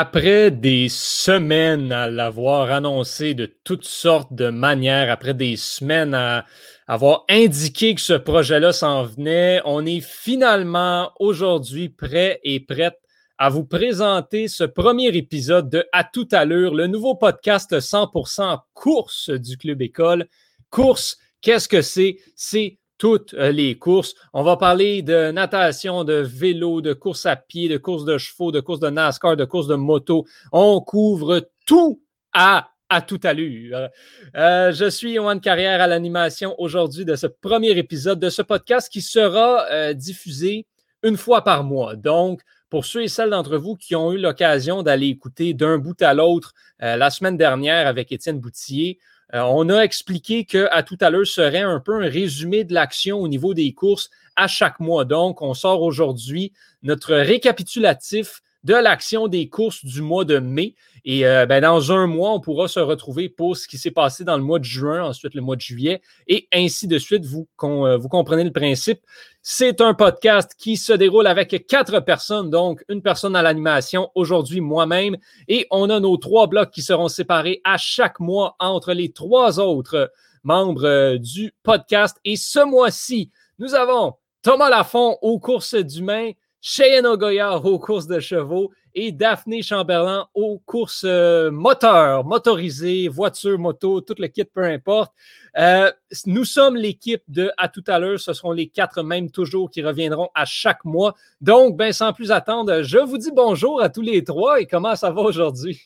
[0.00, 6.46] Après des semaines à l'avoir annoncé de toutes sortes de manières, après des semaines à
[6.86, 12.96] avoir indiqué que ce projet-là s'en venait, on est finalement aujourd'hui prêt et prête
[13.38, 19.30] à vous présenter ce premier épisode de À toute allure, le nouveau podcast 100% course
[19.30, 20.28] du Club École.
[20.70, 22.18] Course, qu'est-ce que c'est?
[22.36, 24.14] C'est toutes euh, les courses.
[24.34, 28.52] On va parler de natation, de vélo, de course à pied, de course de chevaux,
[28.52, 30.26] de course de NASCAR, de course de moto.
[30.52, 32.02] On couvre tout
[32.34, 33.90] à à toute allure.
[34.34, 38.90] Euh, je suis Yohan Carrière à l'animation aujourd'hui de ce premier épisode de ce podcast
[38.90, 40.64] qui sera euh, diffusé
[41.02, 41.96] une fois par mois.
[41.96, 46.00] Donc, pour ceux et celles d'entre vous qui ont eu l'occasion d'aller écouter d'un bout
[46.00, 48.98] à l'autre la semaine dernière avec Étienne Boutillier,
[49.34, 52.72] euh, on a expliqué que à tout à l'heure serait un peu un résumé de
[52.72, 55.04] l'action au niveau des courses à chaque mois.
[55.04, 60.74] Donc, on sort aujourd'hui notre récapitulatif de l'action des courses du mois de mai.
[61.04, 64.24] Et euh, ben, dans un mois, on pourra se retrouver pour ce qui s'est passé
[64.24, 67.24] dans le mois de juin, ensuite le mois de juillet, et ainsi de suite.
[67.24, 69.00] Vous, euh, vous comprenez le principe.
[69.42, 74.60] C'est un podcast qui se déroule avec quatre personnes, donc une personne à l'animation, aujourd'hui
[74.60, 75.16] moi-même,
[75.46, 79.60] et on a nos trois blocs qui seront séparés à chaque mois entre les trois
[79.60, 80.12] autres
[80.42, 82.18] membres euh, du podcast.
[82.24, 88.18] Et ce mois-ci, nous avons Thomas Lafont aux courses d'humains, Cheyenne Ogoya aux courses de
[88.18, 94.64] chevaux et Daphné Chamberlain aux courses euh, moteurs, motorisées, voitures, moto, tout le kit, peu
[94.64, 95.12] importe.
[95.56, 95.92] Euh,
[96.26, 98.18] nous sommes l'équipe de À tout à l'heure.
[98.18, 101.14] Ce seront les quatre mêmes toujours qui reviendront à chaque mois.
[101.40, 104.96] Donc, ben, sans plus attendre, je vous dis bonjour à tous les trois et comment
[104.96, 105.80] ça va aujourd'hui?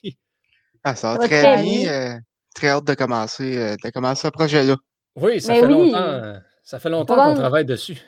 [0.84, 1.92] Ah, ça va très bien.
[1.92, 2.19] Euh,
[2.54, 4.76] très hâte de commencer, de commencer ce projet-là.
[5.16, 6.41] Oui, ça fait longtemps.
[6.64, 8.02] Ça fait longtemps qu'on travaille dessus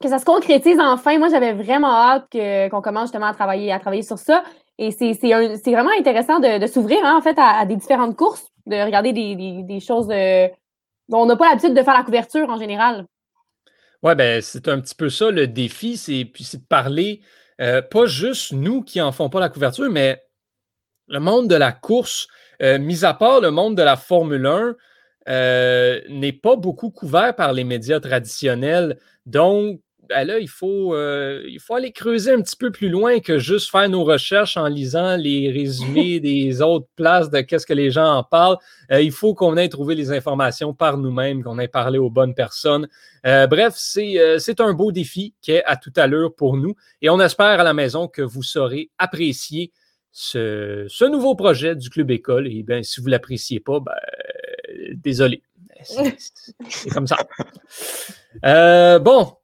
[0.00, 1.18] que ça se concrétise enfin.
[1.18, 2.28] Moi, j'avais vraiment hâte
[2.70, 4.44] qu'on commence justement à travailler, à travailler sur ça.
[4.78, 5.12] Et c'est
[5.72, 10.08] vraiment intéressant de, s'ouvrir hein, en fait à, des différentes courses, de regarder des, choses
[10.10, 10.46] euh,
[11.08, 13.06] dont on n'a pas l'habitude de faire la couverture en général.
[14.04, 17.20] Oui, ben c'est un petit peu ça le défi, c'est de parler
[17.60, 20.22] euh, pas juste nous qui en font pas la couverture, mais
[21.08, 22.28] le monde de la course,
[22.62, 24.76] euh, mis à part le monde de la Formule 1,
[26.08, 28.96] n'est pas beaucoup couvert par les médias traditionnels.
[29.26, 33.20] Donc, ben là, il faut, euh, il faut aller creuser un petit peu plus loin
[33.20, 37.74] que juste faire nos recherches en lisant les résumés des autres places de qu'est-ce que
[37.74, 38.56] les gens en parlent.
[38.90, 42.34] Euh, il faut qu'on ait trouvé les informations par nous-mêmes, qu'on ait parlé aux bonnes
[42.34, 42.88] personnes.
[43.26, 47.10] Euh, bref, c'est un beau défi qui est à tout à l'heure pour nous et
[47.10, 49.72] on espère à la maison que vous saurez apprécier
[50.10, 52.46] ce, ce nouveau projet du Club École.
[52.48, 53.92] Et bien, si vous ne l'appréciez pas, ben,
[54.94, 55.42] désolé.
[55.82, 57.18] C'est comme ça.
[58.98, 59.37] bon,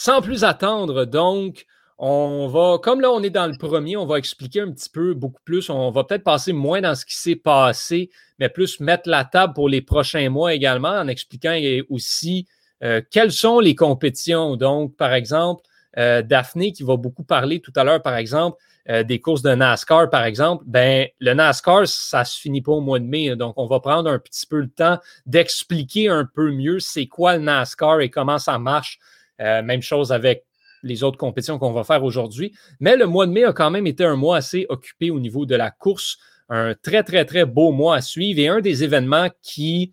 [0.00, 1.66] sans plus attendre, donc,
[1.98, 5.12] on va, comme là, on est dans le premier, on va expliquer un petit peu,
[5.12, 5.70] beaucoup plus.
[5.70, 9.54] On va peut-être passer moins dans ce qui s'est passé, mais plus mettre la table
[9.54, 11.58] pour les prochains mois également, en expliquant
[11.90, 12.46] aussi
[12.84, 14.54] euh, quelles sont les compétitions.
[14.54, 15.62] Donc, par exemple,
[15.96, 18.56] euh, Daphné, qui va beaucoup parler tout à l'heure, par exemple,
[18.90, 22.80] euh, des courses de NASCAR, par exemple, ben, le NASCAR, ça se finit pas au
[22.80, 23.34] mois de mai.
[23.34, 27.36] Donc, on va prendre un petit peu le temps d'expliquer un peu mieux c'est quoi
[27.36, 29.00] le NASCAR et comment ça marche
[29.40, 30.44] euh, même chose avec
[30.82, 32.52] les autres compétitions qu'on va faire aujourd'hui.
[32.80, 35.46] Mais le mois de mai a quand même été un mois assez occupé au niveau
[35.46, 36.18] de la course.
[36.48, 39.92] Un très, très, très beau mois à suivre et un des événements qui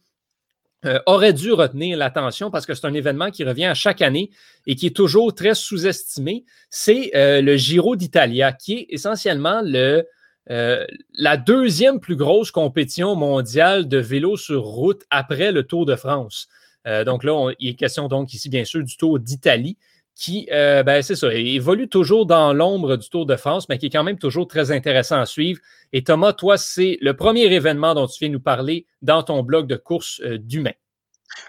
[0.86, 4.30] euh, aurait dû retenir l'attention parce que c'est un événement qui revient à chaque année
[4.68, 6.46] et qui est toujours très sous-estimé.
[6.70, 10.06] C'est euh, le Giro d'Italia, qui est essentiellement le,
[10.48, 16.48] la deuxième plus grosse compétition mondiale de vélo sur route après le Tour de France.
[16.88, 19.78] Euh, donc là, il est question donc ici, bien sûr, du Tour d'Italie
[20.16, 23.88] qui, euh, ben, c'est ça, évolue toujours dans l'ombre du Tour de France, mais qui
[23.88, 25.60] est quand même toujours très intéressant à suivre.
[25.92, 29.68] Et Thomas, toi, c'est le premier événement dont tu viens nous parler dans ton blog
[29.68, 30.72] de course euh, d'humain.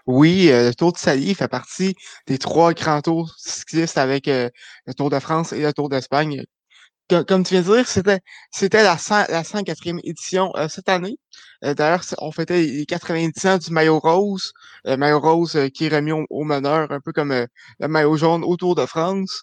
[0.06, 1.94] Oui, le Tour d'Italie fait partie
[2.26, 4.50] des trois grands tours cyclistes avec le
[4.96, 6.44] Tour de France et le Tour d'Espagne
[7.08, 8.20] comme tu viens de dire, c'était
[8.50, 8.96] c'était la,
[9.28, 11.18] la 104e édition euh, cette année.
[11.64, 14.52] Euh, d'ailleurs, on fêtait les 90 ans du maillot rose,
[14.84, 18.44] le maillot rose euh, qui est remis au, meneur, un peu comme le maillot jaune
[18.44, 19.42] au Tour de France.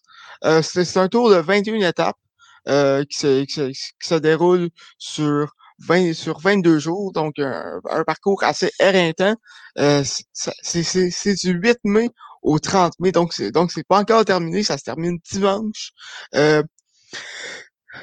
[0.62, 2.18] c'est un tour de 21 étapes
[2.66, 9.36] qui se, qui, se, déroule sur 20, sur 22 jours, donc un, parcours assez éreintant.
[9.76, 12.10] c'est du 8 mai
[12.42, 15.92] au 30 mai, donc c'est donc c'est pas encore terminé, ça se termine dimanche.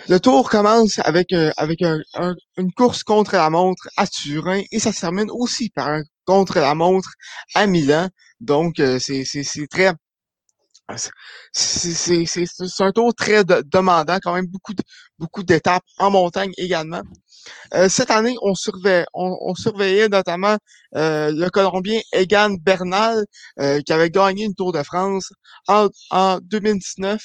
[0.09, 4.93] Le tour commence avec, euh, avec une course contre la montre à Turin et ça
[4.93, 7.11] se termine aussi par un contre la montre
[7.55, 8.09] à Milan.
[8.41, 9.25] Donc, euh, c'est
[9.71, 9.93] très
[11.53, 14.73] c'est un tour très demandant, quand même beaucoup
[15.19, 17.03] beaucoup d'étapes en montagne également.
[17.75, 20.57] Euh, cette année, on, surveillait, on, surveillait notamment
[20.97, 23.25] euh, le Colombien Egan Bernal,
[23.61, 25.33] euh, qui avait gagné une Tour de France
[25.69, 27.21] en, en 2019.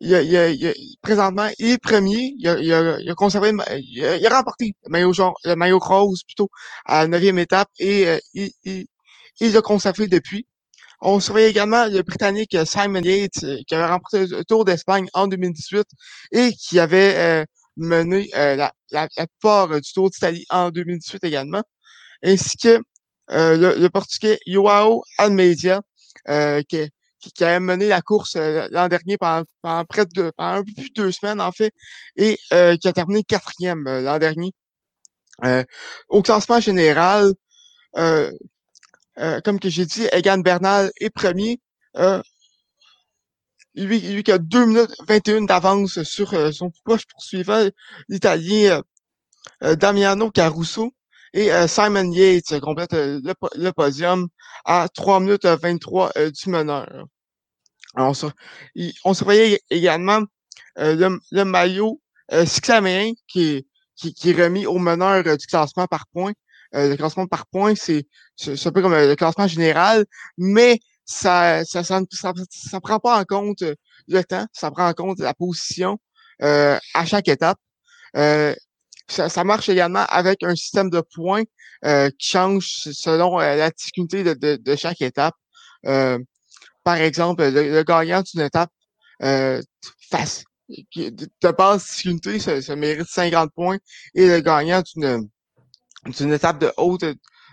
[0.00, 2.34] Il a, il a, présentement, il est premier.
[2.38, 6.48] Il a, il a, conservé, il a, remporté le maillot, genre, le maillot rose plutôt
[6.86, 8.86] à la neuvième étape et il, il,
[9.40, 10.46] il l'a conservé depuis.
[11.02, 15.86] On surveille également le Britannique Simon Yates, qui avait remporté le Tour d'Espagne en 2018
[16.32, 17.46] et qui avait
[17.80, 21.62] mené euh, la, la, la du Tour d'Italie en 2018 également,
[22.22, 22.80] ainsi que
[23.30, 25.80] euh, le, Portugais Joao Almeida,
[26.28, 26.62] euh,
[27.20, 29.44] qui, qui, a mené la course l'an dernier pendant,
[29.88, 31.72] près de pendant un peu plus de deux semaines en fait,
[32.16, 34.52] et qui a terminé quatrième l'an dernier.
[36.08, 37.32] au classement général,
[37.94, 41.60] comme que j'ai dit, Egan Bernal est premier
[43.74, 47.68] lui, lui qui a 2 minutes 21 d'avance sur euh, son proche poursuivant,
[48.08, 48.82] l'Italien euh,
[49.64, 50.92] euh, Damiano Caruso.
[51.32, 54.28] Et Simon Yates complète le, podium
[54.64, 57.04] à 3 minutes 23 du meneur.
[57.96, 58.12] on,
[59.04, 60.22] on surveillait également
[60.76, 62.00] le, maillot
[62.44, 63.66] cyclaméen qui
[63.96, 66.32] qui, qui est remis au meneur du classement par points.
[66.72, 68.06] le classement par points, c'est
[68.46, 70.06] un peu comme le classement général,
[70.38, 73.74] mais ça ça, ça, ça, prend pas en compte euh,
[74.08, 75.98] le temps, ça prend en compte la position
[76.42, 77.58] euh, à chaque étape.
[78.16, 78.54] Euh,
[79.10, 81.42] ça, ça, marche également avec un système de points
[81.84, 85.34] euh, qui change selon la difficulté de, de, de chaque étape.
[85.82, 88.70] par exemple, le, gagnant d'une étape
[90.10, 90.44] face
[90.94, 93.78] de base difficulté, ça, ça, mérite 50 points
[94.14, 95.28] et le gagnant d'une
[96.06, 97.04] d'une étape de haute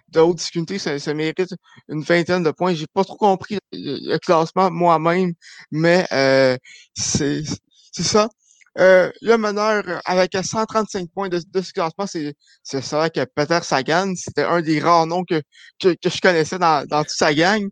[0.10, 1.54] de haute difficulté, ça, mérite
[1.90, 2.74] une vingtaine de points.
[2.74, 5.34] J'ai pas trop compris le, classement moi-même,
[5.72, 6.58] mais euh,
[6.96, 7.44] c'est
[7.92, 8.30] ça.
[8.80, 14.14] Euh, le meneur avec 135 points de, ce classement, c'est c'est vrai que Peter Sagan,
[14.16, 15.42] c'était un des rares noms que,
[15.80, 17.68] que, que je connaissais dans, dans toute sa gang.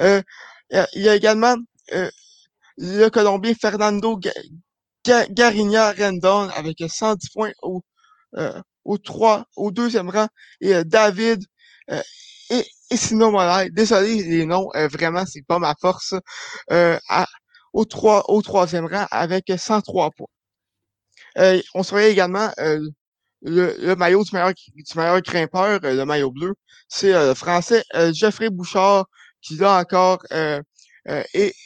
[0.00, 0.22] Euh,
[0.94, 1.56] il y a également
[1.94, 2.10] euh,
[2.78, 4.18] le Colombien Fernando
[5.30, 7.82] Garinha Rendon avec 110 points au,
[8.36, 10.28] euh, au, 3, au deuxième rang
[10.60, 11.44] et euh, David
[12.50, 16.14] et, et sinon, voilà, désolé, les noms, vraiment, c'est pas ma force.
[16.70, 17.26] À,
[17.76, 20.26] au, 3, au troisième rang avec 103 points.
[21.38, 22.80] Euh, on surveille également euh,
[23.42, 26.54] le, le, maillot du meilleur, du meilleur grimpeur, le maillot bleu.
[26.88, 29.06] C'est le français Geoffrey Bouchard
[29.42, 30.62] qui là encore est,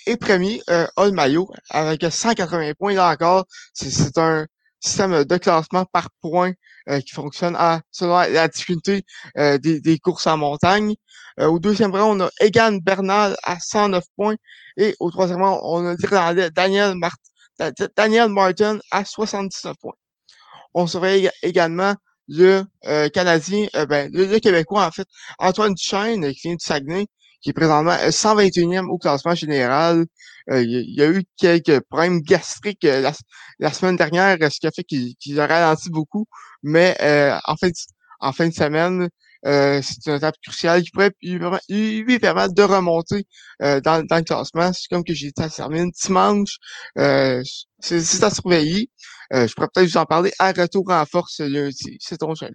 [0.06, 2.94] est, premier, a le maillot avec 180 points.
[2.94, 4.46] Là encore, c'est un
[4.80, 6.52] système de classement par points
[6.88, 9.04] euh, qui fonctionne à, selon la difficulté
[9.36, 10.94] euh, des, des, courses en montagne.
[11.38, 14.36] Euh, au deuxième rang, on a Egan Bernal à 109 points.
[14.76, 15.96] Et au troisième rang, on a
[16.50, 16.96] Daniel,
[17.96, 19.94] Daniel Martin à 79 points.
[20.75, 21.94] On surveille également
[22.28, 22.64] le
[23.08, 25.06] Canadien, ben, le, Québécois en fait,
[25.38, 27.06] Antoine Duchesne, qui vient du Saguenay,
[27.40, 30.06] qui est présentement 121e au classement général.
[30.50, 33.10] Euh, il y a eu quelques problèmes gastriques euh,
[33.58, 36.26] la, semaine dernière, ce qui a fait qu'il a ralenti beaucoup.
[36.62, 37.56] Mais euh, en
[38.32, 39.08] fin de semaine,
[39.44, 43.26] c'est une étape cruciale qui pourrait lui, permettre de remonter
[43.61, 44.73] dans, le classement.
[44.73, 46.59] C'est comme que j'ai dit, ça termine dimanche.
[46.97, 48.90] c'est à surveiller.
[49.32, 51.97] je pourrais peut-être vous en parler à retour en force lundi.
[52.00, 52.54] C'est ton jeune.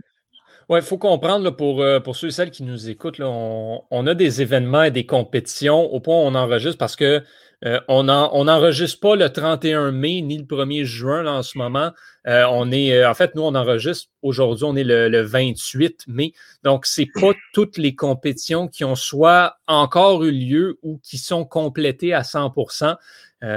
[0.69, 4.07] Oui, il faut comprendre pour, pour ceux et celles qui nous écoutent, là, on, on,
[4.07, 7.23] a des événements et des compétitions au point où on enregistre parce que
[7.63, 11.91] euh, on n'enregistre pas le 31 mai ni le 1er juin en ce moment.
[12.27, 16.33] Euh, on est, euh, en fait, nous, on enregistre aujourd'hui, on est le, 28 mai.
[16.63, 21.17] Donc, ce n'est pas toutes les compétitions qui ont soit encore eu lieu ou qui
[21.17, 22.53] sont complétées à 100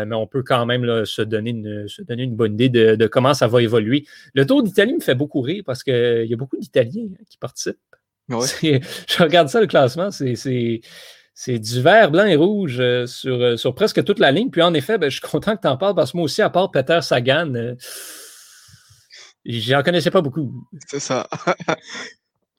[0.06, 3.34] mais on peut quand même se, donner une, se donner une bonne idée de, comment
[3.34, 4.06] ça va évoluer.
[4.34, 7.78] Le Tour d'Italie me fait beaucoup rire parce qu'il y a beaucoup d'Italiens qui participent.
[8.28, 10.34] Je regarde ça, le classement, c'est
[11.40, 14.50] c'est du vert, blanc et rouge euh, sur, euh, sur, presque toute la ligne.
[14.50, 16.42] Puis en effet, ben, je suis content que tu en parles parce que moi aussi,
[16.42, 17.76] à part Peter Sagan, euh,
[19.46, 20.52] j'en connaissais pas beaucoup.
[20.88, 21.28] C'est ça.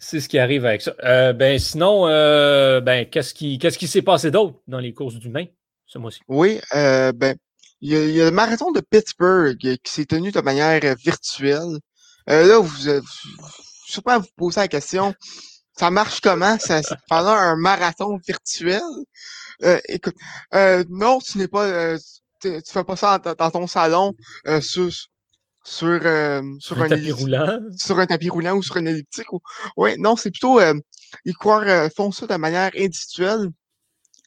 [0.00, 1.32] c'est ce qui arrive avec ça.
[1.32, 2.08] ben, sinon,
[2.80, 5.44] ben, qu'est-ce qui qu'est-ce qui s'est passé d'autre dans les courses du main?
[5.92, 6.20] Ce mois-ci?
[6.28, 7.36] Oui, ben,
[7.80, 11.78] il y, a, le marathon de Pittsburgh qui s'est tenu de manière virtuelle.
[12.26, 12.80] là, vous, vous,
[13.86, 15.14] je sais pas vous poser la question
[15.78, 16.58] ça marche comment?
[16.58, 18.82] Ça, c'est pendant un marathon virtuel?
[19.62, 20.16] Euh, écoute,
[20.54, 21.98] euh, non, tu n'es pas, euh,
[22.40, 24.12] tu fais pas ça dans, ton salon
[24.46, 24.90] euh, sur
[25.64, 26.02] sur
[26.60, 29.32] sur un, tapis roulant, sur un tapis roulant ou sur un elliptique.
[29.32, 29.40] Ou...
[29.76, 30.60] Ouais, non, c'est plutôt
[31.24, 33.48] les coureurs font ça de manière individuelle.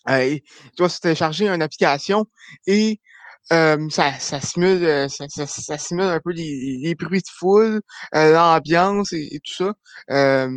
[0.07, 0.41] Tu
[0.77, 2.25] dois télécharger une application
[2.67, 2.99] et
[3.49, 7.81] ça, ça, simule, ça, ça, simule un peu les, les bruits de foule,
[8.13, 9.53] l'ambiance et, tout
[10.09, 10.47] ça.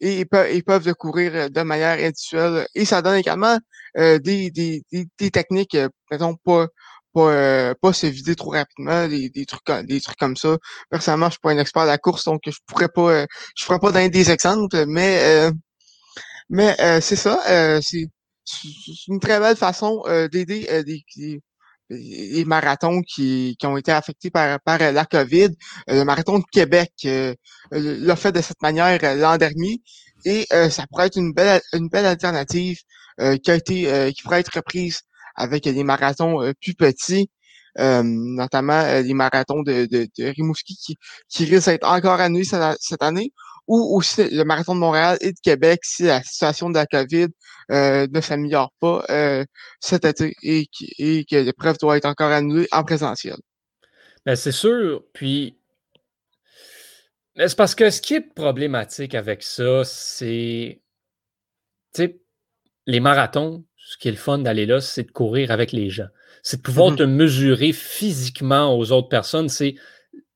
[0.00, 2.66] et ils peuvent, ils peuvent courir de manière individuelle.
[2.74, 3.58] Et ça donne également
[3.96, 5.76] des, des, des, techniques,
[6.10, 6.68] mettons, pas,
[7.12, 10.56] pas, pas se vider trop rapidement, des, des, trucs, des trucs comme ça.
[10.90, 13.26] Personnellement, je suis pas un expert de la course, donc je pourrais pas,
[13.56, 15.50] je pourrais pas donner des exemples, mais,
[16.48, 17.38] mais c'est ça,
[17.82, 18.08] c'est
[19.08, 20.02] une très belle façon
[20.32, 21.04] d'aider des,
[21.90, 25.50] les marathons qui, qui ont été affectés par, par la COVID.
[25.88, 26.92] Le marathon de Québec
[27.70, 29.82] l'a fait de cette manière l'an dernier
[30.24, 32.78] et ça pourrait être une belle, une belle alternative
[33.42, 35.00] qui a été qui pourrait être reprise
[35.36, 37.30] avec des marathons plus petits.
[37.78, 40.96] notamment les marathons de, de, de Rimouski qui,
[41.28, 42.44] qui risquent d'être encore annulés
[42.80, 43.32] cette année
[43.70, 47.28] ou aussi le marathon de Montréal et de Québec si la situation de la COVID
[47.70, 49.44] euh, ne s'améliore pas euh,
[49.78, 50.66] cet été et,
[50.98, 53.36] et que l'épreuve doit être encore annulée en présentiel.
[54.26, 55.04] Ben, c'est sûr.
[55.12, 55.56] Puis,
[57.36, 60.80] c'est parce que ce qui est problématique avec ça, c'est,
[62.86, 66.08] les marathons, ce qui est le fun d'aller là, c'est de courir avec les gens.
[66.42, 66.96] C'est de pouvoir mm-hmm.
[66.96, 69.48] te mesurer physiquement aux autres personnes.
[69.48, 69.76] C'est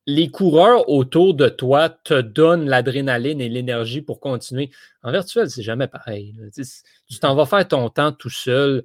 [0.07, 4.71] les coureurs autour de toi te donnent l'adrénaline et l'énergie pour continuer.
[5.03, 6.35] En virtuel, c'est jamais pareil.
[6.55, 8.85] Tu t'en vas faire ton temps tout seul.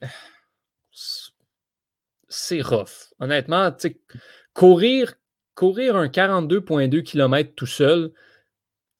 [2.34, 3.12] C'est rough.
[3.20, 3.70] Honnêtement,
[4.54, 5.12] courir,
[5.54, 8.10] courir un 42,2 km tout seul,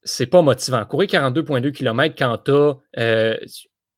[0.03, 0.85] c'est pas motivant.
[0.85, 3.39] Courir 42,2 km quand tu as euh,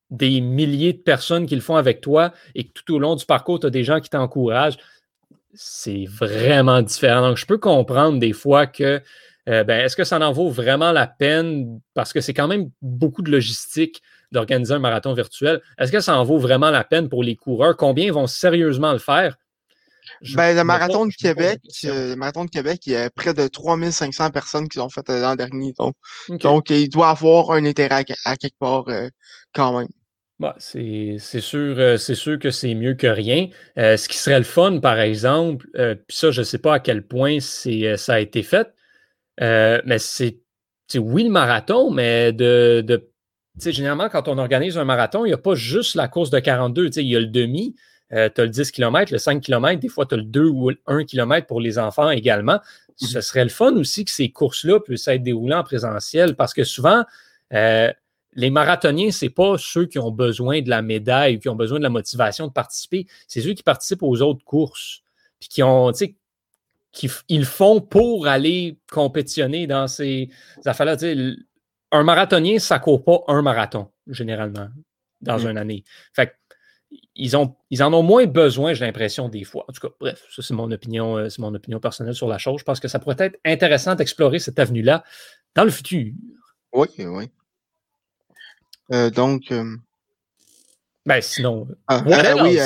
[0.09, 3.25] des milliers de personnes qui le font avec toi et que tout au long du
[3.25, 4.77] parcours, tu as des gens qui t'encouragent,
[5.55, 7.21] c'est vraiment différent.
[7.21, 9.01] Donc, je peux comprendre des fois que,
[9.49, 11.79] euh, ben, est-ce que ça en vaut vraiment la peine?
[11.93, 15.61] Parce que c'est quand même beaucoup de logistique d'organiser un marathon virtuel.
[15.77, 17.77] Est-ce que ça en vaut vraiment la peine pour les coureurs?
[17.77, 19.37] Combien vont sérieusement le faire?
[20.35, 23.47] ben, le marathon de Québec, euh, le marathon de Québec, il y a près de
[23.47, 25.73] 3500 personnes qui l'ont fait euh, l'an dernier.
[26.29, 28.85] Donc, il doit avoir un intérêt à, quelque part
[29.53, 29.89] quand même.
[30.39, 33.47] Bah, c'est sûr, euh, c'est sûr que c'est mieux que rien.
[33.77, 36.73] Euh, ce qui serait le fun, par exemple, euh, puis ça, je ne sais pas
[36.75, 38.67] à quel point ça a été fait,
[39.39, 40.39] mais c'est
[40.95, 43.09] oui le marathon, mais de, de
[43.57, 46.89] généralement, quand on organise un marathon, il n'y a pas juste la course de 42,
[46.97, 47.75] il y a le demi,
[48.11, 50.69] tu as le 10 km, le 5 km, des fois tu as le 2 ou
[50.69, 52.55] le 1 km pour les enfants également.
[52.55, 56.53] Mmh ce serait le fun aussi que ces courses-là puissent être déroulées en présentiel parce
[56.53, 57.03] que souvent,
[58.35, 61.55] les marathoniens, ce n'est pas ceux qui ont besoin de la médaille ou qui ont
[61.55, 65.01] besoin de la motivation de participer, c'est ceux qui participent aux autres courses,
[65.39, 66.15] puis qui ont, tu sais,
[66.91, 70.29] qui ils font pour aller compétitionner dans ces
[70.65, 70.97] affaires-là.
[71.91, 74.69] Un marathonien, ça ne court pas un marathon, généralement,
[75.21, 75.49] dans mm.
[75.49, 75.83] une année.
[76.13, 76.33] Fait
[77.15, 79.65] ils, ont, ils en ont moins besoin, j'ai l'impression, des fois.
[79.67, 82.37] En tout cas, bref, ça, c'est mon opinion, euh, c'est mon opinion personnelle sur la
[82.37, 82.59] chose.
[82.59, 85.03] Je pense que ça pourrait être intéressant d'explorer cette avenue-là
[85.55, 86.13] dans le futur.
[86.73, 87.29] Oui, oui.
[88.91, 89.51] Euh, donc.
[89.51, 89.75] Euh,
[91.05, 91.67] ben, sinon.
[91.87, 92.57] Ah, euh, oui,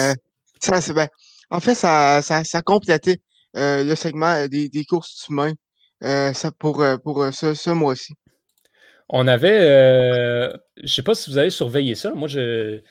[0.59, 1.07] ça, c'est ben,
[1.49, 3.19] En fait, ça, ça, ça complétait
[3.53, 5.53] le segment des, des courses humains
[6.01, 8.13] ça pour, pour ce, ce mois-ci.
[9.09, 9.59] On avait.
[10.77, 12.11] je ne sais pas si vous avez surveillé ça.
[12.11, 12.81] Moi, je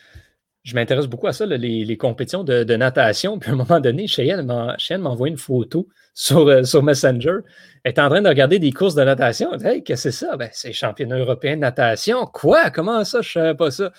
[0.69, 3.39] je m'intéresse beaucoup à ça, les, compétitions de, natation.
[3.39, 7.39] Puis à un moment donné, Cheyenne m'a envoyé une photo sur, euh, sur Messenger.
[7.85, 9.51] Elle est en train de regarder des courses de natation.
[9.61, 10.37] Hey, qu'est-ce que c'est ça?
[10.37, 12.27] Ben, c'est les championnats européens de natation.
[12.27, 12.69] Quoi?
[12.69, 13.23] Comment ça?
[13.23, 13.91] Je ne savais pas ça?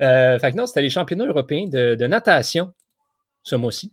[0.00, 2.72] Euh, fait que non, c'était les championnats européens de, natation
[3.42, 3.92] ce mois-ci.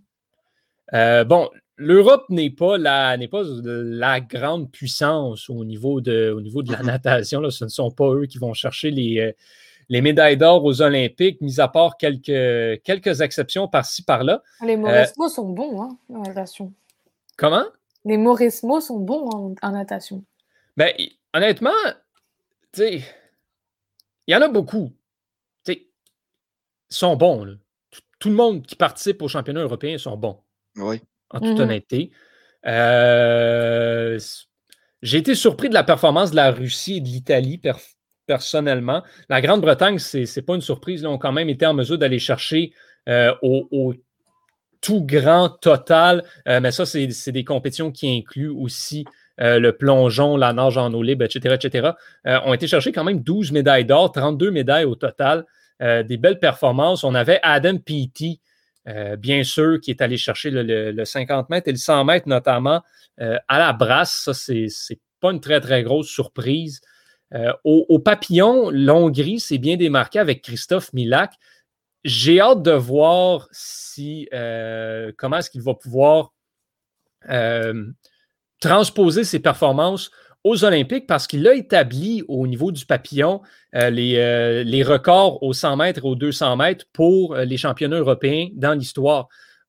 [0.94, 6.62] Euh, bon, l'Europe n'est pas, la, pas la grande puissance au niveau de, au niveau
[6.62, 7.42] de la natation.
[7.42, 7.50] Là.
[7.50, 9.36] Ce ne sont pas eux qui vont chercher les
[9.90, 14.44] les médailles d'or aux Olympiques, mis à part quelques, quelques exceptions par-ci, par-là.
[14.64, 16.72] Les Mauresmo euh, sont bons hein, en natation.
[17.36, 17.66] Comment?
[18.06, 20.24] Les Mauresmo sont bons en, natation.
[20.78, 20.94] Ben,
[21.34, 21.72] honnêtement,
[22.72, 23.04] tu sais,
[24.28, 24.92] il y en a beaucoup.
[25.66, 25.88] Tu sais,
[26.90, 27.58] sont bons.
[28.20, 30.40] Tout, le monde qui participe au championnat européen sont bons.
[30.76, 31.02] Oui.
[31.32, 31.62] En toute mhm.
[31.62, 32.12] honnêteté.
[32.66, 34.20] Euh,
[35.02, 37.58] j'ai été surpris de la performance de la Russie et de l'Italie
[38.30, 39.02] personnellement.
[39.28, 41.02] La Grande-Bretagne, ce n'est pas une surprise.
[41.02, 42.74] Ils ont quand même été en mesure d'aller chercher
[43.10, 43.96] euh, au,
[44.82, 46.24] tout grand total.
[46.48, 49.04] Euh, mais ça, c'est des compétitions qui incluent aussi
[49.42, 51.90] euh, le plongeon, la nage en eau libre, etc., etc.
[52.46, 55.44] ont été chercher quand même 12 médailles d'or, 32 médailles au total.
[55.82, 57.04] des belles performances.
[57.04, 58.42] On avait Adam Peaty,
[59.18, 62.84] bien sûr, qui est allé chercher le, le, 50 mètres et le 100 mètres notamment
[63.18, 64.14] à la brasse.
[64.26, 66.80] Ça, c'est pas une très, très grosse surprise.
[67.36, 71.34] Euh, au, papillon, l'Hongrie s'est bien démarqué avec Christophe Milak.
[72.04, 73.48] j'ai hâte de voir
[74.34, 76.34] euh, comment est-ce qu'il va pouvoir
[77.30, 77.86] euh,
[78.60, 80.10] transposer ses performances
[80.44, 83.42] aux Olympiques parce qu'il a établi au niveau du papillon
[83.74, 88.74] les, les, records aux 100 mètres et aux 200 mètres pour les championnats européens dans
[88.74, 89.28] l'histoire.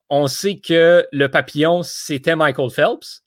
[0.08, 3.24] On sait que le papillon, c'était Michael Phelps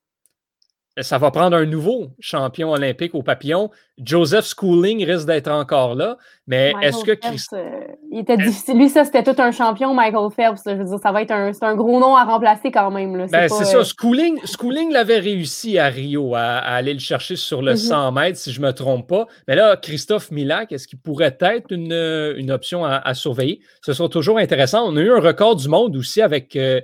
[1.01, 3.71] ça va prendre un nouveau champion olympique au papillon.
[3.97, 7.53] Joseph Schooling risque d'être encore là, mais est-ce que Christ...
[7.53, 7.79] Euh,
[8.11, 8.77] il était difficile.
[8.77, 10.61] Lui, ça, c'était tout un champion, Michael Phelps.
[10.65, 13.25] Je veux dire, ça va être un, un gros nom à remplacer quand même.
[13.27, 13.77] C'est ben, ça.
[13.77, 18.19] Euh, Schooling, Schooling l'avait réussi à Rio à, aller le chercher sur le 100 mhm.
[18.19, 19.25] mètres, si je ne me trompe pas.
[19.47, 21.93] Mais là, Christophe Milac, est-ce qu'il pourrait être une,
[22.37, 23.61] une option à, surveiller?
[23.81, 24.87] Ce sera toujours intéressant.
[24.87, 26.81] On a eu un record du monde aussi avec euh,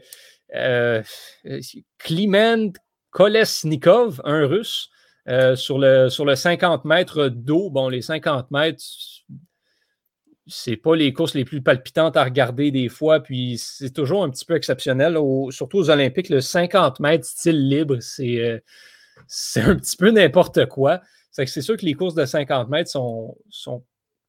[0.56, 1.04] euh
[2.00, 2.72] Clement
[3.12, 4.90] Kolesnikov, un russe,
[5.28, 7.70] euh, sur, le, sur le 50 mètres d'eau.
[7.70, 8.84] Bon, les 50 mètres,
[10.48, 14.30] c'est pas les courses les plus palpitantes à regarder des fois, puis c'est toujours un
[14.30, 15.18] petit peu exceptionnel.
[15.52, 18.60] surtout aux Olympiques, le 50 mètres style libre, c'est euh,
[19.58, 21.02] un petit peu n'importe quoi.
[21.32, 23.86] C'est sûr que les courses de 50 mètres sont, sont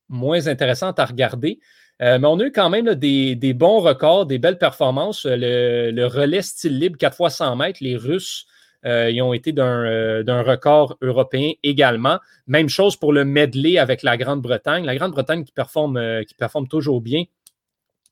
[0.08, 1.60] moins intéressantes à regarder.
[2.02, 5.24] Euh, mais on a eu quand même des, bons records, des belles performances.
[5.24, 8.46] Le, le relais style libre, 4 fois 100 mètres, les Russes
[8.86, 12.18] euh, ils ont été euh, d'un record européen également.
[12.46, 14.84] Même chose pour le medley avec la Grande-Bretagne.
[14.84, 16.22] La Grande-Bretagne qui performe, euh,
[16.68, 17.24] toujours bien.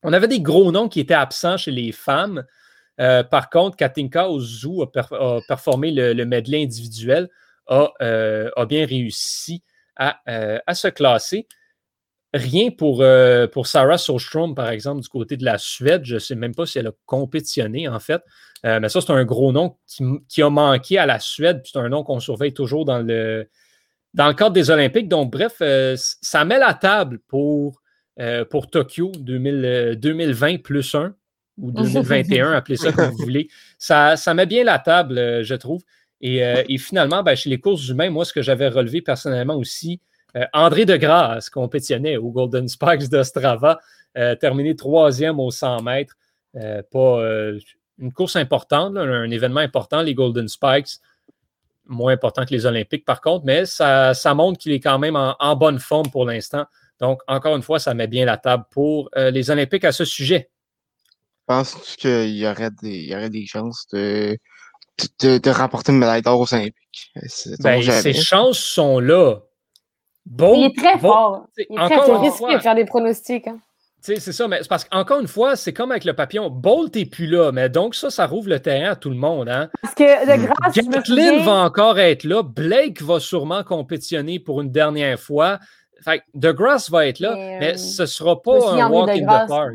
[0.02, 2.44] On avait des gros noms qui étaient absents chez les femmes.
[2.96, 7.28] par contre, Katinka Ozu a, performé le, medley individuel,
[7.66, 7.90] a,
[8.68, 9.62] bien réussi
[9.96, 10.20] à,
[10.66, 11.48] à, se classer.
[12.34, 13.02] Rien pour,
[13.52, 16.02] pour Sarah Solstrom, par exemple, du côté de la Suède.
[16.04, 18.22] Je ne sais même pas si elle a compétitionné, en fait.
[18.64, 19.76] Euh, mais ça, c'est un gros nom
[20.28, 23.48] qui, a manqué à la Suède, c'est un nom qu'on surveille toujours dans le,
[24.14, 25.08] dans le cadre des Olympiques.
[25.08, 27.80] Donc, bref, euh, ça met la table pour,
[28.18, 31.14] euh, pour Tokyo 2020 plus 1
[31.58, 33.48] ou 2021, appelez ça comme vous voulez.
[33.78, 35.82] Ça, ça met bien la table, je trouve.
[36.20, 40.00] Et, finalement, ben, chez les courses humaines, moi, ce que j'avais relevé personnellement aussi,
[40.52, 43.80] André Degrasse compétitionnait au Golden Spikes d'Ostrava,
[44.40, 46.16] terminé troisième au 100 mètres.
[46.90, 47.22] pas,
[47.98, 51.00] une course importante, un événement important, les Golden Spikes,
[51.88, 55.56] moins important que les Olympiques par contre, mais ça, montre qu'il est quand même en,
[55.56, 56.66] bonne forme pour l'instant.
[57.00, 60.04] Donc, encore une fois, ça met bien la table pour euh, les Olympiques à ce
[60.04, 60.50] sujet.
[61.46, 64.36] Penses-tu qu'il y aurait des, y aurait des chances de,
[65.20, 67.12] de, remporter une médaille d'or aux Olympiques?
[67.60, 69.38] Ben, ces chances sont là.
[70.30, 71.46] Bon, il est très fort.
[71.56, 73.46] Il est très risqué de faire des pronostics.
[73.48, 73.58] Hein
[74.00, 76.50] c'est ça, mais c'est parce qu'encore une fois, c'est comme avec le papillon.
[76.50, 79.48] Bolt n'est plus là, mais donc ça, ça rouvre le terrain à tout le monde.
[79.48, 79.68] Hein?
[79.82, 80.74] Parce que de grâce.
[80.74, 82.42] Gatlin va encore être là.
[82.42, 85.58] Blake va sûrement compétitionner pour une dernière fois.
[86.04, 89.48] Fait De Grasse va être là, mais, ce ne sera pas un walk in the
[89.48, 89.74] park.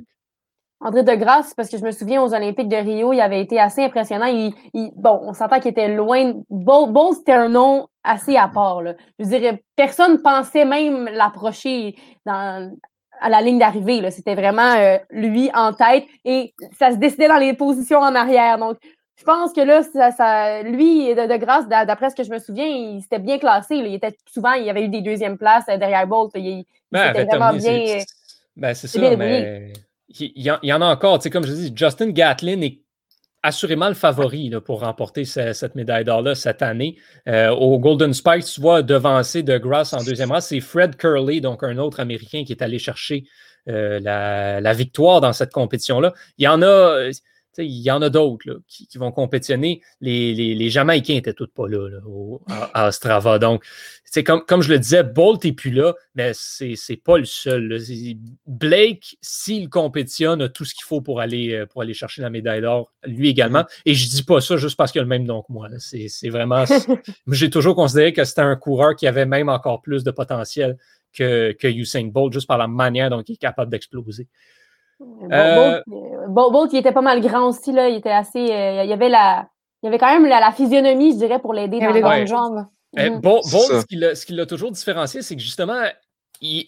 [0.80, 3.60] André de Grasse, parce que je me souviens aux Olympiques de Rio, il avait été
[3.60, 4.26] assez impressionnant.
[4.26, 4.54] Il,
[4.96, 6.34] bon, on s'entend qu'il était loin.
[6.50, 8.82] Bolt, c'était un nom assez à part.
[8.82, 8.94] Là.
[9.20, 12.76] Je dirais, personne pensait même l'approcher dans,
[13.22, 14.10] à la ligne d'arrivée.
[14.12, 18.58] C'était vraiment euh, lui en tête et ça se décidait dans les positions en arrière.
[18.58, 18.78] Donc,
[19.16, 23.02] je pense que là, ça, lui, de, grâce, d'après ce que je me souviens, il
[23.02, 23.76] s'était bien classé.
[23.76, 26.32] Il était souvent, il y avait eu des deuxièmes places euh, derrière Bolt.
[26.36, 28.00] Il, ben, vraiment bien.
[28.56, 29.74] Ben, c'est ça, mais
[30.20, 31.20] il y, en a encore.
[31.32, 32.80] Comme je dis, Justin Gatlin est
[33.44, 36.98] assurément le favori pour remporter cette médaille d'or-là cette année.
[37.28, 41.42] Euh, au Golden Spike, tu vois, devancé de Grass en deuxième rang, c'est Fred Curley,
[41.42, 43.26] donc un autre Américain qui est allé chercher
[43.68, 46.14] euh, la, victoire dans cette compétition-là.
[46.38, 47.10] Il y en a.
[47.58, 49.82] il y en a d'autres qui, vont compétitionner.
[50.02, 51.90] Les, les, Jamaïcains n'étaient tous pas là,
[52.74, 53.40] à, Ostrava.
[53.40, 53.64] Donc,
[54.26, 57.80] comme, comme je le disais, Bolt n'est plus là, mais c'est n'est pas le seul.
[58.46, 62.30] Blake, s'il compétitionne, a tout ce qu'il faut pour aller, euh, pour aller chercher la
[62.30, 63.62] médaille d'or, lui également.
[63.62, 63.68] Mm.
[63.86, 65.68] Et je ne dis pas ça juste parce qu'il a le même nom que moi.
[65.80, 66.66] C'est vraiment.
[67.28, 70.78] J'ai toujours considéré que c'était un coureur qui avait même encore plus de potentiel
[71.14, 74.28] que, que Usain Bolt, juste par la manière dont il est capable d'exploser.
[75.32, 75.82] Euh,
[76.28, 77.72] Bolt, il était pas mal grand aussi.
[77.72, 77.90] Là.
[77.90, 78.40] Il était assez.
[78.40, 79.48] Euh, il y avait la.
[79.82, 82.66] Il y avait quand même la, physionomie, je dirais, pour l'aider dans les grandes jambes.
[82.98, 83.20] Eh, mhm.
[83.20, 85.84] Bon, ce qui l'a toujours différencié, c'est que justement,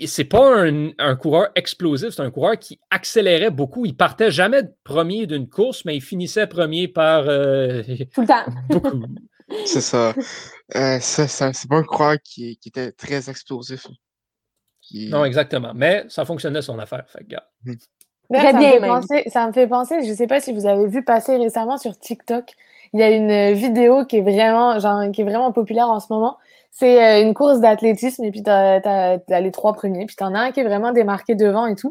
[0.06, 0.66] c'est pas
[0.98, 3.86] un, coureur explosif, c'est un coureur qui accélérait beaucoup.
[3.86, 7.26] Il partait jamais premier d'une course, mais il finissait premier par.
[7.28, 8.46] Euh, Tout le temps.
[8.70, 9.04] beaucoup.
[9.66, 10.14] C'est ça.
[10.76, 13.88] Euh, c'est pas un coureur qui, était très explosif.
[14.92, 15.74] Non, exactement.
[15.76, 17.06] Mais ça fonctionnait son affaire.
[17.10, 17.26] Fait
[18.32, 21.04] ça, me penser, ça me fait penser, je ne sais pas si vous avez vu
[21.04, 22.54] passer récemment sur TikTok,
[22.94, 26.08] il y a une vidéo qui est vraiment, genre, qui est vraiment populaire en ce
[26.10, 26.38] moment.
[26.72, 30.06] C'est euh, une course d'athlétisme et puis tu as, les trois premiers.
[30.06, 31.90] Puis tu en as un qui est vraiment démarqué devant et tout.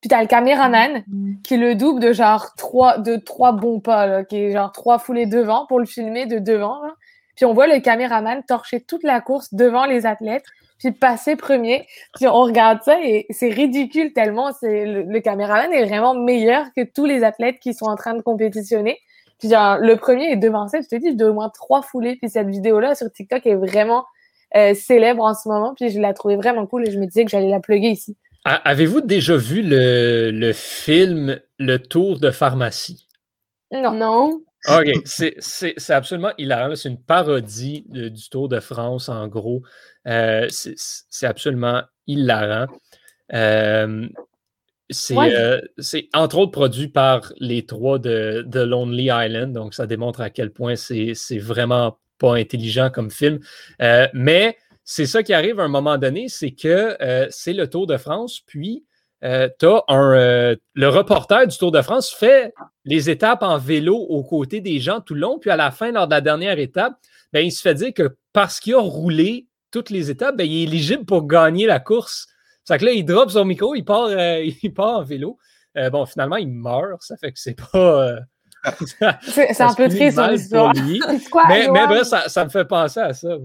[0.00, 1.34] Puis t'as le caméraman mm.
[1.42, 5.26] qui le double de genre trois, de trois bons pas, qui est genre trois foulées
[5.26, 6.80] devant pour le filmer de devant.
[7.34, 10.46] Puis on voit le caméraman torcher toute la course devant les athlètes,
[10.78, 11.86] puis passer premier.
[12.14, 16.84] Puis on regarde ça et c'est ridicule tellement c'est le, caméraman est vraiment meilleur que
[16.84, 18.98] tous les athlètes qui sont en train de compétitionner.
[19.38, 22.16] Puis genre, le premier est devancé, je te dis, de au moins trois foulées.
[22.16, 24.04] Puis cette vidéo-là sur TikTok est vraiment
[24.56, 25.74] euh, célèbre en ce moment.
[25.74, 28.16] Puis je l'ai trouvée vraiment cool et je me disais que j'allais la plugger ici.
[28.44, 33.08] Avez-vous déjà vu le, le, film Le Tour de pharmacie?
[33.72, 33.90] Non.
[33.90, 34.40] Non.
[34.68, 36.74] OK, c'est absolument hilarant.
[36.74, 39.62] C'est une parodie du Tour de France, en gros.
[40.06, 42.66] Euh, c'est absolument hilarant.
[43.32, 44.06] Euh,
[45.10, 50.20] euh, c'est entre autres produit par les trois de, de, Lonely Island, donc ça démontre
[50.20, 53.40] à quel point c'est vraiment pas intelligent comme film.
[54.12, 56.96] mais c'est ça qui arrive à un moment donné, c'est que
[57.30, 58.84] c'est le Tour de France, puis
[59.24, 59.48] euh,
[59.88, 62.52] un, euh, le reporter du Tour de France fait
[62.84, 65.90] les étapes en vélo aux côtés des gens tout le long, puis à la fin,
[65.90, 66.94] lors de la dernière étape,
[67.32, 70.60] ben, il se fait dire que parce qu'il a roulé toutes les étapes, ben, il
[70.60, 72.26] est éligible pour gagner la course.
[72.64, 75.38] C'est que là, il drop son micro, il part, euh, il part en vélo.
[75.90, 77.02] bon, finalement, il meurt.
[77.02, 78.18] Ça fait que c'est pas.
[79.22, 80.74] c'est un peu triste son histoire.
[81.48, 83.36] mais, mais ça, ça, me fait penser à ça.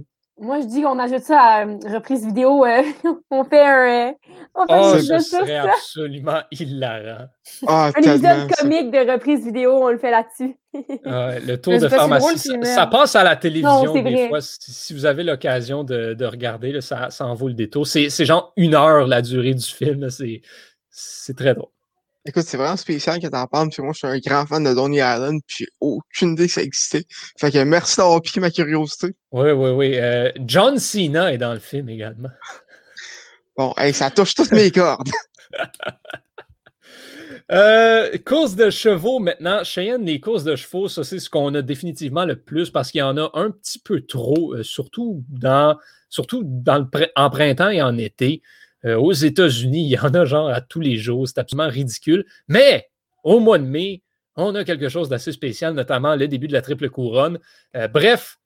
[0.42, 2.66] Moi, je dis qu'on ajoute ça à euh, reprise vidéo.
[2.66, 2.82] Euh,
[3.30, 4.10] on fait un.
[4.10, 4.12] Euh,
[4.56, 7.28] on fait oh, ça serait absolument hilarant.
[7.68, 10.58] Ah, un épisode comique de reprise vidéo, on le fait là-dessus.
[10.74, 14.40] le tour de pharmacie, ça, passe à la télévision des fois.
[14.42, 17.86] Si, vous avez l'occasion de, de, regarder, ça, ça en vaut le détour.
[17.86, 20.10] C'est genre une heure la durée du film.
[20.90, 21.70] C'est très drôle.
[22.26, 24.74] Écoute, c'est vraiment spécial que t'en parles, puis moi, je suis un grand fan de
[24.76, 27.04] Donny Allen, puis aucune idée que ça existait.
[27.40, 29.16] Fait que merci d'avoir piqué ma curiosité.
[29.32, 29.98] Oui, oui, oui.
[29.98, 32.30] Euh, John Cena est dans le film également.
[33.58, 35.10] Bon, ça touche toutes mes cordes.
[37.52, 39.64] Euh, course de chevaux maintenant.
[39.66, 43.00] Cheyenne, les courses de chevaux, ça c'est ce qu'on a définitivement le plus parce qu'il
[43.00, 47.70] y en a un petit peu trop, euh, surtout dans, surtout dans le en printemps
[47.70, 48.42] et en été.
[48.86, 51.28] Euh, aux États-Unis, il y en a genre à tous les jours.
[51.28, 52.26] C'est absolument ridicule.
[52.48, 52.90] Mais
[53.24, 54.02] au mois de mai,
[54.36, 57.40] on a quelque chose d'assez spécial, notamment le début de la triple couronne.
[57.76, 58.40] Euh, bref,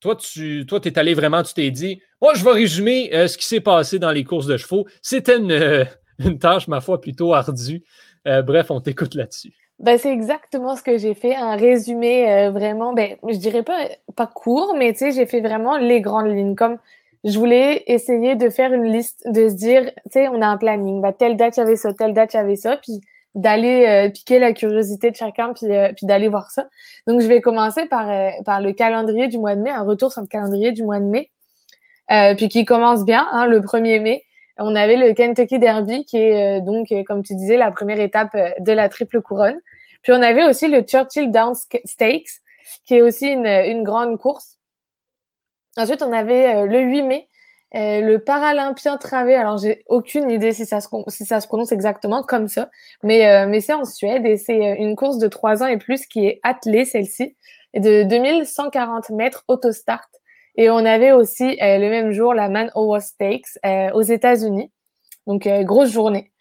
[0.00, 3.38] toi, tu toi, es allé vraiment, tu t'es dit, moi, je vais résumer euh, ce
[3.38, 4.86] qui s'est passé dans les courses de chevaux.
[5.02, 7.84] C'était une, tâche, ma foi, plutôt ardue.
[8.24, 9.52] bref, on t'écoute là-dessus.
[9.78, 14.26] Ben, c'est exactement ce que j'ai fait, un résumé vraiment, ben, je dirais pas, pas
[14.26, 16.54] court, mais j'ai fait vraiment les grandes lignes.
[16.54, 16.78] Comme
[17.26, 20.56] je voulais essayer de faire une liste, de se dire, tu sais, on a un
[20.56, 23.00] planning, bah, telle date, il y avait ça, telle date, il y avait ça, puis
[23.34, 26.68] d'aller euh, piquer la curiosité de chacun, puis, euh, puis d'aller voir ça.
[27.08, 30.12] Donc, je vais commencer par, euh, par le calendrier du mois de mai, un retour
[30.12, 31.30] sur le calendrier du mois de mai,
[32.36, 34.22] puis qui commence bien, hein, le 1er mai.
[34.58, 38.72] On avait le Kentucky Derby, qui est donc, comme tu disais, la première étape de
[38.72, 39.58] la triple couronne.
[40.02, 42.40] Puis on avait aussi le Churchill Downs Stakes,
[42.86, 44.55] qui est aussi une, une grande course
[45.76, 47.28] Ensuite, on avait euh, le 8 mai,
[47.74, 49.34] euh, le Paralympien Travé.
[49.34, 52.70] Alors, j'ai aucune idée si ça, se, si ça se prononce exactement comme ça,
[53.02, 56.06] mais, euh, mais c'est en Suède et c'est une course de 3 ans et plus
[56.06, 57.36] qui est attelée, celle-ci,
[57.74, 60.08] de 2140 mètres autostart.
[60.56, 63.58] Et on avait aussi le même jour la Man Over Stakes
[63.92, 64.72] aux États-Unis.
[65.26, 66.32] Donc, grosse journée.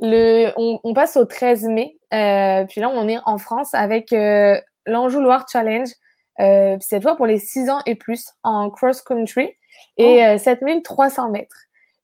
[0.00, 1.96] Le, on, on, passe au 13 mai.
[2.10, 5.88] puis là, on est en France avec l'Anjou Loire Challenge
[6.40, 9.50] euh, cette fois pour les 6 ans et plus en cross-country
[9.96, 11.56] et 7300 euh, mètres.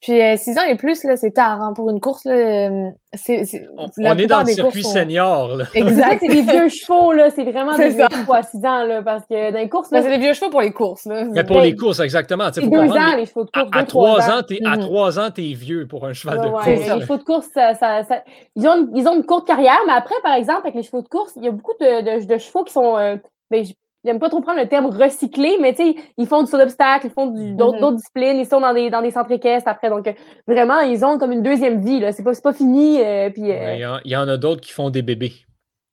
[0.02, 2.26] Puis 6 euh, ans et plus, là, c'est tard hein, pour une course.
[2.26, 2.68] Là,
[3.14, 3.44] c'est,
[3.78, 5.56] on, est dans le circuit senior.
[5.56, 5.64] Là.
[5.72, 7.30] Exact, c'est des vieux chevaux, là.
[7.30, 9.90] C'est vraiment des vieux chevaux à 6 ans, là, parce que dans les courses.
[9.90, 11.06] Là, c'est des vieux chevaux pour les courses.
[11.06, 11.24] Là.
[11.24, 12.50] Mais pour les courses, exactement.
[12.52, 13.70] C'est 2 ans, les chevaux de course.
[13.72, 15.18] À, 3 ans, t'es, à 3 mhm.
[15.18, 16.66] ans, t'es vieux pour un cheval de course.
[16.66, 18.04] les chevaux de course, ça, ça,
[18.54, 21.08] ils, ont, ils ont une courte carrière, mais après, par exemple, avec les chevaux de
[21.08, 22.98] course, il y a beaucoup de, de, de chevaux qui sont.
[22.98, 23.16] Euh,
[23.50, 23.64] ben,
[24.06, 27.06] j'aime pas trop prendre le terme recyclé, mais tu sais, ils font du saut d'obstacle,
[27.06, 27.56] ils font mm-hmm.
[27.56, 29.90] d'autres disciplines, ils sont dans des, dans des centres équestres après.
[29.90, 30.08] Donc,
[30.46, 32.12] vraiment, ils ont comme une deuxième vie, là.
[32.12, 33.02] C'est pas, pas fini.
[33.02, 35.32] Euh, puis, euh, il, y en a d'autres qui font des bébés.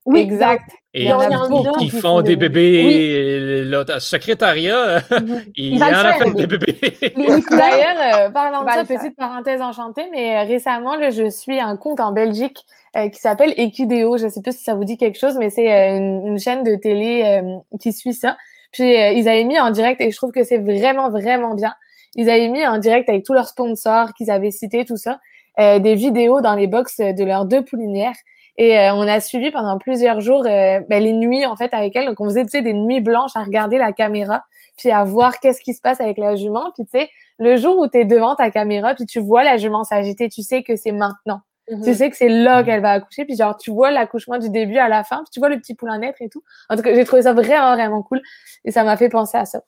[0.06, 0.70] Oui, exact.
[0.94, 2.84] Et il y en a qui, font des bébés.
[2.86, 3.70] Oui.
[3.70, 5.44] Le secrétariat, mm-hmm.
[5.56, 6.78] il y en a fait des bébés.
[7.50, 12.00] D'ailleurs, euh, parlant de ça, petite parenthèse enchantée, mais récemment, là, je suis un compte
[12.00, 14.20] en Belgique euh, qui s'appelle Eqdeo.
[14.20, 16.76] Je sais pas si ça vous dit quelque chose, mais c'est euh, une, chaîne de
[16.76, 18.38] télé euh, qui suit ça.
[18.72, 21.74] Puis ils avaient mis en direct et je trouve que c'est vraiment vraiment bien.
[22.16, 25.20] Ils avaient mis en direct avec tous leurs sponsors qu'ils avaient cités, tout ça,
[25.58, 28.16] des vidéos dans les box de leurs deux poulinières.
[28.58, 32.06] Et on a suivi pendant plusieurs jours ben, les nuits en fait avec elles.
[32.06, 34.44] Donc on faisait tu sais, des nuits blanches à regarder la caméra,
[34.78, 36.72] puis à voir qu'est-ce qui se passe avec la jument.
[36.76, 39.58] Puis tu sais, le jour où tu es devant ta caméra, puis tu vois la
[39.58, 41.94] jument s'agiter, tu sais que c'est maintenant Tu Mhm.
[41.94, 44.90] sais que c'est là qu'elle va accoucher, puis genre, tu vois l'accouchement du début à
[44.90, 46.44] la fin, puis tu vois le petit poulain naître et tout.
[46.70, 48.22] En tout cas, j'ai trouvé ça vraiment, vraiment cool,
[48.66, 49.62] et ça m'a fait penser à ça.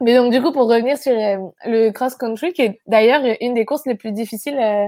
[0.00, 3.64] Mais donc, du coup, pour revenir sur euh, le cross-country, qui est d'ailleurs une des
[3.64, 4.86] courses les plus difficiles euh,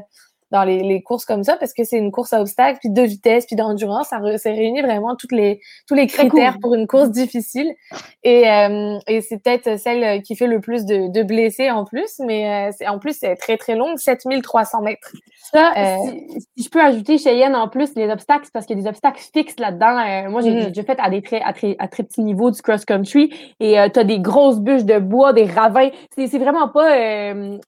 [0.54, 3.02] dans les, les courses comme ça, parce que c'est une course à obstacles, puis de
[3.02, 6.60] vitesse, puis d'endurance, ça, ça réunit vraiment toutes les, tous les critères cool.
[6.62, 7.74] pour une course difficile.
[8.22, 12.20] Et, euh, et c'est peut-être celle qui fait le plus de, de blessés en plus,
[12.20, 15.12] mais euh, en plus, c'est très, très longue, 7300 mètres.
[15.52, 18.80] Ça, Euh, si, si je peux ajouter, Cheyenne, en plus, les obstacles, parce qu'il y
[18.80, 19.98] a des obstacles fixes là-dedans.
[19.98, 20.60] Euh, moi, j'ai Mhm.
[20.62, 23.76] j'ai déjà fait à des très, à très, à très petit niveau du cross-country et
[23.92, 25.90] tu as des grosses bûches de bois, des ravins.
[26.16, 26.90] C'est vraiment pas.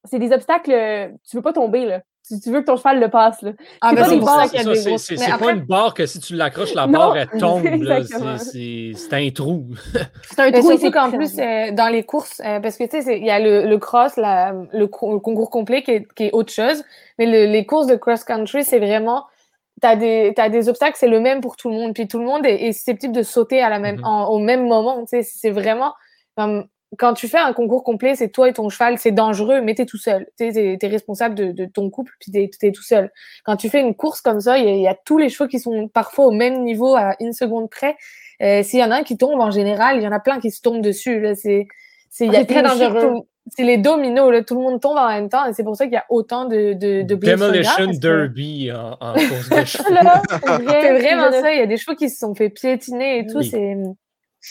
[0.05, 0.71] c'est des obstacles.
[1.29, 2.01] tu veux pas tomber, là.
[2.29, 3.53] Tu, tu veux que ton cheval le passe, là.
[3.81, 6.19] Ah, C'est ben, pas des barres ça, des c'est- après- pas une barre que si
[6.19, 7.63] tu l'accroches, la Non, barre, elle tombe.
[8.39, 9.67] C'est- un trou.
[10.31, 13.01] C'est un Mais trou surtout qu'en plus, euh, dans les courses, euh, parce que tu
[13.03, 16.13] sais, il y a le, le cross, la, le, co- le concours complet qui est,
[16.15, 16.83] qui est autre chose,
[17.19, 19.25] mais le- les courses de cross-country, c'est vraiment,
[19.81, 22.25] t'as des, t'as des obstacles, c'est le même pour tout le monde, puis tout le
[22.25, 24.05] monde est, est susceptible de sauter à la même, Mhm.
[24.05, 25.95] en- au même moment, tu sais, c'est vraiment,
[26.37, 26.67] comme,
[26.99, 29.87] quand tu fais un concours complet, c'est toi et ton cheval, c'est dangereux, mais t'es
[29.87, 33.11] tout seul, t'es, t'es responsable de, de ton couple, puis t'es, t'es tout seul.
[33.45, 35.29] Quand tu fais une course comme ça, il y, a- il y a tous les
[35.29, 37.97] chevaux qui sont parfois au même niveau à une seconde près,
[38.43, 40.39] euh, S'il y en a un qui tombe, en général, il y en a plein
[40.41, 41.21] qui se tombent dessus.
[41.21, 41.35] là.
[41.35, 41.67] C'est
[42.11, 43.23] c'est il y a C'est très dangereux.
[43.57, 44.31] C'est les dominos.
[44.33, 44.43] Là.
[44.43, 45.47] Tout le monde tombe en même temps.
[45.47, 48.93] Et c'est pour ça qu'il y a autant de, de, de Demolition que- Derby en,
[49.01, 49.91] en course de chevaux.
[49.95, 51.53] Là, c'est vrai, C'est vraiment ça.
[51.55, 53.39] Il y a des chevaux qui se sont fait piétiner et tout.
[53.39, 53.49] Oui.
[53.51, 53.75] C'est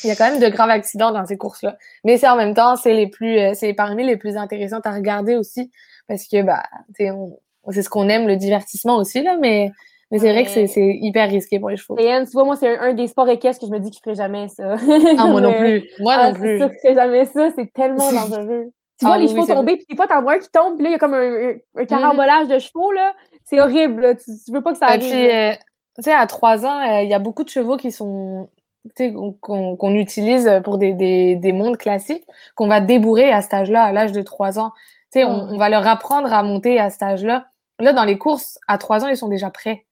[0.03, 1.77] il y a quand même de graves accidents dans ces courses-là.
[2.03, 4.91] Mais c'est en même temps, c'est les plus, euh, c'est parmi les plus intéressantes à
[4.93, 5.71] regarder aussi,
[6.07, 6.63] parce que bah,
[6.97, 9.37] c'est ce qu'on aime, le divertissement aussi là.
[9.37, 9.71] Mais
[10.11, 11.97] mais c'est vrai que c'est hyper risqué pour les chevaux.
[11.97, 14.01] Cheyenne, tu vois, moi, c'est un, un des sports équestres que je me dis qu'il
[14.03, 14.75] ferait jamais ça.
[15.17, 15.89] Ah, moi non plus.
[15.99, 16.57] Moi Ah, non c'est plus.
[16.57, 17.49] sûr jamais ça.
[17.55, 18.71] C'est tellement dangereux.
[18.99, 20.75] Tu Ah vois les oui, chevaux tomber, puis des fois, t'en vois un qui tombe,
[20.75, 23.13] puis là, il y a comme un, un- un carambolage de chevaux, là.
[23.43, 24.15] C'est horrible, là.
[24.15, 25.29] Tu, tu veux pas que ça Et arrive.
[25.33, 25.53] euh,
[25.95, 28.49] tu sais, à trois ans, euh, il y a beaucoup de chevaux qui sont,
[29.41, 33.91] qu'on- utilise pour des, des, des mondes classiques, qu'on va débourrer à cet âge-là, à
[33.91, 34.71] l'âge de trois ans.
[35.11, 37.47] Tu sais, on, on va leur apprendre à monter à cet âge-là.
[37.79, 39.85] Là, dans les courses, à trois ans, ils sont déjà prêts.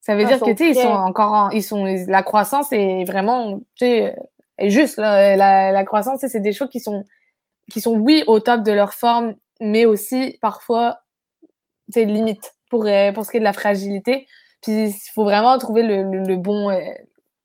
[0.00, 3.04] Ça veut dire que, tu sais, ils sont encore en, ils sont, la croissance est
[3.04, 4.16] vraiment, tu sais,
[4.58, 5.36] est juste, là.
[5.36, 7.04] La, la croissance, tu sais, c'est des chevaux qui sont,
[7.70, 10.98] qui sont, oui, au top de leur forme, mais aussi, parfois,
[11.88, 14.26] c'est limite pour, euh, pour ce qui est de la fragilité.
[14.60, 16.80] Puis il faut vraiment trouver le, le, le bon, euh,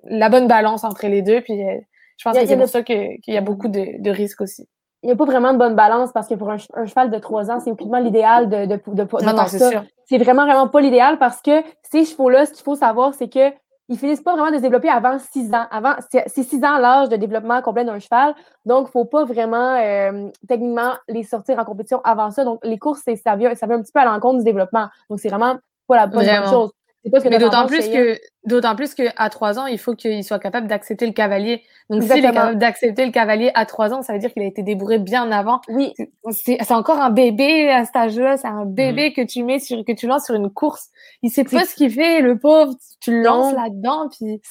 [0.03, 1.41] la bonne balance entre les deux.
[1.41, 1.77] Puis euh,
[2.17, 4.41] je pense a- que c'est pour de- ça qu'il y a beaucoup de, de risques
[4.41, 4.67] aussi.
[5.01, 7.09] Il n'y a pas vraiment de bonne balance parce que pour un, che- un cheval
[7.09, 9.69] de 3 ans, c'est aucunement l'idéal de, de, de, Non, non, ça.
[9.71, 9.83] sûr.
[10.05, 13.53] C'est vraiment, vraiment pas l'idéal parce que ces chevaux-là, ce qu'il faut savoir, c'est que
[13.91, 15.65] ils finissent pas vraiment de se développer avant 6 ans.
[15.71, 18.35] Avant, c'est c'est 6 ans l'âge de développement complet d'un cheval.
[18.65, 22.43] Donc, il faut pas vraiment, euh, techniquement, les sortir en compétition avant ça.
[22.43, 24.89] Donc, les courses, c'est- ça vient, ça vient un petit peu à l'encontre du développement.
[25.09, 25.55] Donc, c'est vraiment
[25.87, 26.71] pas la bonne, chose.
[27.23, 31.05] Que d'autant plus que d'autant plus qu'à trois ans, il faut qu'il soit capable d'accepter
[31.05, 31.63] le cavalier.
[31.89, 34.45] Donc s'il est capable d'accepter le cavalier à trois ans, ça veut dire qu'il a
[34.45, 35.61] été débourré bien avant.
[35.69, 35.93] Oui,
[36.31, 39.83] C'est c'est encore un bébé à cet âge-là, c'est un bébé que tu mets sur
[39.85, 40.89] que tu lances sur une course.
[41.21, 42.73] Il sait pas ce qu'il fait, le pauvre.
[42.99, 44.41] Tu le lances là-dedans, puis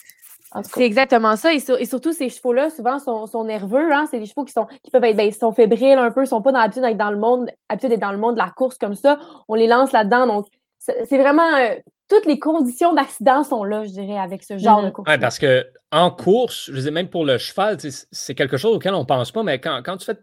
[0.62, 1.52] C'est exactement ça.
[1.52, 3.92] Et, sur- et surtout, ces chevaux-là, souvent, sont, sont nerveux.
[3.92, 4.06] Hein?
[4.10, 6.26] C'est des chevaux qui sont qui peuvent être ben, ils sont fébriles un peu, ils
[6.26, 8.78] sont pas dans l'habitude d'être dans le monde, d'être dans le monde de la course
[8.78, 9.18] comme ça.
[9.48, 10.26] On les lance là-dedans.
[10.26, 10.46] Donc,
[10.78, 11.74] c'est c'est vraiment euh,
[12.08, 14.86] toutes les conditions d'accident sont là, je dirais, avec ce genre Mhm.
[14.86, 15.08] de course.
[15.10, 18.94] Ouais, parce que en course, je dis même pour le cheval, c'est quelque chose auquel
[18.94, 20.18] on pense pas, mais quand, quand tu fais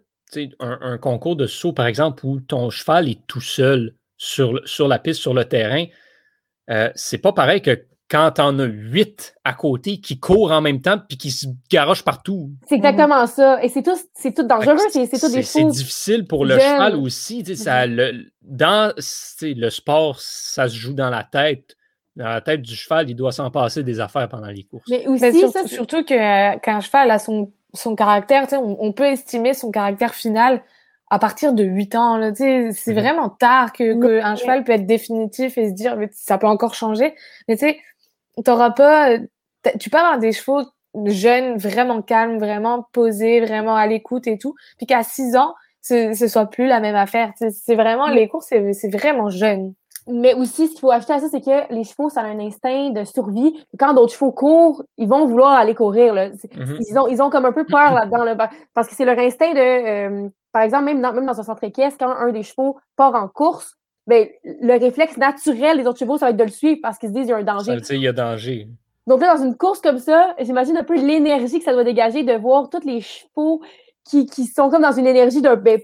[0.60, 4.88] un, un concours de saut, par exemple, où ton cheval est tout seul sur, sur
[4.88, 5.86] la piste, sur le terrain,
[6.70, 10.80] euh, c'est pas pareil que quand t'en as huit à côté qui courent en même
[10.82, 12.52] temps puis qui se garochent partout.
[12.68, 13.64] C'est exactement ça.
[13.64, 14.78] Et c'est tout, c'est tout dangereux.
[14.92, 17.44] C'est c'est tout des c'est difficile pour le cheval aussi.
[17.44, 18.94] tu sais, ça, le, dans
[19.42, 21.76] le sport, ça se joue dans la tête.
[22.16, 24.86] Dans la tête du cheval, il doit s'en passer des affaires pendant les courses.
[24.90, 28.78] Mais aussi, Mais sur- ça, surtout que euh, qu'un cheval a son, son caractère, on,
[28.80, 30.62] on peut estimer son caractère final
[31.10, 32.18] à partir de 8 ans.
[32.18, 33.00] Là, tu sais, c'est Mhm.
[33.02, 36.48] vraiment tard que, que Mais- un cheval peut être définitif et se dire ça peut
[36.48, 37.14] encore changer.
[37.50, 37.80] Mais tu sais,
[38.44, 39.18] t'auras pas,
[39.80, 40.62] tu peux avoir des chevaux
[41.06, 46.14] jeunes, vraiment calmes, vraiment posés, vraiment à l'écoute et tout, puis qu'à 6 ans, ce,
[46.14, 47.32] ce soit plus la même affaire.
[47.38, 49.74] C'est vraiment les courses, c'est c'est vraiment jeune.
[50.08, 52.40] Mais aussi, ce qu'il faut ajouter à ça, c'est que les chevaux, ça a un
[52.40, 53.66] instinct de survie.
[53.80, 56.14] Quand d'autres chevaux courent, ils vont vouloir aller courir.
[56.14, 56.30] Là.
[56.30, 56.78] Mhm.
[56.88, 58.24] Ils, ont, ils ont comme un peu peur là-dedans.
[58.24, 59.60] là, pa- parce que c'est leur instinct de.
[59.60, 63.16] euh, par exemple, même dans, même dans un centre équestre, quand un des chevaux part
[63.16, 63.76] en course,
[64.08, 67.10] ben, le réflexe naturel des autres chevaux, ça va être de le suivre parce qu'ils
[67.10, 67.76] se disent qu'il y a un Ça danger.
[67.76, 68.68] dire qu'il y a danger.
[69.08, 72.24] Donc là, dans une course comme ça, j'imagine un peu l'énergie que ça doit dégager
[72.24, 73.62] de voir tous les chevaux
[74.04, 75.56] qui, qui sont comme dans une énergie d'un.
[75.56, 75.80] ben,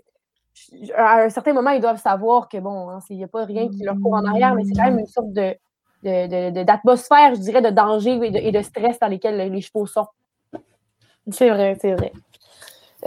[0.96, 3.70] à un certain moment, ils doivent savoir que, bon, hein, il n'y a pas rien
[3.70, 7.62] qui leur court en arrière, mais c'est quand même une sorte de, d'atmosphère, je dirais,
[7.62, 10.08] de danger et de, stress dans lesquels les chevaux sont.
[11.30, 12.12] C'est vrai, c'est vrai.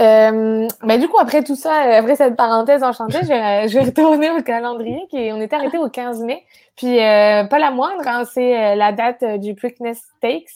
[0.01, 4.31] Euh, du coup, après tout ça, après cette parenthèse enchantée, je vais, je vais retourner
[4.31, 5.07] au calendrier.
[5.11, 6.45] Qui, on était arrêté au 15 mai.
[6.77, 10.51] Puis, euh, pas la moindre, hein, c'est euh, la date du Preakness Stakes,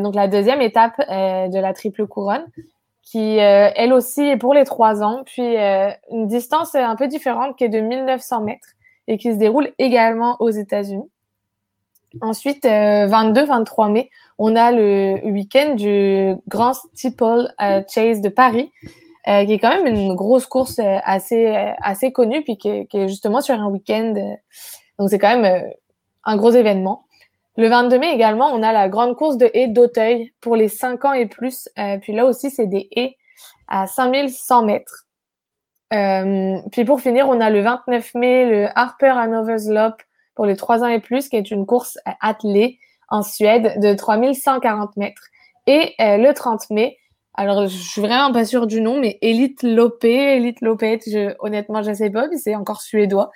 [0.00, 2.46] donc la deuxième étape de la triple couronne,
[3.02, 5.22] qui, elle aussi, est pour les trois ans.
[5.26, 5.56] Puis,
[6.10, 8.68] une distance un peu différente qui est de 1900 mètres
[9.06, 11.10] et qui se déroule également aux États-Unis.
[12.20, 18.70] Ensuite, 22-23 mai, on a le week-end du Grand Steeple euh, Chase de Paris,
[19.28, 21.46] euh, qui est quand même une grosse course euh, assez,
[21.80, 24.14] assez connue, puis qui est, justement sur un week-end.
[24.98, 25.70] donc, c'est quand même
[26.24, 27.04] un gros événement.
[27.56, 31.04] Le 22 mai également, on a la grande course de haies d'Auteuil pour les 5
[31.06, 31.70] ans et plus.
[32.02, 33.16] puis là aussi, c'est des haies
[33.68, 35.06] à 5100 mètres.
[36.70, 40.02] puis pour finir, on a le 29 mai le Harper Hanover's Lop
[40.36, 44.96] pour les 3 ans et plus, qui est une course attelée en Suède de 3140
[44.96, 45.22] mètres.
[45.66, 46.98] Et euh, le 30 mai,
[47.34, 51.82] alors je suis vraiment pas sûre du nom, mais Elite Lopé, Elite Lopé, je, honnêtement
[51.82, 53.30] je sais pas, mais c'est encore suédois.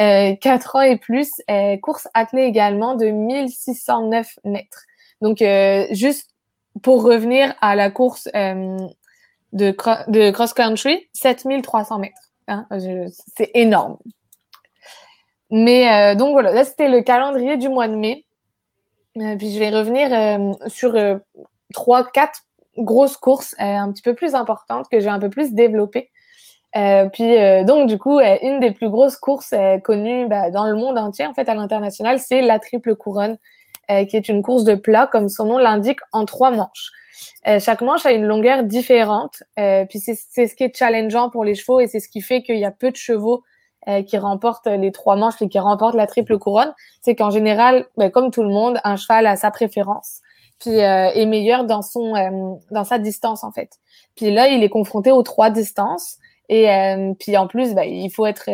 [0.00, 4.84] Euh, 4 ans et plus, euh, course attelée également de 1609 mètres.
[5.20, 6.30] Donc euh, juste
[6.82, 8.78] pour revenir à la course euh,
[9.52, 9.76] de,
[10.08, 12.32] de cross-country, 7300 mètres.
[12.48, 12.66] Hein,
[13.36, 13.98] c'est énorme.
[15.52, 18.24] Mais donc voilà, là c'était le calendrier du mois de mai.
[19.18, 21.16] Euh, puis je vais revenir euh, sur euh,
[21.74, 22.42] trois, quatre
[22.78, 26.10] grosses courses un petit peu plus importantes que j'ai un peu plus développées.
[27.12, 29.52] puis donc du coup, une des plus grosses courses
[29.84, 33.36] connues bah, dans le monde entier, en fait à l'international, c'est la triple couronne,
[33.88, 36.92] qui est une course de plat, comme son nom l'indique, en trois manches.
[37.60, 39.42] chaque manche a une longueur différente,
[39.90, 42.56] puis c'est ce qui est challengeant pour les chevaux et c'est ce qui fait qu'il
[42.56, 43.42] y a peu de chevaux
[43.88, 47.86] euh, qui remporte les trois manches et qui remporte la triple couronne, c'est qu'en général,
[47.96, 50.20] ben, comme tout le monde, un cheval a sa préférence,
[50.60, 53.70] puis euh, est meilleur dans son euh, dans sa distance en fait.
[54.14, 56.18] Puis là, il est confronté aux trois distances.
[56.48, 56.66] Et
[57.18, 58.50] puis en plus, ben, il faut être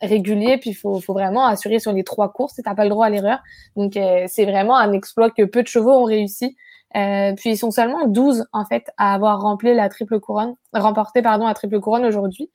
[0.00, 2.54] régulier, puis il faut, faut, vraiment assurer sur les trois courses.
[2.54, 3.38] Tu n'as pas le droit à l'erreur.
[3.76, 3.92] Donc
[4.26, 6.56] c'est vraiment un exploit que peu de chevaux ont réussi.
[6.92, 11.46] Puis ils sont seulement 12 en fait à avoir rempli la triple couronne, remporté pardon
[11.46, 12.50] la triple couronne aujourd'hui.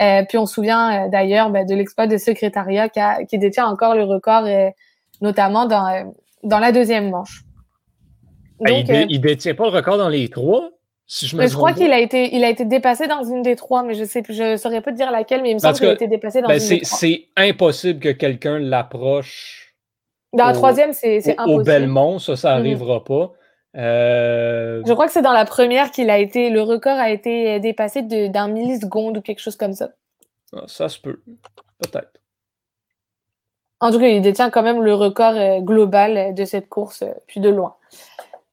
[0.00, 3.66] Euh, puis on se souvient euh, d'ailleurs ben, de l'exploit de secrétariat qui, qui, détient
[3.66, 4.68] encore le record, euh,
[5.22, 7.42] notamment dans, dans la deuxième manche.
[8.60, 10.70] Ben, il, ne détient pas le record dans les trois,
[11.06, 13.56] si je me Je crois qu'il a été, il a été dépassé dans une des
[13.56, 15.88] trois, mais je sais, je saurais pas te dire laquelle, mais il me semble qu'il
[15.88, 16.98] a été dépassé dans ben, une des trois.
[16.98, 19.74] C'est impossible que quelqu'un l'approche.
[20.32, 21.50] Dans la troisième, c'est impossible.
[21.50, 23.04] Au Belmont, ça, ça n'arrivera mhm.
[23.04, 23.32] pas.
[23.76, 27.60] Euh, Je crois que c'est dans la première qu'il a été, le record a été
[27.60, 29.90] dépassé d'un milliseconde ou quelque chose comme ça.
[30.54, 31.20] Ah, ça se peut,
[31.78, 32.20] peut-être.
[33.80, 37.12] En tout cas, il détient quand même le record euh, global de cette course, euh,
[37.26, 37.76] puis de loin.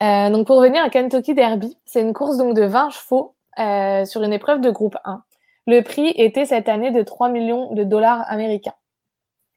[0.02, 3.36] donc pour revenir à Kentucky Derby, c'est une course donc de 20 chevaux
[4.06, 5.24] sur une épreuve de groupe 1.
[5.68, 8.74] Le prix était cette année de 3 millions de dollars américains.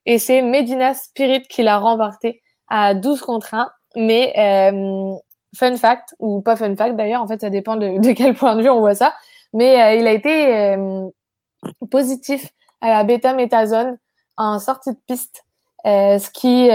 [0.05, 3.68] Et c'est Medina Spirit qui l'a remporté à 12 contre 1.
[3.96, 4.35] Mais
[5.57, 8.62] fun fact, ou pas fun fact d'ailleurs, en fait, ça dépend de, quel point de
[8.62, 9.14] vue on voit ça,
[9.53, 11.09] mais euh, il a été euh,
[11.90, 12.49] positif
[12.81, 13.99] à la bêta-méthazone
[14.37, 15.45] en sortie de piste,
[15.87, 16.69] euh, ce qui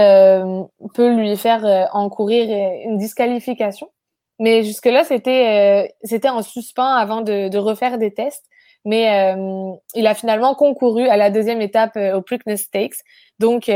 [0.94, 2.48] peut lui faire encourir
[2.84, 3.88] une disqualification.
[4.38, 8.44] Mais jusque-là, c'était c'était en suspens avant de, de, refaire des tests.
[8.84, 9.36] Mais
[9.94, 12.96] il a finalement concouru à la deuxième étape au Preakness Stakes.
[13.38, 13.70] Donc,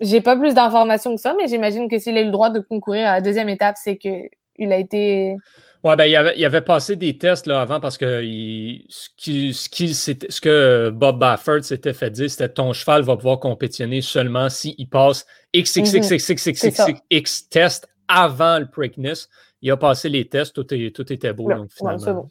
[0.00, 2.60] j'ai pas plus d'informations que ça, mais j'imagine que s'il a eu le droit de
[2.60, 5.36] concourir à la deuxième étape, c'est qu'il a été.
[5.82, 9.08] Ouais, ben, il avait, il avait passé des tests là, avant parce que il, ce,
[9.16, 13.40] qui, ce, qui, ce, que Bob Baffert s'était fait dire, c'était ton cheval va pouvoir
[13.40, 15.24] compétitionner seulement s'il passe
[15.56, 19.28] XXXXXXX tests avant le Preakness.
[19.62, 21.50] Il a passé les tests, tout, tout était beau.
[21.50, 22.28] donc, finalement, bon.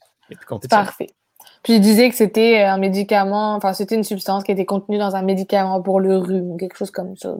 [0.69, 1.07] Parfait.
[1.63, 5.15] Puis il disait que c'était un médicament, enfin c'était une substance qui était contenue dans
[5.15, 7.35] un médicament pour le rhume, quelque chose comme ça.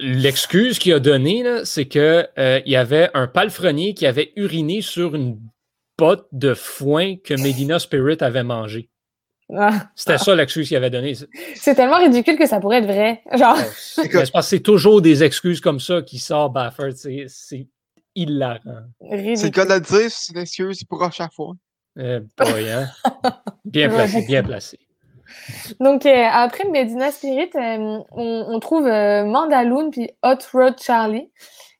[0.00, 5.14] L'excuse qu'il a donnée, c'est qu'il euh, y avait un palefrenier qui avait uriné sur
[5.14, 5.38] une
[5.98, 8.90] botte de foin que Medina Spirit avait mangé.
[9.54, 9.88] Ah.
[9.94, 11.14] C'était ça l'excuse qu'il avait donnée.
[11.54, 13.22] C'est tellement ridicule que ça pourrait être vrai.
[13.34, 13.56] Genre.
[14.42, 16.92] c'est toujours des excuses comme ça qui sortent Baffert.
[16.96, 17.68] C'est
[18.14, 18.60] hilarant.
[19.00, 21.54] C'est le cas de le dire, c'est une excuse pour à chaque fois.
[21.98, 22.86] Eh hein?
[23.64, 24.78] Bien placé, bien placé.
[25.80, 31.30] Donc, euh, après Medina Spirit, euh, on, trouve euh, Mandaloon puis Hot Rod Charlie.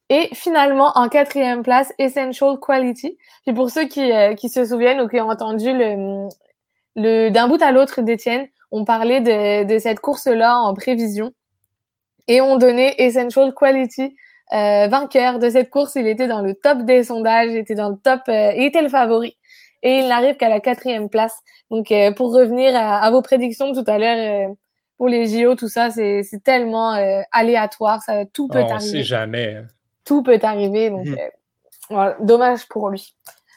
[0.08, 3.16] Et finalement, en quatrième place, Essential Quality.
[3.46, 6.28] Puis pour ceux qui, qui se souviennent ou qui ont entendu le,
[6.96, 11.32] le d'un bout à l'autre d'Étienne, on parlait de, de cette course-là en prévision
[12.28, 14.14] et on donnait Essential Quality
[14.52, 15.94] euh, vainqueur de cette course.
[15.94, 18.82] Il était dans le top des sondages, il était dans le top, euh, il était
[18.82, 19.36] le favori.
[19.83, 21.37] Et il n'arrive qu'à la quatrième place.
[21.70, 24.55] Donc, euh, pour revenir à, à, vos prédictions tout à l'heure, euh,
[24.97, 28.01] pour les JO, tout ça, c'est tellement euh, aléatoire.
[28.03, 28.91] Ça, tout peut Oh, on arriver.
[28.91, 29.57] sait jamais.
[29.57, 29.66] hein.
[30.05, 30.91] Tout peut arriver.
[30.91, 31.07] Donc,
[31.91, 33.14] voilà, dommage pour lui.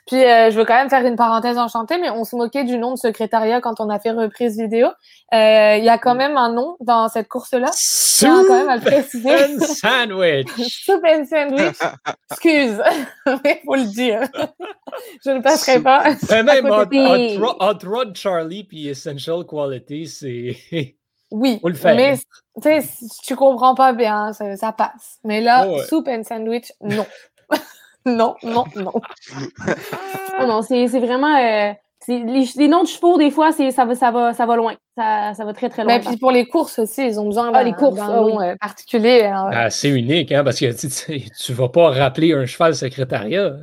[0.07, 2.77] Puis, euh, je veux quand même faire une parenthèse enchantée, mais on se moquait du
[2.77, 4.87] nom de secrétariat quand on a fait reprise vidéo.
[5.33, 7.71] Euh, Il y a quand même un nom dans cette course-là.
[8.17, 9.29] Tiens quand même à le préciser.
[9.33, 10.47] and sandwich.
[10.85, 11.75] Soup and sandwich.
[12.31, 12.81] Excuse,
[13.43, 14.21] mais faut le dire.
[15.25, 16.03] Je ne passerai pas.
[16.29, 20.55] Mais même Rod- Rod Charlie puis Essential Quality, c'est.
[21.31, 21.95] Oui, Faut le faire.
[21.95, 25.17] mais tu sais, si tu comprends pas bien, ça, ça passe.
[25.23, 25.83] Mais là, Oh ouais.
[25.85, 27.05] soup and sandwich, non.
[28.05, 28.91] Non, non, non.
[30.41, 31.35] Oh non, c'est c'est vraiment.
[31.37, 31.73] euh,
[32.07, 34.75] les, les noms de chevaux, des fois, c'est- ça va, ça, va, ça va loin.
[34.95, 35.93] Ça, ça va très, très loin.
[35.97, 38.33] Mais puis pour les courses aussi, ils ont besoin Ah, d'un les courses, ah oui.
[38.33, 39.23] nom euh, particulier.
[39.25, 39.49] hein.
[39.51, 43.53] Ah, c'est unique, hein, parce que tu, tu, tu vas pas rappeler un cheval secrétariat.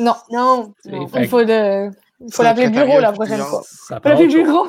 [0.00, 1.06] Non, non, non.
[1.16, 1.88] il faut, de...
[2.20, 3.62] il faut l'appeler bureau la prochaine fois.
[3.90, 4.32] Le autre chose.
[4.34, 4.66] bureau.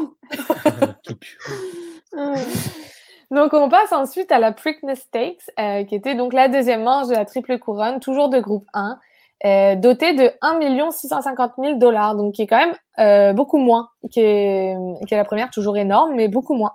[3.31, 7.07] Donc, on passe ensuite à la Preakness Stakes, euh, qui était donc la deuxième manche
[7.07, 8.99] de la triple couronne, toujours de groupe 1,
[9.43, 13.89] euh, dotée de 1 650 000 dollars, donc qui est quand même euh, beaucoup moins
[14.03, 16.71] que, que la première, toujours énorme, mais beaucoup moins.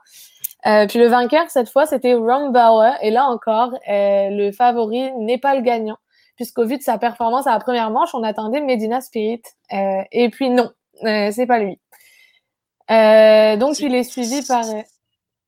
[0.67, 5.39] Euh, puis le vainqueur, cette fois, c'était Ron Bauer, et là encore, le favori n'est
[5.39, 5.97] pas le gagnant,
[6.37, 10.51] puisqu'au vu de sa performance à la première manche, on attendait Medina Spirit, et puis
[10.51, 10.71] non,
[11.03, 11.81] c'est pas lui.
[13.59, 14.65] Donc, il est suivi par...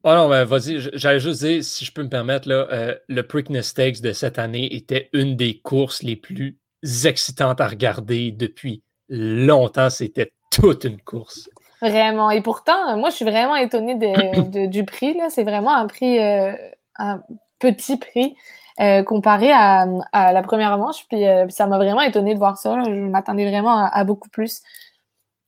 [0.05, 3.69] Ah non, ben, vas-y, j'allais juste dire, si je peux me permettre, là, le Preakness
[3.69, 6.62] Stakes de cette année était une des courses les plus
[7.05, 9.91] excitantes à regarder depuis longtemps.
[9.91, 11.49] C'était toute une course.
[11.81, 12.31] Vraiment.
[12.31, 15.19] Et pourtant, euh, moi, je suis vraiment étonnée de- de- du prix.
[15.31, 16.53] C'est vraiment un prix, euh,
[16.97, 17.23] un
[17.59, 18.37] petit prix
[18.81, 21.07] euh, comparé à, à la première manche.
[21.09, 22.77] Puis, euh, ça m'a vraiment étonnée de voir ça.
[22.77, 22.85] là.
[22.85, 24.63] Je m'attendais vraiment à, à beaucoup plus.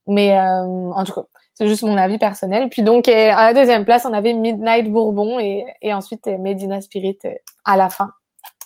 [0.07, 1.23] Mais en tout cas,
[1.55, 2.69] c'est juste mon avis personnel.
[2.69, 7.17] Puis donc, à la deuxième place, on avait Midnight Bourbon et, et ensuite Medina Spirit
[7.63, 8.11] à la fin.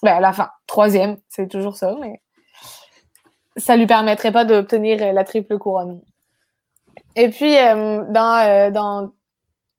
[0.04, 0.50] Ben, à la fin.
[0.68, 2.20] Troisième, c'est toujours ça, mais
[3.60, 6.02] ça lui permettrait pas d'obtenir euh, la triple couronne.
[7.16, 9.12] Et puis, euh, dans, euh, dans,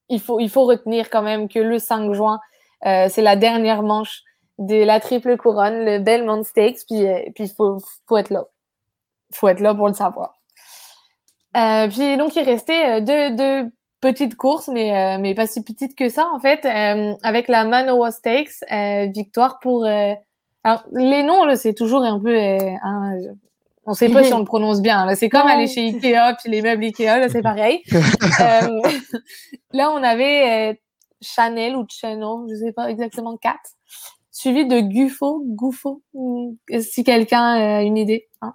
[0.09, 2.41] il, faut, il faut retenir quand même que le 5 juin,
[2.83, 4.22] c'est la dernière manche
[4.59, 8.45] de la triple couronne, le Belmont Stakes, puis euh, puis il faut, faut être là.
[9.33, 10.35] faut être là pour le savoir.
[11.53, 13.70] Puis donc, il restait deux, deux
[14.01, 16.64] petites courses, mais, mais pas si petites que ça, en fait,
[17.22, 18.64] avec la Manoa Stakes,
[19.14, 19.85] victoire pour...
[19.85, 22.37] alors, les noms, c'est toujours un peu...
[22.39, 23.18] hein,
[23.87, 25.07] on sait pas si on le prononce bien.
[25.07, 25.14] là.
[25.16, 27.83] C'est comme aller chez Ikea, puis les meubles Ikea, là, c'est pareil.
[28.41, 28.81] Euh,
[29.72, 30.74] là, on avait euh,
[31.20, 33.70] Chanel ou Channel, je sais pas exactement quatre,
[34.31, 38.28] suivi de Gufo, Gufo, hmm, si quelqu'un a une idée.
[38.41, 38.55] hein.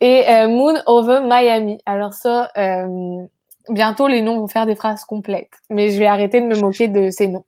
[0.00, 1.78] Et euh, Moon over Miami.
[1.84, 3.18] Alors ça, euh,
[3.68, 6.88] bientôt les noms vont faire des phrases complètes, mais je vais arrêter de me moquer
[6.88, 7.44] de ces noms.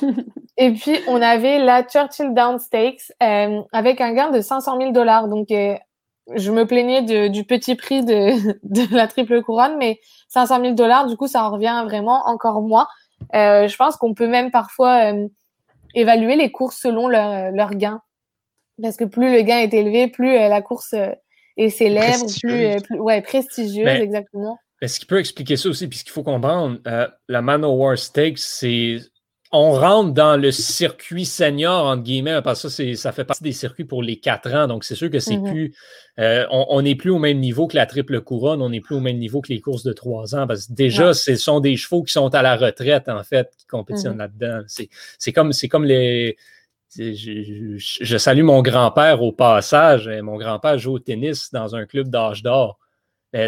[0.58, 4.92] Et puis on avait la Churchill Down Stakes euh, avec un gain de 500 000
[4.92, 5.28] dollars.
[5.28, 5.74] Donc euh,
[6.34, 10.74] je me plaignais de- du petit prix de, de la triple couronne, mais 500 000
[10.74, 12.86] dollars, du coup, ça en revient vraiment encore moins.
[13.34, 15.28] Euh, je pense qu'on peut même parfois euh,
[15.94, 18.00] évaluer les courses selon leur, leur gain.
[18.82, 21.12] Parce que plus le gain est élevé, plus euh, la course euh,
[21.56, 22.76] est célèbre, plus, Prestigieuse.
[22.76, 24.58] euh, plus ouais, prestigieuse, Ben, exactement.
[24.82, 27.96] Mais ce qui peut expliquer ça aussi, puis ce qu'il faut comprendre, euh, la Manowar
[27.96, 28.98] Stakes, c'est.
[29.52, 33.52] On rentre dans le circuit senior, entre guillemets, parce que ça, ça fait partie des
[33.52, 34.66] circuits pour les quatre ans.
[34.66, 35.50] Donc, c'est sûr que c'est Mhm.
[35.50, 35.74] plus.
[36.18, 39.00] euh, on n'est plus au même niveau que la triple couronne, on n'est plus au
[39.00, 40.46] même niveau que les courses de trois ans.
[40.46, 41.14] Parce que déjà, Ouais.
[41.14, 44.18] ce sont des chevaux qui sont à la retraite, en fait, qui compétitionnent Mhm.
[44.18, 44.60] là-dedans.
[45.18, 46.36] C'est comme, c'est comme les.
[46.96, 50.08] Je, je- je salue mon grand-père au passage.
[50.22, 52.78] Mon grand-père joue au tennis dans un club d'âge d'or.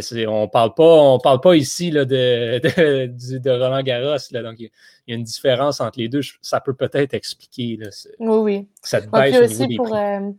[0.02, 2.60] C'est- on parle pas, on parle pas ici là, de,
[3.38, 4.16] de, Roland Garros.
[4.32, 4.70] Là, donc, il
[5.06, 6.20] y a- une différence entre les deux.
[6.42, 8.68] Ça peut peut-être expliquer là, ce- Oui, oui.
[8.82, 9.98] cette Ouais, baisse puis au niveau aussi des pour, prix.
[9.98, 10.30] euh,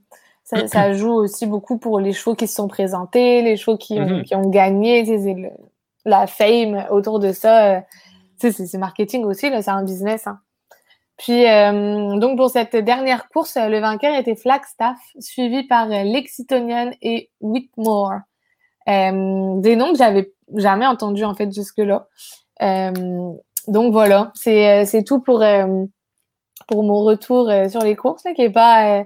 [0.43, 3.93] ça, ça joue aussi beaucoup pour les chevaux qui se sont présentés, les chevaux qui
[3.99, 4.23] ont, Mhm.
[4.23, 5.49] qui ont gagné, le-
[6.05, 7.75] la fame autour de ça.
[7.77, 7.81] euh,
[8.37, 10.25] c'est marketing aussi, c'est un business.
[10.27, 10.39] hein.
[11.17, 17.29] Puis, euh, donc, pour cette dernière course, le vainqueur était Flagstaff, suivi par Lexingtonian et
[17.41, 18.19] Whitmore.
[18.89, 22.07] Euh, des noms que j'avais jamais entendus, en fait, jusque-là.
[22.61, 23.31] Euh,
[23.67, 25.43] donc, voilà, c'est euh, tout pour,
[26.67, 29.03] pour mon retour sur les courses, qui est pas...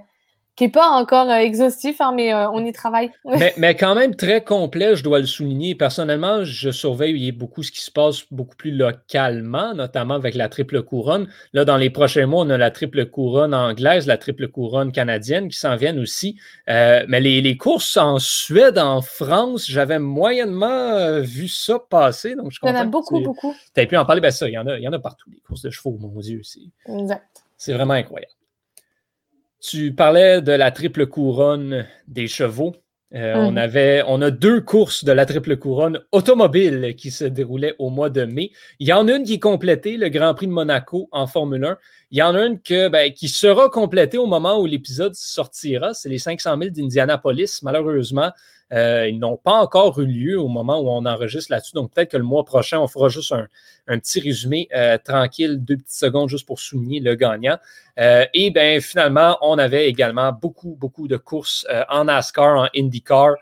[0.56, 3.12] qui n'est pas encore euh, exhaustif, hein, mais euh, on y travaille.
[3.58, 5.74] mais, quand même très complet, je dois le souligner.
[5.74, 10.84] Personnellement, je surveille beaucoup ce qui se passe beaucoup plus localement, notamment avec la triple
[10.84, 11.28] couronne.
[11.54, 15.50] Là, dans les prochains mois, on a la triple couronne anglaise, la triple couronne canadienne
[15.50, 16.38] qui s'en viennent aussi.
[16.70, 22.36] Euh, mais les, courses en Suède, en France, j'avais moyennement vu ça passer.
[22.36, 23.56] Donc je il y en a beaucoup, beaucoup.
[23.74, 25.00] Tu as pu en parler, ben ça, il y en a, il y en a
[25.00, 26.42] partout, les courses de chevaux, mon Dieu.
[26.88, 27.44] Exact.
[27.58, 28.34] C'est vraiment incroyable.
[29.66, 32.76] Tu parlais de la triple couronne des chevaux.
[33.16, 33.58] Euh, on, mhm.
[33.58, 38.10] avait, on a deux courses de la triple couronne automobile qui se déroulaient au mois
[38.10, 38.52] de mai.
[38.80, 41.64] Il y en a une qui est complétée, le Grand Prix de Monaco en Formule
[41.64, 41.78] 1.
[42.12, 45.94] Il y en a une que, ben, qui sera complétée au moment où l'épisode sortira.
[45.94, 47.62] C'est les 500 000 d'Indianapolis.
[47.62, 48.32] Malheureusement,
[48.72, 51.74] euh, ils n'ont pas encore eu lieu au moment où on enregistre là-dessus.
[51.74, 55.78] Donc, peut-être que le mois prochain, on fera juste un, petit résumé euh, tranquille, deux
[55.78, 57.58] petites secondes juste pour souligner le gagnant.
[58.00, 63.36] Euh, et bien, finalement, on avait également beaucoup, beaucoup de courses en NASCAR, en IndyCar.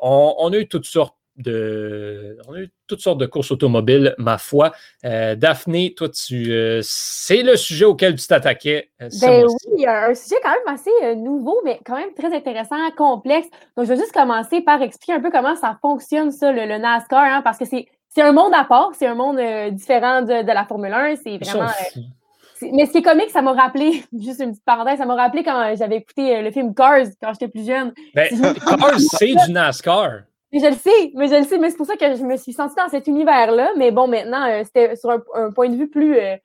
[0.00, 4.38] On, a eu toutes sortes de, on a eu toutes sortes de courses automobiles, ma
[4.38, 4.72] foi.
[5.02, 8.90] Daphné, toi, tu, c'est le sujet auquel tu t'attaquais.
[8.98, 13.48] ben oui, un sujet quand même assez nouveau, mais quand même très intéressant, complexe.
[13.76, 17.24] Donc, je vais juste commencer par expliquer un peu comment ça fonctionne, ça, le, NASCAR,
[17.24, 19.38] hein, parce que c'est, c'est un monde à part, c'est un monde
[19.72, 21.16] différent de, de, la Formule 1.
[21.16, 21.70] C'est vraiment.
[22.72, 25.44] mais ce qui est comique, ça m'a rappelé, juste une petite parenthèse, ça m'a rappelé
[25.44, 27.92] quand j'avais écouté le film Cars quand j'étais plus jeune.
[28.14, 28.28] Ben,
[28.66, 30.22] Cars, c'est du NASCAR.
[30.52, 32.36] Mais je le sais, mais je le sais, mais c'est pour ça que je me
[32.36, 33.72] suis sentie dans cet univers-là.
[33.76, 36.36] Mais bon, maintenant, euh, c'était sur un, point de vue plus, euh,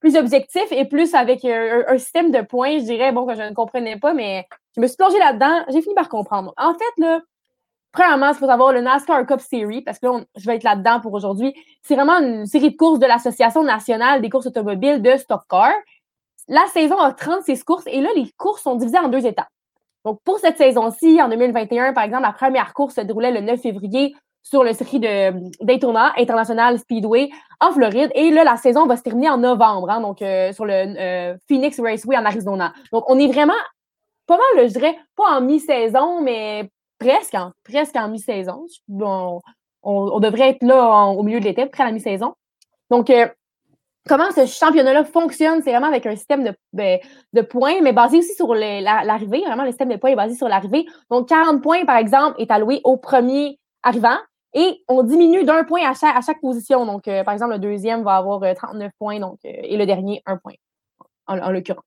[0.00, 3.54] plus objectif et plus avec un, système de points, je dirais, bon, que je ne
[3.54, 4.46] comprenais pas, mais
[4.76, 5.64] je me suis plongée là-dedans.
[5.70, 6.54] J'ai fini par comprendre.
[6.56, 7.20] En fait, là,
[7.92, 11.00] premièrement, il faut savoir le NASCAR Cup Series, parce que là, je vais être là-dedans
[11.00, 11.52] pour aujourd'hui.
[11.82, 15.72] C'est vraiment une série de courses de l'Association nationale des courses automobiles de Stock Car.
[16.46, 19.48] La saison a 36 courses et là, les courses sont divisées en deux étapes.
[20.04, 23.60] Donc, pour cette saison-ci, en 2021, par exemple, la première course se déroulait le 9
[23.60, 25.32] février sur le circuit de
[25.62, 27.28] Daytona International Speedway
[27.60, 28.10] en Floride.
[28.14, 31.36] Et là, la saison va se terminer en novembre, hein, donc euh, sur le euh,
[31.48, 32.72] Phoenix Raceway en Arizona.
[32.92, 33.54] Donc, on est vraiment
[34.26, 38.66] pas mal, je dirais, pas en mi-saison, mais presque en, presque en mi-saison.
[38.86, 39.40] Bon,
[39.82, 42.34] on, devrait être là au milieu de l'été, près à la mi-saison.
[42.90, 43.26] Donc, euh,
[44.08, 45.62] comment ce championnat-là fonctionne.
[45.62, 46.98] C'est vraiment avec un système de,
[47.32, 49.42] de, points, mais basé aussi sur l'arrivée.
[49.46, 50.86] vraiment, le système de points est basé sur l'arrivée.
[51.10, 54.16] Donc, 40 points, par exemple, est alloué au premier arrivant.
[54.54, 56.86] Et on diminue d'un point à chaque, à chaque position.
[56.86, 59.84] Donc, euh, par exemple, le deuxième va avoir 39 euh, points, donc, euh, et le
[59.84, 60.54] dernier, un point,
[61.26, 61.84] en, l'occurrence.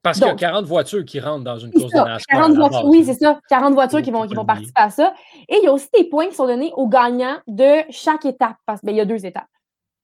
[0.00, 2.40] Parce qu'il y a 40 voitures qui rentrent dans une course de NASCAR.
[2.40, 3.40] 40 voitures, oui, c'est ça.
[3.48, 5.12] 40 voitures qui vont, qui vont participer à ça.
[5.48, 8.56] Et il y a aussi des points qui sont donnés aux gagnants de chaque étape,
[8.64, 9.48] parce qu'il ben, y a deux étapes.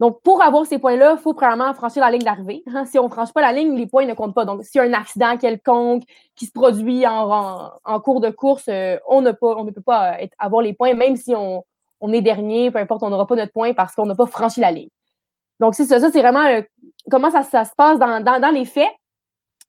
[0.05, 2.63] Donc, pour avoir ces points-là, il faut premièrement franchir la ligne d'arrivée.
[2.85, 4.45] Si on ne franchit pas la ligne, les points ne comptent pas.
[4.45, 6.03] Donc, s'il y a un accident quelconque
[6.37, 10.75] qui se produit en, cours de course, euh, on, ne peut pas euh, avoir les
[10.75, 11.65] points, même si on,
[12.13, 14.73] est dernier, peu importe, on n'aura pas notre point parce qu'on n'a pas franchi la
[14.73, 14.91] ligne.
[15.59, 16.61] Donc, c'est ça, c'est vraiment euh,
[17.11, 18.93] comment ça, se passe dans, les faits.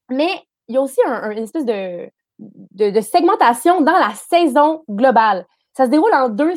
[0.10, 0.28] Mais
[0.68, 2.12] il y a aussi une espèce de
[3.00, 5.46] segmentation dans la saison globale.
[5.76, 6.54] Ça se déroule en deux,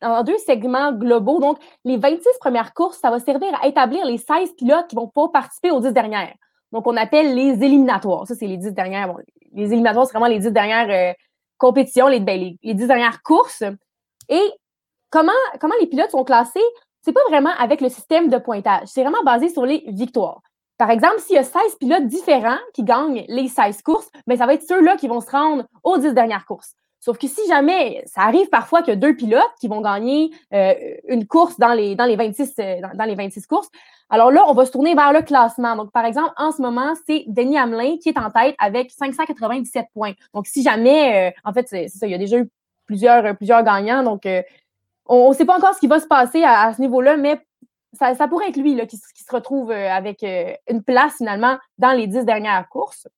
[0.00, 1.40] en deux segments globaux.
[1.40, 5.08] Donc, les 26 premières courses, ça va servir à établir les 16 pilotes qui vont
[5.08, 6.34] pouvoir participer aux 10 dernières.
[6.70, 8.28] Donc, on appelle les éliminatoires.
[8.28, 9.12] Ça, c'est les 10 dernières.
[9.52, 11.12] les éliminatoires, c'est vraiment les 10 dernières euh,
[11.58, 13.64] compétitions, les, ben, les 10 dernières courses.
[14.28, 14.52] Et
[15.10, 16.60] comment, comment les pilotes sont classés?
[17.02, 18.86] C'est pas vraiment avec le système de pointage.
[18.86, 20.42] C'est vraiment basé sur les victoires.
[20.78, 24.38] Par exemple, s'il y a 16 pilotes différents qui gagnent les 16 courses, mais ben,
[24.38, 26.76] ça va être ceux-là qui vont se rendre aux 10 dernières courses.
[27.00, 30.30] Sauf que si jamais, ça arrive parfois qu'il y a deux pilotes qui vont gagner
[30.52, 30.74] euh,
[31.08, 33.70] une course dans les, dans, les 26, euh, dans, les 26 courses,
[34.10, 35.76] alors là, on va se tourner vers le classement.
[35.76, 39.86] Donc, par exemple, en ce moment, c'est Denis Hamelin qui est en tête avec 597
[39.94, 40.12] points.
[40.34, 42.50] Donc, si jamais, euh, en fait, c'est ça, il y a déjà eu
[42.84, 44.02] plusieurs, plusieurs gagnants.
[44.02, 44.28] Donc,
[45.06, 47.40] on ne sait pas encore ce qui va se passer à, ce niveau-là, mais
[47.94, 50.22] ça, ça, pourrait être lui là, qui, qui se retrouve avec
[50.68, 53.08] une place finalement dans les dix dernières courses.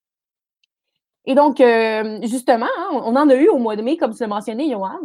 [1.25, 4.21] Et donc, euh, justement, hein, on en a eu au mois de mai, comme tu
[4.21, 4.99] l'as mentionné, Johan.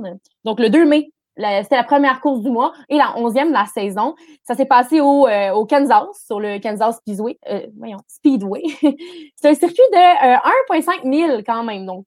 [0.44, 3.66] Donc, le 2 mai, c'était la première course du mois et la onzième de la
[3.68, 4.16] saison.
[4.44, 7.38] Ça s'est passé au, euh, au, Kansas, sur le Kansas Speedway.
[7.50, 8.64] Euh, voyons, Speedway.
[9.36, 11.86] c'est un circuit de 1,5 000 quand même.
[11.86, 12.06] Donc,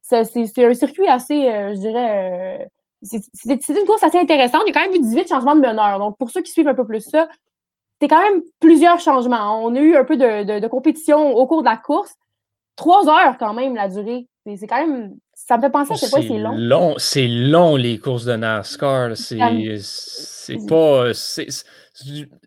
[0.00, 2.68] c'est un circuit assez, je dirais,
[3.02, 4.62] c'est une course assez intéressante.
[4.66, 6.00] Il y a quand même eu 18 changements de meneur.
[6.00, 7.28] Donc, pour ceux qui suivent un peu plus ça,
[8.00, 9.64] c'est quand même plusieurs changements.
[9.64, 12.16] On a eu un peu de, de, de compétition au cours de la course
[12.76, 14.26] trois heures quand même la durée.
[14.56, 15.14] C'est quand même.
[15.34, 16.52] Ça me fait penser à quel point c'est long.
[16.56, 19.16] long c'est long, les courses de NASCAR.
[19.16, 19.38] C'est
[20.68, 21.12] pas.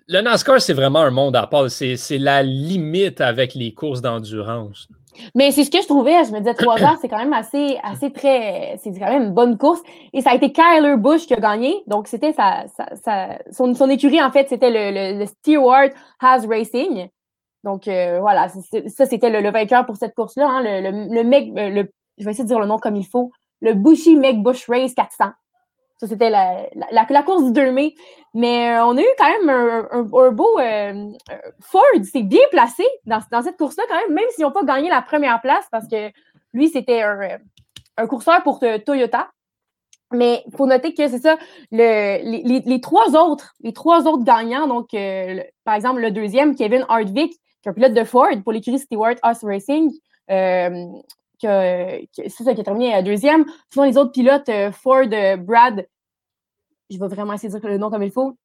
[0.07, 1.69] le NASCAR, c'est vraiment un monde à part.
[1.69, 4.87] C'est la limite avec les courses d'endurance.
[5.33, 6.23] Mais c'est ce que je trouvais.
[6.25, 8.77] Je me disais, trois heures, c'est quand même assez, assez très.
[8.83, 9.81] C'est quand même une bonne course.
[10.13, 11.83] Et ça a été Kyler Bush qui a gagné.
[11.87, 12.65] Donc, c'était sa,
[13.03, 17.07] sa, son, son, écurie, en fait, c'était le, le, Stewart Has Racing.
[17.65, 20.47] Donc, euh, voilà, ça, c'était le, vainqueur pour cette course-là.
[20.47, 23.07] Hein, le, le, mec, euh, le, je vais essayer de dire le nom comme il
[23.07, 23.31] faut.
[23.59, 25.31] Le Bushy Meg Bush Race 400.
[25.97, 27.95] Ça, c'était la, la, course du 2 mai.
[28.35, 30.59] Mais euh, on a eu quand même un, un, beau.
[31.59, 34.89] Ford s'est bien placé dans, dans cette course-là, quand même, même s'ils n'ont pas gagné
[34.89, 36.11] la première place, parce que
[36.53, 37.39] lui, c'était un,
[37.97, 39.29] un courseur pour Toyota.
[40.13, 41.35] Mais il faut noter que c'est ça,
[41.71, 44.89] le, les, les, trois autres, les trois autres gagnants, donc
[45.63, 47.33] par exemple le deuxième, Kevin Hardwick,
[47.65, 49.91] qui est un pilote de Ford pour l'écurie Stewart House Racing,
[50.29, 50.85] euh,
[51.41, 53.45] c'est ça qui a terminé deuxième.
[53.71, 55.07] Sinon, les autres pilotes, Ford,
[55.39, 55.87] Brad,
[56.89, 58.37] je vais vraiment essayer de dire le nom comme il faut.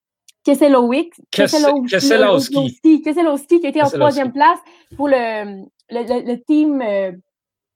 [0.44, 4.58] Keselowski, Keselowski, Keselowski, qui était en troisième place
[4.96, 7.12] pour le, le, le, team euh,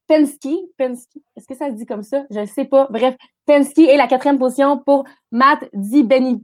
[0.07, 0.49] Penske.
[0.77, 1.17] Penske.
[1.35, 2.25] Est-ce que ça se dit comme ça?
[2.31, 2.87] Je ne sais pas.
[2.89, 3.15] Bref,
[3.45, 6.43] Penske est la quatrième position pour Matt Di Beni...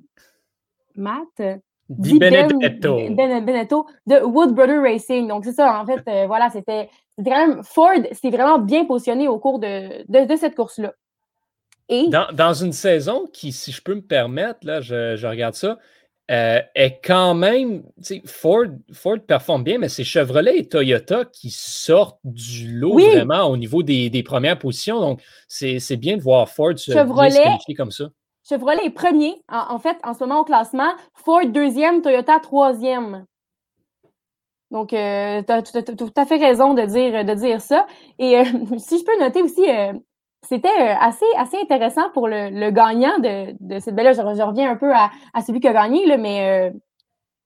[0.95, 1.41] Matt?
[1.97, 2.95] Di Benedetto.
[2.95, 5.27] Benedetto de Wood Brother Racing.
[5.27, 5.81] Donc, c'est ça.
[5.81, 10.03] En fait, euh, voilà, c'était quand même Ford s'est vraiment bien positionné au cours de,
[10.07, 10.93] de, de cette course-là.
[12.09, 15.77] Dans, une saison qui, si je peux me permettre, là, je, regarde ça,
[16.29, 17.83] euh, est quand même.
[18.25, 23.57] Ford, Ford performe bien, mais c'est Chevrolet et Toyota qui sortent du lot vraiment au
[23.57, 25.01] niveau des, premières positions.
[25.01, 28.05] Donc, c'est bien de voir Ford se, qualifier comme ça.
[28.47, 30.91] Chevrolet est premier, en, fait, en ce moment au classement.
[31.13, 33.25] Ford deuxième, Toyota troisième.
[34.71, 37.85] Donc, euh, tu as, tout à fait raison de dire, ça.
[38.17, 38.43] Et euh,
[38.77, 39.63] si je peux noter aussi,
[40.47, 44.15] c'était euh, assez, assez intéressant pour le, gagnant de, cette belle.
[44.15, 45.11] Je, je, reviens un peu à,
[45.45, 46.73] celui qui a gagné, mais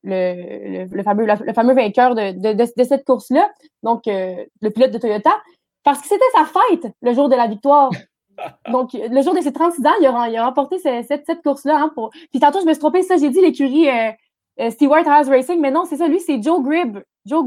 [0.04, 3.50] le, fameux, le, vainqueur de, cette course-là,
[3.82, 5.36] donc le pilote de Toyota,
[5.82, 7.90] parce que c'était sa fête le jour de la victoire.
[8.70, 11.78] Donc, le jour de ses 36 ans, il a, remporté cette, course-là.
[11.78, 12.10] Hein, pour...
[12.30, 13.88] Puis tantôt, je me suis trompée, ça, j'ai dit l'écurie
[14.70, 16.98] Stewart House Racing, mais non, c'est ça, lui, c'est Joe Gribb.
[17.26, 17.44] Joe,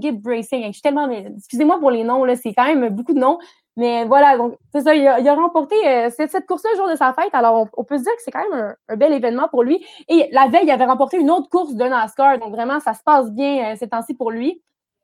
[0.00, 0.66] Gibb Racing.
[0.66, 1.10] Je suis tellement.
[1.10, 3.38] Excusez-moi pour les noms, là, c'est quand même beaucoup de noms.
[3.78, 7.12] Mais voilà, donc c'est ça, il a, remporté euh, cette, course-là le jour de sa
[7.12, 7.32] fête.
[7.32, 9.86] Alors, on, peut se dire que c'est quand même un, bel événement pour lui.
[10.08, 12.38] Et la veille, il avait remporté une autre course de NASCAR.
[12.38, 14.60] Donc, vraiment, ça se passe bien euh, ces temps-ci pour lui.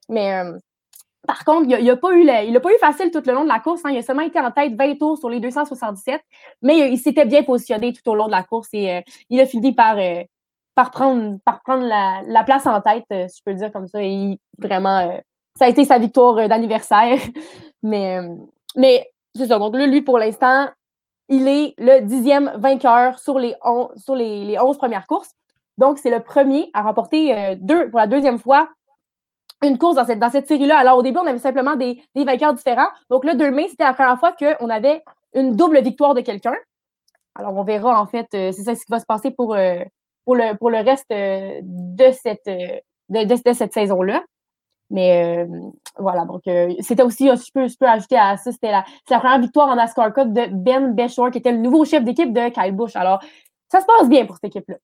[0.08, 0.58] Mais euh,
[1.26, 3.82] par contre, il n'a pas, eu facile tout le long de la course.
[3.84, 3.90] Hein.
[3.90, 6.20] Il a seulement été en tête 20 tours sur les 277.
[6.62, 9.72] Mais il s'était bien positionné tout au long de la course et il a fini
[9.74, 9.96] par,
[10.74, 14.02] par prendre, la, place en tête, si je peux le dire comme ça.
[14.02, 15.20] Et vraiment,
[15.58, 17.18] ça a été sa victoire d'anniversaire.
[17.82, 18.20] Mais
[19.34, 19.58] c'est ça.
[19.58, 20.68] Donc là, lui, pour l'instant,
[21.28, 25.30] il est le dixième vainqueur sur les, on, les, les 11 premières courses.
[25.78, 28.68] Donc, c'est le premier à remporter euh, deux, pour la deuxième fois
[29.68, 30.78] une course dans cette, dans cette série-là.
[30.78, 32.88] Alors, au début, on avait simplement des, des vainqueurs différents.
[33.10, 35.02] Donc, le 2 mai, c'était la première fois qu'on avait
[35.34, 36.54] une double victoire de quelqu'un.
[37.34, 39.82] Alors, on verra, en fait, euh, c'est ça ce qui va se passer pour, euh,
[40.24, 44.22] pour, le, pour le reste de cette, de, de cette saison-là.
[44.90, 48.84] Mais euh, voilà, donc euh, c'était aussi, je peux, je ajouter à ça, c'était la,
[49.08, 52.32] la, première victoire en NASCAR Cup de Ben Beshore, qui était le nouveau chef d'équipe
[52.32, 52.94] de Kyle Busch.
[52.94, 53.20] Alors,
[53.68, 54.76] ça se passe bien pour cette équipe-là.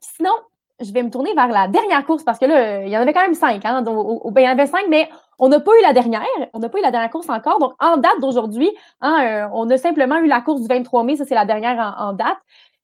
[0.00, 0.32] Sinon,
[0.80, 3.12] je vais me tourner vers la dernière course parce que là, il y en avait
[3.12, 3.64] quand même cinq.
[3.64, 5.08] Hein, donc, ben, il y en avait cinq, mais
[5.38, 6.22] on n'a pas eu la dernière.
[6.52, 7.58] On n'a pas eu la dernière course encore.
[7.58, 8.70] Donc, en date d'aujourd'hui,
[9.00, 11.16] hein, euh, on a simplement eu la course du 23 mai.
[11.16, 12.38] Ça, c'est la dernière en, date.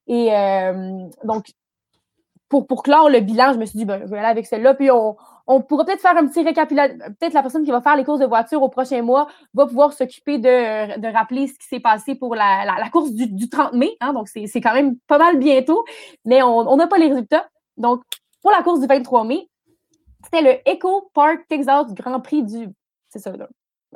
[0.06, 0.30] Et
[1.24, 1.46] donc,
[2.48, 4.74] pour, clore le bilan, je me suis dit, ben, je vais aller avec celle-là.
[4.74, 5.16] Puis, on,
[5.62, 6.98] pourrait peut-être faire un petit récapitulatif.
[7.18, 9.92] Peut-être la personne qui va faire les courses de voiture au prochain mois va pouvoir
[9.92, 13.96] s'occuper de, rappeler ce qui s'est passé pour la, course du, du, 30 mai.
[14.00, 15.84] Hein, donc, c'est quand même pas mal bientôt,
[16.24, 17.46] mais on n'a pas les résultats.
[17.76, 18.02] Donc,
[18.42, 19.48] pour la course du 23 mai,
[20.24, 22.68] c'était le Echo Park Texas Grand Prix du.
[23.08, 23.32] C'est ça.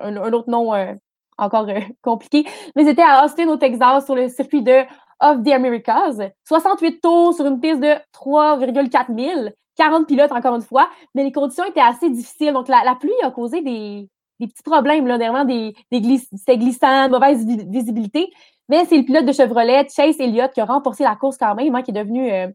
[0.00, 0.94] Un, autre nom euh,
[1.36, 2.46] encore euh, compliqué.
[2.76, 4.82] Mais c'était à Austin, au Texas, sur le circuit de
[5.20, 6.30] of the Americas.
[6.46, 9.50] 68 tours sur une piste de 3,4 000.
[9.76, 12.52] 40 pilotes encore une fois, mais les conditions étaient assez difficiles.
[12.52, 14.08] Donc, la, pluie a causé des,
[14.40, 18.28] petits problèmes, là, dernièrement, des, des c'était glissant, mauvaise visibilité.
[18.68, 21.74] Mais c'est le pilote de Chevrolet, Chase Elliott, qui a remporté la course quand même,
[21.74, 22.48] hein, qui est devenu euh,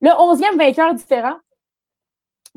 [0.00, 1.36] le 11e vainqueur différent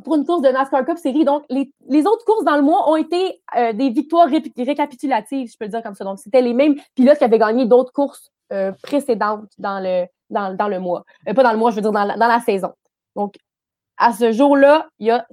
[0.04, 1.26] pour une course de NASCAR Cup Série.
[1.26, 5.66] Donc, les, autres courses dans le mois ont été euh, des victoires récapitulatives, je peux
[5.66, 6.04] le dire comme ça.
[6.04, 10.68] Donc, c'était les mêmes pilotes qui avaient gagné d'autres courses euh, précédentes dans le, dans,
[10.68, 11.04] le mois.
[11.26, 12.74] pas dans le mois, je veux dire dans dans la saison.
[13.16, 13.36] Donc,
[13.98, 15.26] à ce jour-là, il y a,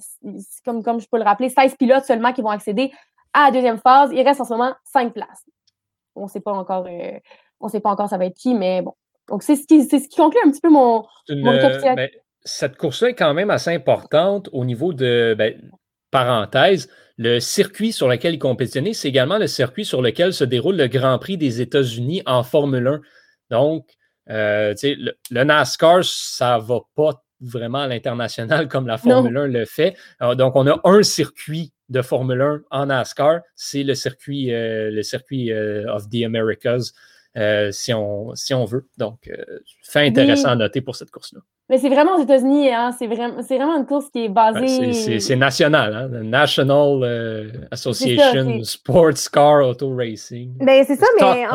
[0.64, 2.92] comme, comme je peux le rappeler, 16 pilotes seulement qui vont accéder
[3.32, 4.10] à la deuxième phase.
[4.12, 5.44] Il reste en ce moment 5 places.
[6.14, 7.18] On ne sait pas encore, euh,
[7.60, 8.94] on sait pas encore ça va être qui, mais bon.
[9.30, 12.08] Donc, c'est ce qui, ce qui conclut un petit peu mon, mon ben,
[12.42, 15.34] cette course-là est quand même assez importante au niveau de.
[15.36, 15.54] Ben,
[16.10, 20.76] parenthèse, le circuit sur lequel il compétitionnait, c'est également le circuit sur lequel se déroule
[20.76, 23.00] le Grand Prix des États-Unis en Formule 1.
[23.50, 23.86] Donc,
[24.28, 29.46] euh, le, le, NASCAR, ça ne va pas vraiment à l'international comme la Formule 1
[29.46, 29.96] le fait.
[30.36, 35.02] donc, on a un circuit de Formule 1 en NASCAR, c'est le circuit, euh, le
[35.02, 36.92] circuit euh, of the Americas,
[37.70, 38.88] si, on, si on veut.
[38.98, 39.30] Donc,
[39.82, 41.40] fait intéressant à noter pour cette course-là.
[41.68, 42.90] Mais c'est vraiment aux États-Unis, hein?
[42.98, 45.20] c'est vraiment, vraiment une course qui est basée.
[45.20, 46.08] c'est national, hein?
[46.22, 50.56] National Association Sports Car Auto Racing.
[50.58, 51.46] Ben, c'est ça, mais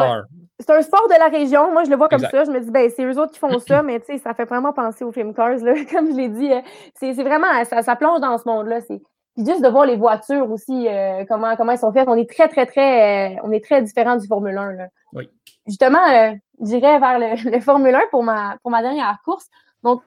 [0.60, 1.72] c'est un sport de la région.
[1.72, 2.46] Moi, je le vois comme ça.
[2.46, 4.46] Je me dis, ben, c'est eux autres qui font ça, mais tu sais, ça fait
[4.46, 5.74] vraiment penser aux film cars, là.
[5.92, 6.62] Comme je l'ai dit, euh,
[6.94, 8.80] c'est vraiment, ça, ça, plonge dans ce monde-là.
[8.88, 12.08] Puis juste de voir les voitures aussi, euh, comment, comment elles sont faites.
[12.08, 14.88] On est très, très, très, euh, on est très différent du Formule 1, là.
[15.14, 15.30] Oui.
[15.68, 16.00] Justement,
[16.62, 19.48] j'irai vers le, le, Formule 1 pour ma, pour ma dernière course.
[19.84, 20.02] Donc,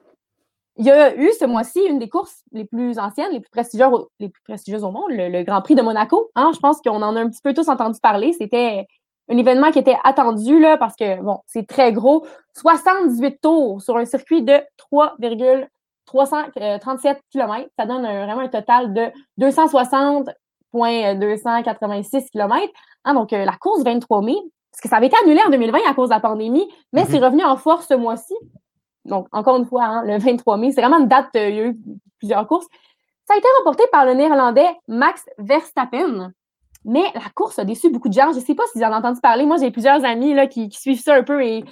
[0.79, 4.05] il y a eu ce mois-ci une des courses les plus anciennes, les plus prestigieuses,
[4.19, 6.31] les plus prestigieuses au monde, le, Grand Prix de Monaco.
[6.35, 6.51] Hein?
[6.55, 8.31] Je pense qu'on en a un petit peu tous entendu parler.
[8.31, 8.87] C'était
[9.29, 12.25] un événement qui était attendu là, parce que bon, c'est très gros.
[12.53, 17.69] 78 tours sur un circuit de 3,337 km.
[17.77, 22.71] Ça donne vraiment un total de 260,286 km.
[23.03, 24.37] Hein, donc, euh, la course 23 mai,
[24.79, 27.17] parce que ça avait été annulé en 2020 à cause de la pandémie, mais c'est
[27.17, 27.25] mhm.
[27.25, 28.33] revenu en force ce mois-ci.
[29.03, 31.59] Donc, encore une fois, hein, le 23 mai, c'est vraiment une date, euh, il y
[31.59, 31.77] a eu
[32.17, 32.67] plusieurs courses.
[33.27, 36.31] Ça a été remporté par le Néerlandais Max Verstappen.
[36.85, 38.31] Mais la course a déçu beaucoup de gens.
[38.31, 39.45] Je ne sais pas si vous en avez entendu parler.
[39.45, 41.65] Moi, j'ai plusieurs amis là, qui, suivent ça un peu et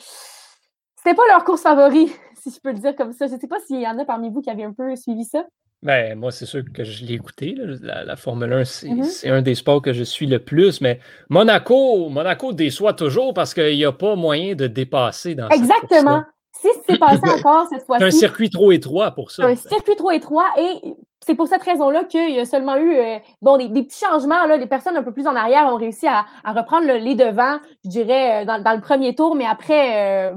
[0.98, 3.28] c'était pas leur course favorite, si je peux le dire comme ça.
[3.28, 5.24] Je ne sais pas s'il y en a parmi vous qui avaient un peu suivi
[5.24, 5.46] ça.
[5.84, 7.56] Ben, moi, c'est sûr que je l'ai écouté.
[7.82, 9.04] La, Formule 1, mm-hmm.
[9.04, 10.82] c'est un des sports que je suis le plus.
[10.82, 11.00] Mais
[11.30, 16.24] Monaco, Monaco déçoit toujours parce qu'il n'y a pas moyen de dépasser dans Exactement.
[16.60, 18.02] Si c'est passé encore cette fois-ci.
[18.02, 19.46] C'est un circuit trop étroit pour ça.
[19.46, 20.96] Un circuit trop étroit et
[21.28, 24.46] c'est pour cette raison-là qu'il y a seulement eu euh, bon, des, petits changements.
[24.46, 27.90] Là, les personnes un peu plus en arrière ont réussi à, reprendre les devants, je
[27.90, 30.36] dirais, euh, dans, le premier tour, mais après, euh,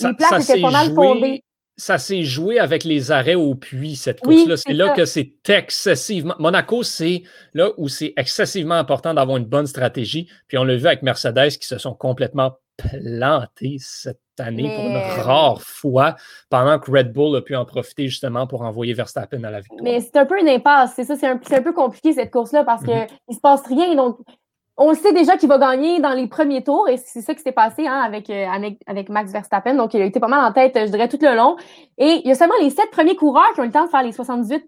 [0.00, 1.44] les places étaient pas mal fondées.
[1.76, 4.56] Ça s'est joué avec les arrêts au puits, cette course-là.
[4.56, 6.34] c'est là que c'est excessivement.
[6.38, 10.28] Monaco, c'est là où c'est excessivement important d'avoir une bonne stratégie.
[10.46, 15.22] Puis on l'a vu avec Mercedes qui se sont complètement plantés cette année pour une
[15.22, 16.16] rare fois,
[16.50, 19.80] pendant que Red Bull a pu en profiter justement pour envoyer Verstappen à la victoire.
[19.82, 22.64] Mais c'est un peu une impasse, c'est ça, c'est un, un, peu compliqué cette course-là
[22.64, 23.08] parce qu'il mm-hmm.
[23.28, 23.94] ne se passe rien.
[23.94, 24.18] Donc,
[24.76, 27.52] on sait déjà qu'il va gagner dans les premiers tours et c'est ça qui s'est
[27.52, 29.74] passé hein, avec, euh, avec, avec, Max Verstappen.
[29.74, 31.56] Donc, il a été pas mal en tête, je dirais, tout le long.
[31.96, 33.90] Et il y a seulement les sept premiers coureurs qui ont eu le temps de
[33.90, 34.64] faire les 78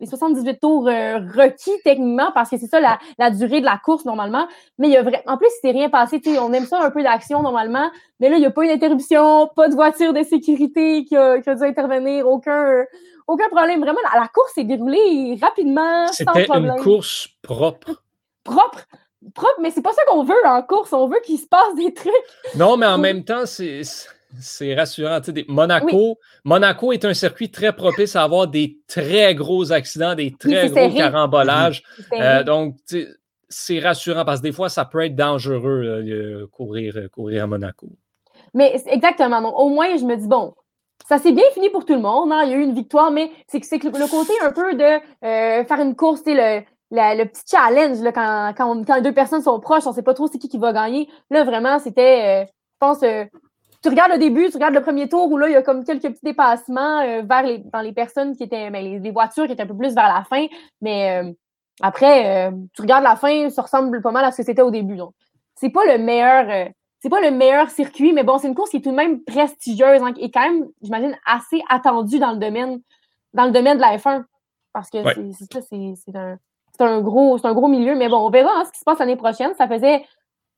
[0.00, 4.06] les 78 tours euh, requis techniquement parce que c'est ça la, durée de la course
[4.06, 4.48] normalement.
[4.78, 6.22] Mais il y a vraiment, en plus, il s'est rien passé.
[6.40, 9.50] On aime ça un peu d'action normalement, mais là, il n'y a pas une interruption,
[9.54, 12.84] pas de voiture de sécurité qui a, qui a dû intervenir, aucun,
[13.26, 13.80] aucun problème.
[13.80, 16.06] Vraiment, la, course s'est déroulée rapidement.
[16.08, 18.02] C'était une course propre.
[18.42, 18.86] Propre.
[19.34, 20.92] Propre, mais c'est pas ça qu'on veut en course.
[20.92, 22.12] On veut qu'il se passe des trucs.
[22.56, 23.82] Non, mais en même temps, c'est
[24.38, 25.20] c'est rassurant.
[25.48, 30.68] Monaco, Monaco est un circuit très propice à avoir des très gros accidents, des très
[30.68, 31.82] gros carambolages.
[32.12, 32.76] Euh, donc,
[33.48, 37.88] c'est rassurant parce que des fois, ça peut être dangereux courir, euh, courir à Monaco.
[38.54, 39.38] Mais exactement.
[39.60, 40.54] au moins, je me dis, bon,
[41.08, 42.30] ça s'est bien fini pour tout le monde.
[42.32, 44.84] Hein, il y a eu une victoire, mais c'est que le, côté un peu de
[45.24, 49.60] euh, faire une course, le, le petit challenge là, quand, quand, quand, deux personnes sont
[49.60, 51.08] proches, on ne sait pas trop c'est qui qui va gagner.
[51.30, 53.02] Là, vraiment, c'était, je pense,
[53.82, 55.84] tu regardes le début, tu regardes le premier tour où là, il y a comme
[55.84, 59.52] quelques petits dépassements euh, vers les, dans les personnes qui étaient, ben, les, voitures qui
[59.52, 60.46] étaient un peu plus vers la fin.
[60.82, 61.32] Mais euh,
[61.80, 64.70] après, euh, tu regardes la fin, ça ressemble pas mal à ce que c'était au
[64.70, 64.96] début.
[64.96, 65.14] Donc,
[65.54, 66.68] c'est pas le meilleur,
[67.00, 69.22] c'est pas le meilleur circuit, mais bon, c'est une course qui est tout de même
[69.24, 72.80] prestigieuse hein, et quand même, j'imagine, assez attendue dans le domaine,
[73.32, 74.24] dans le domaine de la F1.
[74.72, 74.98] Parce que
[75.32, 76.38] c'est ça, c'est un,
[76.80, 77.96] un, gros, un gros milieu.
[77.96, 79.52] Mais bon, on verra hein, ce qui se passe l'année prochaine.
[79.56, 80.04] Ça faisait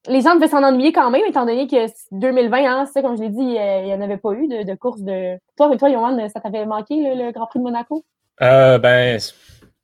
[0.09, 3.23] les gens devaient s'en ennuyer quand même, étant donné que 2020, hein, ça, comme je
[3.23, 5.39] l'ai dit, euh, il n'y en avait pas eu de, course de.
[5.57, 8.05] Toi, toi, Yohan, ça t'avait manqué, le, Grand Prix de Monaco?
[8.41, 9.21] Euh, ben,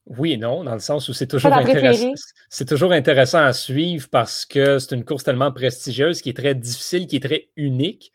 [0.07, 2.12] oui et non, dans le sens où c'est toujours, intéressant,
[2.49, 6.55] c'est toujours intéressant à suivre parce que c'est une course tellement prestigieuse qui est très
[6.55, 8.12] difficile, qui est très unique.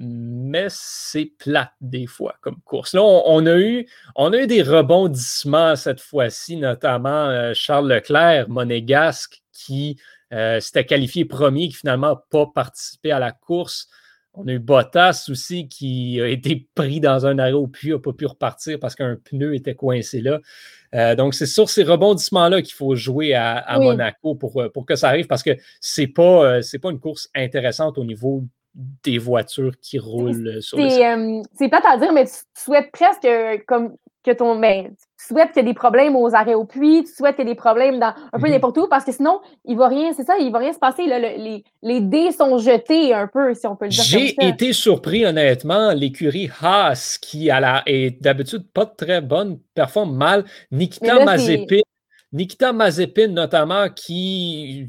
[0.00, 2.94] Mais c'est plat des fois comme course.
[2.94, 8.48] Là, on, a eu, on a eu des rebondissements cette fois-ci, notamment euh, Charles Leclerc,
[8.48, 9.98] monégasque, qui
[10.32, 13.88] euh, c'était qualifié premier, qui finalement n'a pas participé à la course.
[14.34, 17.98] On a eu Bottas aussi qui a été pris dans un arrêt au puits, n'a
[17.98, 20.38] pas pu repartir parce qu'un pneu était coincé là.
[20.94, 25.08] Euh, donc, c'est sur ces rebondissements-là qu'il faut jouer à, Monaco pour, pour, que ça
[25.08, 28.44] arrive parce que ce n'est pas, pas une course intéressante au niveau
[29.02, 30.88] des voitures qui roulent sur le
[31.54, 33.28] C'est pas à dire, mais tu souhaites presque
[33.66, 34.58] comme que ton.
[34.58, 37.46] Ben, tu souhaites qu'il y ait des problèmes aux arrêts au puits, tu souhaites qu'il
[37.46, 38.52] y ait des problèmes dans un peu Mhm.
[38.52, 41.06] n'importe où, parce que sinon, il va rien, c'est ça, il va rien se passer.
[41.06, 44.02] là, le- les, les dés sont jetés un peu, si on peut le dire.
[44.02, 45.92] J'ai été surpris, honnêtement.
[45.92, 50.44] L'écurie Haas, qui à la, est d'habitude pas très bonne, performe mal.
[50.70, 51.80] Nikita Mazepin,
[52.32, 54.86] Nikita Mazepin notamment, qui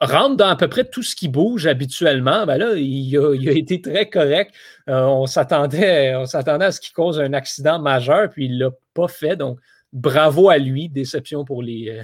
[0.00, 2.46] rentre dans à peu près tout ce qui bouge habituellement.
[2.46, 4.54] Ben là, il a, été très correct.
[4.88, 6.26] Euh, on s'attendait à
[6.72, 9.36] ce qu'il cause un accident majeur, puis il l'a pas fait.
[9.36, 9.58] Donc,
[9.92, 10.88] bravo à lui.
[10.88, 12.02] Déception pour les, euh,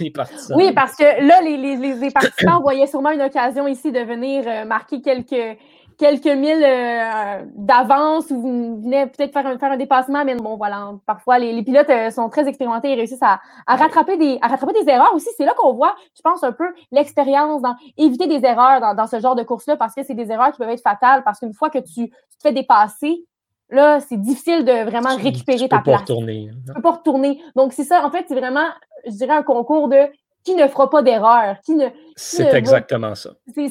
[0.00, 0.56] les partisans.
[0.56, 4.00] Oui, parce que là, les, les, les- les participants voyaient sûrement une occasion ici de
[4.00, 5.58] venir euh, marquer quelques,
[5.98, 10.56] quelques milles euh, d'avance ou vous venez peut-être faire un, faire un dépassement, mais bon,
[10.56, 10.92] voilà.
[11.06, 14.48] Parfois, les, les pilotes euh, sont très expérimentés et réussissent à, à, rattraper des, à
[14.48, 15.28] rattraper des erreurs aussi.
[15.36, 19.06] C'est là qu'on voit, je pense, un peu l'expérience dans éviter des erreurs dans, dans
[19.06, 21.54] ce genre de course-là parce que c'est des erreurs qui peuvent être fatales parce qu'une
[21.54, 23.24] fois que tu, tu te fais dépasser,
[23.70, 26.50] là, c'est difficile de vraiment Tu- récupérer tu ta peux pas place retourner.
[26.52, 26.56] hein.
[26.66, 27.40] tu peux pas retourner.
[27.56, 28.66] Donc, c'est ça, en fait, c'est vraiment,
[29.06, 29.98] je dirais, un concours de
[30.44, 31.88] qui ne fera pas d'erreur, qui ne.
[32.16, 33.30] C'est va- exactement ça.
[33.54, 33.68] C'est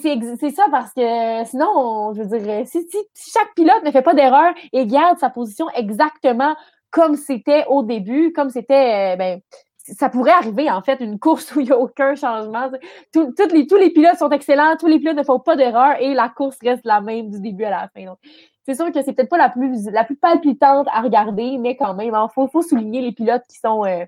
[0.51, 4.01] ça parce que sinon, on- je veux dire, si, si- si chaque pilote ne fait
[4.01, 6.55] pas d'erreur et garde sa position exactement
[6.89, 9.39] comme c'était au début, comme c'était, euh, ben,
[9.77, 12.69] ça pourrait arriver, en fait, une course où il n'y a aucun changement.
[13.11, 16.13] Tout- les, tous les pilotes sont excellents, tous les pilotes ne font pas d'erreur et
[16.13, 18.05] la course reste la même du début à la fin.
[18.05, 18.17] Donc,
[18.65, 21.93] c'est sûr que c'est peut-être pas la plus, la plus palpitante à regarder, mais quand
[21.95, 23.83] même, il faut, faut souligner les pilotes qui sont.
[23.85, 24.05] euh,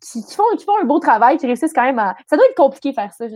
[0.00, 2.16] qui, qui font, qui font un beau travail, qui réussissent quand même à.
[2.28, 3.28] Ça doit être compliqué faire ça.
[3.28, 3.34] Je-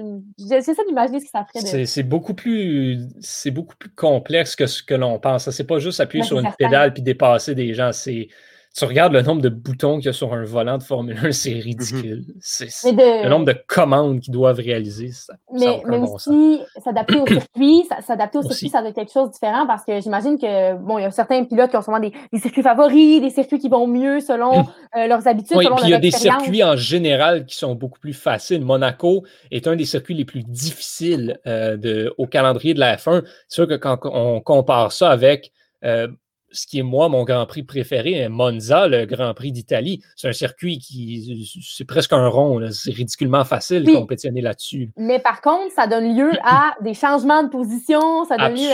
[0.48, 1.78] J'essaie d'imaginer ce que ça ferait.
[1.80, 1.84] De...
[1.84, 5.48] C'est beaucoup plus c'est beaucoup plus complexe que ce que l'on pense.
[5.50, 6.56] C'est pas juste appuyer Ben, sur une certain.
[6.66, 7.92] pédale puis dépasser des gens.
[7.92, 8.28] C'est
[8.74, 11.32] tu regardes le nombre de boutons qu'il y a sur un volant de Formule 1,
[11.32, 12.24] c'est ridicule.
[12.40, 15.10] C'est c'est- Mais de- le nombre de commandes qu'ils doivent réaliser.
[15.12, 18.80] Ça, ça Mais, aucun mais bon aussi, s'adapter au circuit, ça- s'adapter au circuit, ça
[18.80, 21.44] doit être quelque chose de différent parce que j'imagine que, bon, il y a certains
[21.44, 24.64] pilotes qui ont souvent des, des circuits favoris, des circuits qui vont mieux selon
[24.96, 27.74] euh, leurs habitudes, Oui, selon puis il y a des circuits en général qui sont
[27.74, 28.62] beaucoup plus faciles.
[28.64, 33.22] Monaco est un des circuits les plus difficiles euh, de, au calendrier de la F1.
[33.48, 35.52] C'est sûr que quand on compare ça avec
[35.84, 36.08] euh,
[36.52, 40.32] ce qui est moi mon Grand Prix préféré, Monza, le Grand Prix d'Italie, c'est un
[40.32, 42.60] circuit qui c'est presque un rond.
[42.70, 44.90] C'est ridiculement facile de compétitionner là-dessus.
[44.96, 48.72] Mais par contre, ça donne lieu à des changements de position, ça donne lieu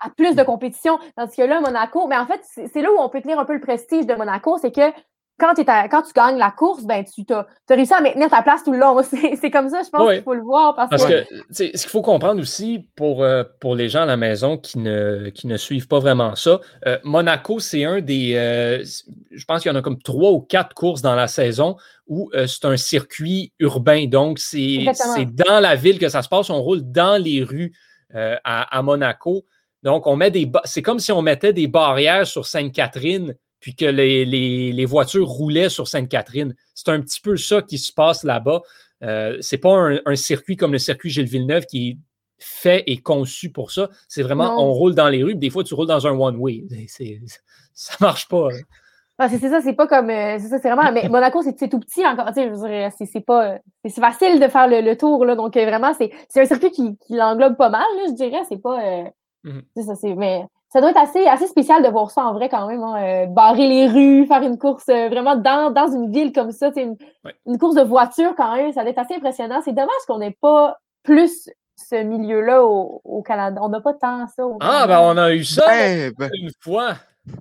[0.00, 0.98] à, plus de compétition.
[1.16, 3.54] Tandis que là, Monaco, mais en fait, c'est là où on peut tenir un peu
[3.54, 4.92] le prestige de Monaco, c'est que
[5.40, 8.42] quand, t'es à- quand tu gagnes la course, ben tu as, réussi à maintenir ta
[8.42, 9.00] place tout le long.
[9.40, 10.14] C'est comme ça, je pense Oui.
[10.16, 10.74] qu'il faut le voir.
[10.76, 14.16] Parce, Parce que, ce qu'il faut comprendre aussi pour, euh, pour les gens à la
[14.16, 18.34] maison qui ne, qui ne suivent pas vraiment ça, euh, Monaco, c'est un des.
[18.36, 18.84] euh,
[19.30, 21.76] je pense qu'il y en a comme trois ou quatre courses dans la saison
[22.06, 24.06] où c'est un circuit urbain.
[24.06, 24.84] Donc, c'est
[25.32, 26.50] dans la ville que ça se passe.
[26.50, 27.72] On roule dans les rues
[28.12, 29.44] à, à Monaco.
[29.82, 30.50] Donc, on met des.
[30.64, 35.28] C'est comme si on mettait des barrières sur Sainte-Catherine puis que les, les- les voitures
[35.28, 36.54] roulaient sur Sainte-Catherine.
[36.74, 38.62] C'est un petit peu ça qui se passe là-bas.
[39.02, 41.96] Euh, c'est pas un, un circuit comme le circuit Gilles Villeneuve qui est
[42.38, 43.90] fait et conçu pour ça.
[44.08, 44.62] C'est vraiment, Non.
[44.64, 46.64] on roule dans les rues, puis des fois, tu roules dans un one-way.
[47.74, 48.48] Ça marche pas.
[48.48, 48.60] hein.
[49.22, 50.08] Ah, c'est ça, c'est pas comme.
[50.08, 50.90] euh, c'est ça, c'est vraiment.
[50.92, 52.32] Mais Monaco, c'est tout petit encore.
[52.34, 53.50] Tu sais, c'est pas.
[53.52, 55.34] euh, C'est facile de faire le, le tour, là.
[55.36, 58.40] Donc, euh, vraiment, c'est un circuit qui, qui l'englobe pas mal, là, je dirais.
[58.48, 58.82] C'est pas.
[58.82, 59.04] euh,
[59.76, 60.14] c'est ça, c'est.
[60.14, 60.42] Mais
[60.72, 62.82] ça doit être assez, assez spécial de voir ça en vrai, quand même.
[62.82, 66.52] hein, euh, barrer les rues, faire une course euh, vraiment dans, dans une ville comme
[66.52, 66.70] ça.
[66.76, 67.34] Une, Ouais.
[67.46, 68.72] une course de voiture, quand même.
[68.72, 69.60] Ça doit être assez impressionnant.
[69.64, 73.60] C'est dommage qu'on n'ait pas plus ce milieu-là au, au Canada.
[73.62, 74.46] On n'a pas tant ça.
[74.46, 76.94] Au Ah, ben on a eu ça Ben, ben, une fois.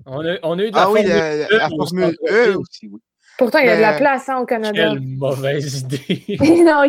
[0.06, 2.16] On a, on a eu de la ah oui, Formule la, la- E la Formule.
[2.30, 3.00] E aussi, oui.
[3.38, 4.74] Pourtant, il y a de la place hein, au Canada.
[4.74, 6.38] Quelle mauvaise idée.
[6.66, 6.82] non,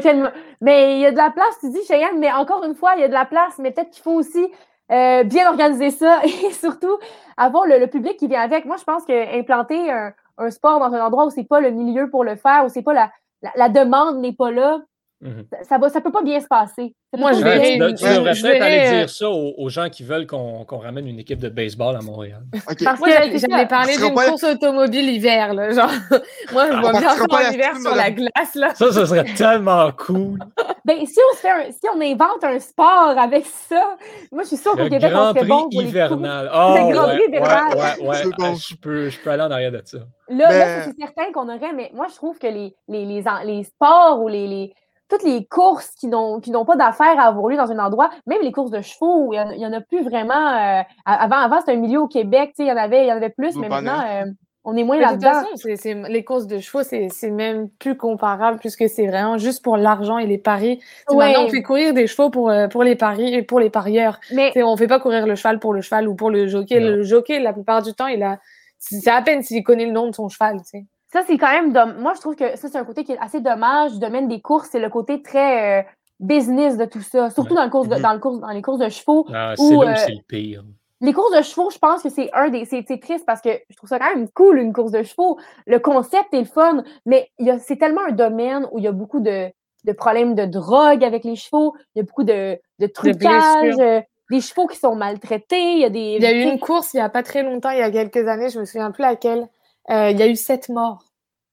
[0.61, 3.03] mais il y a de la place, tu dis, Cheyenne, mais encore une fois, il
[3.03, 4.45] y a de la place, mais peut-être qu'il faut aussi
[4.91, 6.99] euh, bien organiser ça et surtout
[7.37, 8.65] avoir le, public qui vient avec.
[8.65, 12.11] Moi, je pense qu'implanter un, un sport dans un endroit où c'est pas le milieu
[12.11, 13.11] pour le faire, où c'est pas la,
[13.57, 14.81] la demande n'est pas là,
[15.23, 15.45] Mhm.
[15.53, 16.95] ça, ça va, ça peut pas bien se passer.
[17.17, 19.69] Moi, je verrais- tu, dois- tu devrais peut-être aller verrais, euh, dire ça aux, aux
[19.69, 22.43] gens qui veulent qu'on qu'on ramène une équipe de baseball à Montréal.
[22.71, 22.83] OK.
[22.85, 25.71] Parce que Tu seras d'une pas course automobile hiver, là.
[25.73, 25.91] Genre,
[26.53, 28.75] moi, je vois bien ça en hiver sur la glace, là.
[28.75, 30.39] Ça, ça serait tellement cool.
[30.83, 33.97] Ben, si on fait un- si on invente un sport avec ça,
[34.33, 36.51] moi, je suis sûre qu'au Québec, on Grand serait Prix bon pour les hivernal.
[36.53, 37.69] Oh, Le Grand ouais, Prix hivernal.
[37.69, 38.17] Ouais, ouais, ouais.
[38.17, 38.35] C'est bon.
[38.41, 39.99] Ah, je, peux, je peux aller en arrière de ça.
[40.31, 43.63] Là, là, c'est certain qu'on aurait, mais moi, je trouve que les, les, les, les
[43.65, 44.73] sports ou les, les,
[45.11, 48.11] toutes les courses qui n'ont, qui n'ont pas d'affaires à avoir lieu dans un endroit,
[48.27, 50.33] même les courses de chevaux, il y en, il y en a plus vraiment.
[50.57, 53.09] euh, avant, avant c'était un milieu au Québec, tu sais, il y en avait, il
[53.09, 54.25] y en avait plus, mais maintenant, euh,
[54.65, 55.41] on est moins Mais de toute là-dedans.
[55.41, 59.39] façon, c'est- c'est- les courses de chevaux, c'est c'est même plus comparable puisque c'est vraiment
[59.39, 60.81] juste pour l'argent et les paris.
[61.09, 61.29] Ouais.
[61.29, 64.21] Maintenant, on fait courir des chevaux pour, euh, pour les paris et pour les parieurs.
[64.35, 66.47] Mais Tu sais, on fait pas courir le cheval pour le cheval ou pour le
[66.47, 66.79] jockey.
[66.79, 66.89] Non.
[66.89, 68.39] Le jockey, la plupart du temps, il a,
[68.79, 70.85] c'est à peine s'il connaît le nom de son cheval, tu sais.
[71.13, 71.73] Ça, c'est quand même.
[71.73, 74.29] dom- Moi, je trouve que ça, c'est un côté qui est assez dommage du domaine
[74.29, 74.69] des courses.
[74.71, 75.83] C'est le côté très euh,
[76.21, 77.31] business de tout ça.
[77.31, 79.27] Surtout dans, le course de- dans, le course, dans les courses de chevaux.
[79.33, 80.63] Ah, c'est Ou, là où euh, c'est le pire.
[81.03, 82.65] Les courses de chevaux, je pense que c'est un des.
[82.67, 85.39] C'est c'est triste parce que je trouve ça quand même cool, une course de chevaux.
[85.67, 88.85] Le concept est le fun, mais il y a- c'est tellement un domaine où il
[88.85, 89.49] y a beaucoup de,
[89.85, 91.75] de problèmes de drogue avec les chevaux.
[91.95, 94.01] Il y a beaucoup de, de trucage, euh,
[94.31, 95.73] des chevaux qui sont maltraités.
[95.73, 96.17] Il y a des.
[96.19, 97.91] Il y a eu une course il n'y a pas très longtemps, il y a
[97.91, 99.49] quelques années, je me souviens plus laquelle.
[99.91, 101.05] Euh, il y a eu sept morts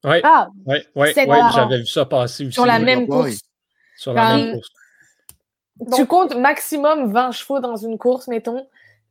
[0.04, 2.54] Oui, Ah, ouais, ouais, sept ouais, j'avais vu ça passer aussi.
[2.54, 3.40] sur la même course.
[3.98, 4.70] Sur la Ben, même course.
[5.96, 8.68] Tu comptes maximum 20 chevaux dans une course, mettons.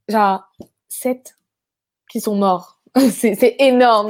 [0.08, 0.42] Genre
[0.88, 1.34] 7
[2.10, 2.80] qui sont morts.
[2.96, 4.08] c'est c'est énorme.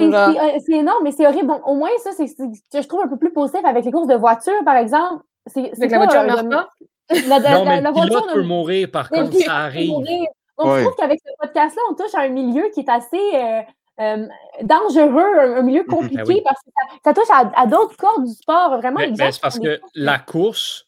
[0.64, 1.48] C'est énorme, mais c'est horrible.
[1.48, 4.14] Bon, au moins, ça, c'est je trouve un peu plus positif avec les courses de
[4.14, 5.24] voiture, par exemple.
[5.46, 6.68] C'est que la voiture euh, meurt le- pas.
[7.10, 9.54] La, la- non, la- mais la le voiture pilote ne- peut mourir, par contre, ça
[9.56, 9.90] arrive.
[9.90, 10.26] mourir.
[10.58, 10.78] Donc, Ouais.
[10.78, 13.60] je trouve qu'avec ce podcast-là, on touche à un milieu qui est assez euh,
[14.00, 14.26] euh,
[14.62, 16.40] dangereux, un, un milieu compliqué, Ben oui.
[16.44, 18.76] parce que ça, ça touche à, à d'autres corps du sport.
[18.78, 20.86] Vraiment, mais gens c'est parce que la course,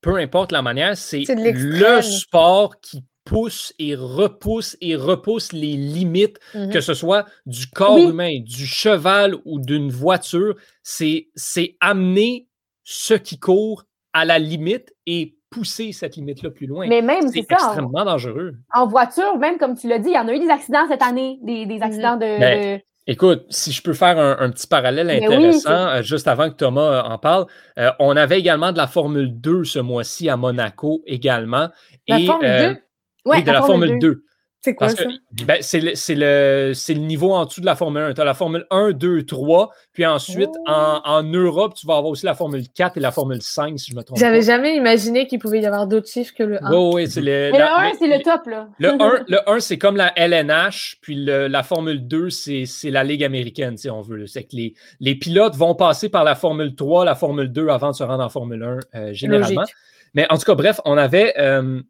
[0.00, 6.38] peu importe la manière, c'est le sport qui pousse et repousse et repousse les limites,
[6.72, 8.04] que ce soit du corps Oui.
[8.08, 10.56] humain, du cheval ou d'une voiture.
[10.82, 12.48] C'est c'est amener
[12.82, 13.84] ce qui court
[14.14, 16.86] à la limite et pousser cette limite-là plus loin.
[16.88, 18.54] Mais même, c'est c'est ça, en, extrêmement dangereux.
[18.72, 21.02] en voiture, même comme tu l'as dit, il y en a eu des accidents cette
[21.02, 24.68] année, des, des accidents de, Ben, de- Écoute, si je peux faire un, un petit
[24.68, 27.46] parallèle Mais oui, intéressant, euh, juste avant que Thomas euh, en parle,
[27.78, 31.70] euh, on avait également de la Formule 2 ce mois-ci à Monaco également.
[32.06, 32.80] La Et, Formule euh, 2,
[33.26, 34.22] Ouais, oui, de la Formule 2.
[34.62, 35.04] C'est quoi que ça?
[35.46, 38.14] ben, c'est le, c'est le- c'est le niveau en dessous de la Formule 1.
[38.14, 40.70] Tu as la Formule 1, 2, 3, puis ensuite, Oh.
[40.70, 43.90] en, en Europe, tu vas avoir aussi la Formule 4 et la Formule 5, si
[43.90, 44.24] je me trompe pas.
[44.24, 46.70] J'avais jamais imaginé qu'il pouvait y avoir d'autres chiffres que le 1.
[46.72, 48.68] Oui, oui, c'est le, Mais la- le 1, mais- c'est le top, là.
[48.78, 52.90] Le 1, le 1 c'est comme la LNH, puis le- la Formule 2, c'est c'est
[52.90, 54.26] la Ligue américaine, si on veut.
[54.26, 57.90] C'est que les, les pilotes vont passer par la Formule 3, la Formule 2 avant
[57.92, 59.60] de se rendre en Formule 1, euh, généralement.
[59.62, 59.74] Logique.
[60.14, 61.80] Mais en tout cas, bref, on avait, euh,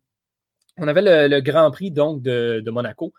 [0.80, 3.12] on avait le, Grand Prix donc, de, Monaco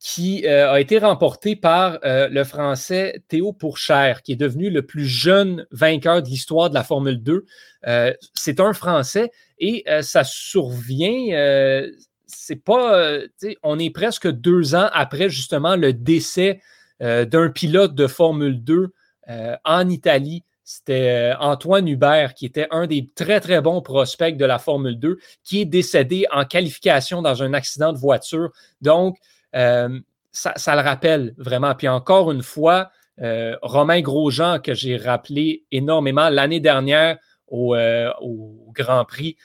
[0.00, 4.82] qui euh, a été remporté par euh, le Français Théo Pourchère, qui est devenu le
[4.82, 7.46] plus jeune vainqueur de l'histoire de la Formule 2.
[7.86, 11.86] Euh, c'est un Français et ça survient,
[12.26, 13.18] c'est pas,
[13.62, 16.60] on est presque deux ans après justement le décès
[17.00, 18.92] d'un pilote de Formule 2
[19.30, 20.42] euh, en Italie.
[20.64, 24.98] C'était euh, Antoine Hubert, qui était un des très, très bons prospects de la Formule
[24.98, 28.50] 2, qui est décédé en qualification dans un accident de voiture.
[28.80, 29.18] Donc,
[29.54, 30.00] euh,
[30.32, 31.74] ça, ça le rappelle vraiment.
[31.74, 32.90] Puis encore une fois,
[33.20, 39.36] euh, Romain Grosjean, que j'ai rappelé énormément l'année dernière au, euh, au Grand Prix,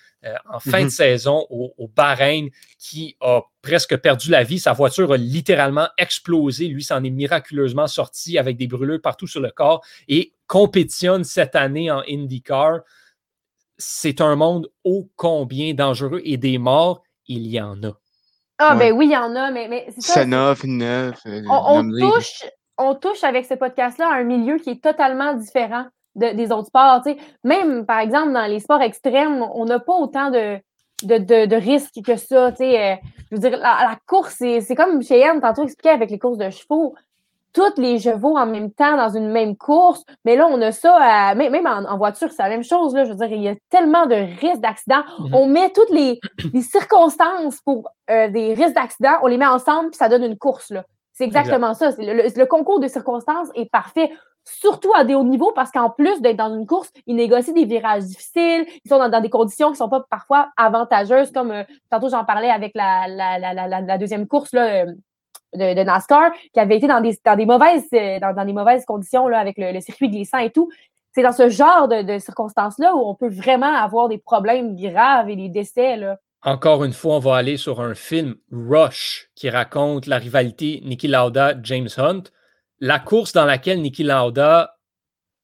[0.52, 0.86] en fin Mhm.
[0.86, 4.60] de saison au, au Bahreïn, qui a presque perdu la vie.
[4.60, 6.68] Sa voiture a littéralement explosé.
[6.68, 11.56] Lui s'en est miraculeusement sorti avec des brûlures partout sur le corps et compétitionne cette
[11.56, 12.80] année en IndyCar.
[13.78, 17.92] C'est un monde ô combien dangereux et des morts, il y en a.
[18.58, 18.92] Ah, Ouais.
[18.92, 20.14] ben oui, il y en a, mais, mais c'est ça.
[20.16, 22.44] Senna, Villeneuve, euh, on, on touche,
[22.78, 25.86] on touche avec ce podcast-là à un milieu qui est totalement différent
[26.16, 27.02] de- des autres sports.
[27.06, 27.18] tu sais.
[27.46, 30.58] Même, par exemple, dans les sports extrêmes, on n'a pas autant de,
[31.04, 32.52] de, de, de risques que ça.
[32.52, 32.92] tu sais.
[32.92, 32.96] Euh,
[33.32, 36.38] je veux dire, la, la course, c'est c'est comme Cheyenne tantôt expliquait avec les courses
[36.40, 36.96] de chevaux.
[37.54, 40.04] Tous les chevaux en même temps dans une même course.
[40.26, 42.94] Mais là, on a ça, à- même, même en, en voiture, c'est la même chose.
[42.94, 45.04] Là, je veux dire, il y a tellement de risques d'accident.
[45.20, 45.34] Mhm.
[45.36, 46.20] On met toutes les,
[46.54, 50.38] les circonstances pour euh, des risques d'accident, on les met ensemble, puis ça donne une
[50.38, 50.70] course.
[50.70, 50.84] Là.
[51.14, 51.92] C'est exactement ça.
[51.92, 54.12] C'est Le, le- le concours de circonstances est parfait,
[54.46, 57.66] surtout à des hauts niveaux, parce qu'en plus d'être dans une course, ils négocient des
[57.66, 61.52] virages difficiles, ils sont dans, dans des conditions qui ne sont pas parfois avantageuses, comme
[61.52, 64.94] euh, tantôt j'en parlais avec la, la, la, la, la- la deuxième course là, euh,
[65.54, 70.40] de, NASCAR, qui avait été dans des, dans euh, mauvaises conditions avec le, circuit glissant
[70.40, 70.70] et tout.
[71.14, 75.36] C'est dans ce genre de, circonstances-là où on peut vraiment avoir des problèmes graves et
[75.36, 76.00] des décès.
[76.44, 81.08] Encore une fois, on va aller sur un film Rush qui raconte la rivalité Niki
[81.08, 82.24] Lauda-James Hunt.
[82.80, 84.78] La course dans laquelle Niki Lauda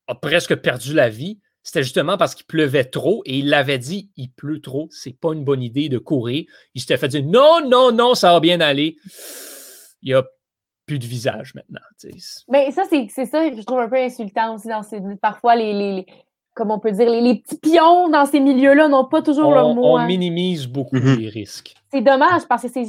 [0.08, 4.12] a presque perdu la vie, c'était justement parce qu'il pleuvait trop et il l'avait dit
[4.18, 6.45] il pleut trop, c'est pas une bonne idée de courir.
[6.76, 8.97] Il s'était fait dire non, non, non, ça va bien aller.
[10.06, 10.24] Il n'y a
[10.86, 11.82] plus de visage maintenant.
[12.47, 15.01] Mais ça, c'est c'est ça que je trouve un peu insultant aussi dans ces.
[15.22, 16.06] Parfois, les, les, les-
[16.53, 19.68] comme on peut dire, les, les petits pions dans ces milieux-là n'ont pas toujours leur
[19.68, 19.84] On, mot.
[19.86, 20.06] on hein.
[20.08, 21.16] minimise beaucoup Mhm.
[21.20, 21.74] les risques.
[21.91, 22.86] C'est dommage parce que c'est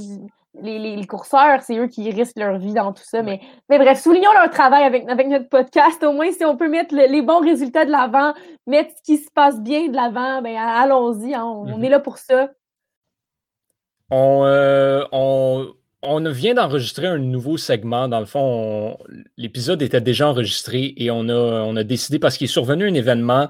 [0.63, 3.23] les, les, les courseurs, c'est eux qui risquent leur vie dans tout ça.
[3.23, 6.03] Mais, mais bref, soulignons leur travail avec, avec notre podcast.
[6.05, 8.35] Au moins, si on peut mettre le- les bons résultats de l'avant,
[8.67, 11.35] mettre ce qui se passe bien de l'avant, ben allons-y.
[11.35, 11.85] hein, on, on Mhm.
[11.85, 12.51] est là pour ça.
[14.11, 15.67] On, euh, on,
[16.03, 18.09] on vient d'enregistrer un nouveau segment.
[18.09, 18.99] Dans le fond,
[19.37, 23.49] l'épisode était déjà enregistré et on a, décidé, parce qu'il est survenu un événement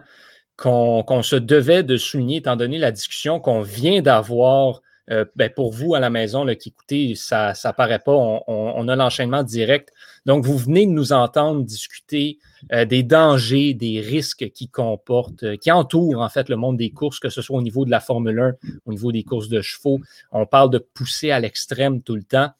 [0.56, 4.82] qu'on se devait de souligner, étant donné la discussion qu'on vient d'avoir.
[5.08, 8.88] Euh, ben, pour vous à la maison là, qui écoutez, ça ne paraît pas, on,
[8.88, 9.92] a l'enchaînement direct.
[10.24, 12.38] Donc, vous venez de nous entendre discuter
[12.72, 16.90] euh, des dangers, des risques qui comportent, euh, qui entourent en fait le monde des
[16.90, 18.54] courses, que ce soit au niveau de la Formule 1,
[18.86, 20.00] au niveau des courses de chevaux.
[20.32, 22.50] On parle de pousser à l'extrême tout le temps.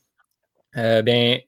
[0.75, 1.41] ben,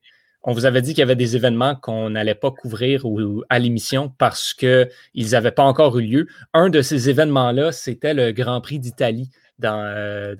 [0.42, 3.04] on vous avait dit qu'il y avait des événements qu'on n'allait pas couvrir
[3.50, 4.88] à l'émission parce qu'ils
[5.32, 6.26] n'avaient pas encore eu lieu.
[6.54, 10.34] Un de ces événements-là, c'était le Grand Prix d'Italie dans, euh,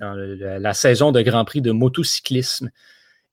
[0.59, 2.71] la saison de Grand Prix de motocyclisme.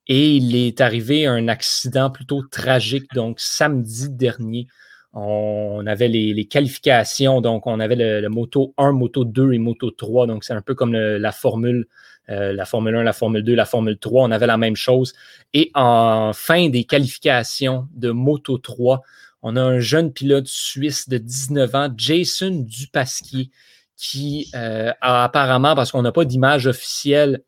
[0.08, 4.66] Et il est arrivé un accident plutôt tragique, donc samedi dernier.
[5.12, 10.26] On avait les, qualifications, donc on avait le, Moto 1, Moto 2 et Moto 3.
[10.26, 11.88] Donc c'est un peu comme la Formule
[12.28, 15.14] euh, la Formule 1, la Formule 2, la Formule 3, on avait la même chose.
[15.54, 19.02] Et en fin des qualifications de Moto 3,
[19.42, 23.50] on a un jeune pilote suisse de 19 ans, Jason Dupasquier,
[23.96, 27.42] qui euh, a apparemment, parce qu'on n'a pas d'image officielle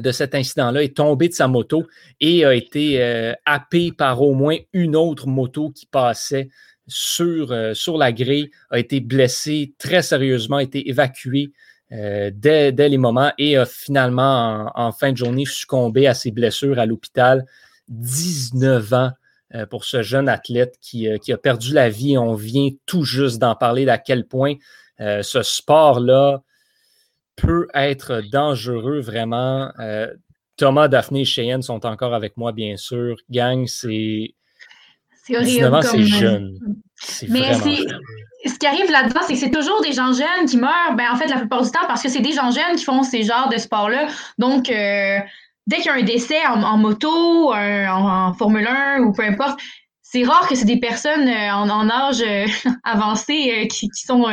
[0.00, 1.86] de cet incident-là, est tombé de sa moto
[2.20, 6.48] et a été happé par au moins une autre moto qui passait
[6.86, 11.52] sur, sur la grille, a été blessé très sérieusement, a été évacué
[11.92, 16.78] euh, dès, les moments et a finalement, en, fin de journée, succombé à ses blessures
[16.78, 17.44] à l'hôpital.
[17.88, 19.10] 19 ans
[19.54, 22.16] euh, pour ce jeune athlète euh, qui, a perdu la vie.
[22.16, 24.54] On vient tout juste d'en parler d'à quel point
[24.98, 26.44] ce sport-là
[27.36, 29.70] peut être dangereux vraiment.
[30.56, 33.16] Thomas, Daphné et Cheyenne sont encore avec moi, bien sûr.
[33.30, 34.34] Gang, c'est.
[35.24, 35.50] C'est horrible.
[35.50, 36.58] 19 ans, c'est jeune.
[37.28, 41.06] Mais ce qui arrive là-dedans, c'est que c'est toujours des gens jeunes qui meurent, ben,
[41.12, 43.22] en fait, la plupart du temps, parce que c'est des gens jeunes qui font ces
[43.22, 44.08] genres de sports-là.
[44.38, 45.18] Donc, euh,
[45.66, 49.60] dès qu'il y a un décès en, moto, en, Formule 1 ou peu importe,
[50.02, 52.46] c'est rare que c'est des personnes euh, en, âge euh,
[52.84, 54.26] avancé qui, sont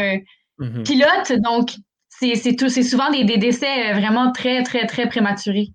[0.60, 0.84] mm-hmm.
[0.84, 1.34] pilotes.
[1.44, 1.72] Donc,
[2.20, 5.70] c'est souvent des, décès vraiment très, très, très prématurés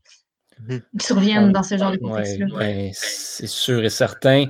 [0.60, 0.80] mm-hmm.
[0.98, 2.46] qui surviennent dans ce genre de contexte-là.
[2.58, 4.46] Ben, c'est sûr et certain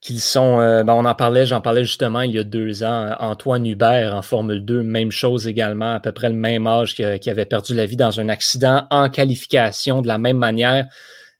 [0.00, 3.14] qu'ils sont, euh, ben, on en parlait, j'en parlais justement il y a deux ans,
[3.20, 7.04] Antoine Hubert en Formule 2, même chose également, à peu près le même âge qui
[7.04, 10.86] avait perdu la vie dans un accident en qualification de la même manière.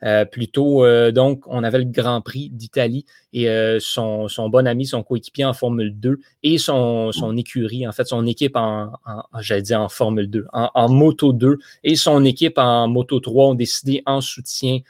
[0.04, 4.86] Euh, plutôt, euh, donc, on avait le Grand Prix d'Italie et euh, son, bon ami,
[4.86, 8.92] son coéquipier en Formule 2 et son, son écurie, en fait, son équipe en,
[9.40, 13.54] j'allais dire en Formule 2, en, Moto 2 et son équipe en Moto 3 ont
[13.54, 14.80] décidé en soutien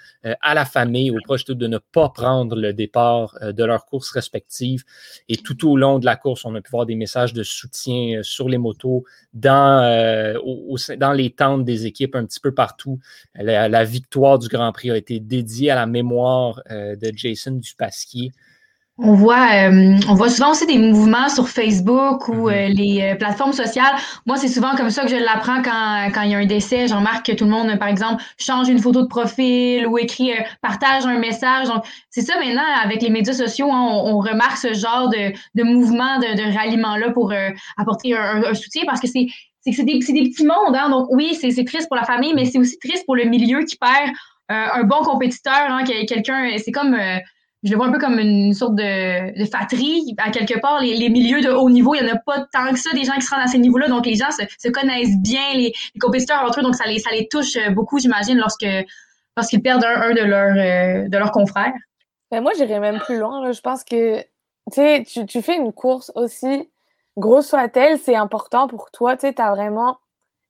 [0.41, 4.85] à la famille, aux proches de ne pas prendre le départ de leurs courses respectives.
[5.29, 8.23] Et tout au long de la course, on a pu voir des messages de soutien
[8.23, 10.37] sur les motos, dans,
[10.99, 12.99] dans les tentes des équipes un petit peu partout.
[13.35, 18.32] La, la victoire du Grand Prix a été dédiée à la mémoire de Jason Dupasquier.
[18.99, 22.53] On voit, euh, on voit souvent aussi des mouvements sur Facebook ou mm-hmm.
[22.53, 23.95] euh, les euh, plateformes sociales.
[24.27, 26.89] Moi, c'est souvent comme ça que je l'apprends quand, quand il y a un décès.
[26.89, 30.33] J'en remarque que tout le monde, par exemple, change une photo de profil ou écrit
[30.61, 31.69] partage un message.
[31.69, 35.63] Donc, c'est ça maintenant avec les médias sociaux, hein, on, remarque ce genre de, de
[35.63, 37.33] mouvement, de, de ralliement-là pour
[37.79, 39.27] apporter un, soutien parce que c'est
[39.65, 40.77] c'est des, des, petits mondes.
[40.77, 40.91] Hein.
[40.91, 43.77] Donc, oui, c'est triste pour la famille, mais c'est aussi triste pour le milieu qui
[43.77, 44.11] perd
[44.49, 46.51] un bon compétiteur, hein, quelqu'un.
[46.59, 46.97] C'est comme
[47.63, 50.15] je le vois un peu comme une sorte de, de fatrie.
[50.19, 52.79] À quelque part, les, milieux de haut niveau, il n'y en a pas tant que
[52.79, 53.89] ça des gens qui se rendent à ces niveaux-là.
[53.89, 56.63] Donc, les gens se, connaissent bien, les, compétiteurs entre eux.
[56.63, 58.67] Donc, ça les, ça les touche beaucoup, j'imagine, lorsque
[59.37, 61.73] lorsqu'ils perdent un, de, leurs euh, de leurs confrères.
[62.31, 63.53] Ben moi, j'irais même plus loin.
[63.53, 64.21] Je pense que
[64.73, 66.69] tu, tu fais une course aussi
[67.17, 69.17] grosse soit-elle, c'est important pour toi.
[69.17, 69.99] Tu as vraiment.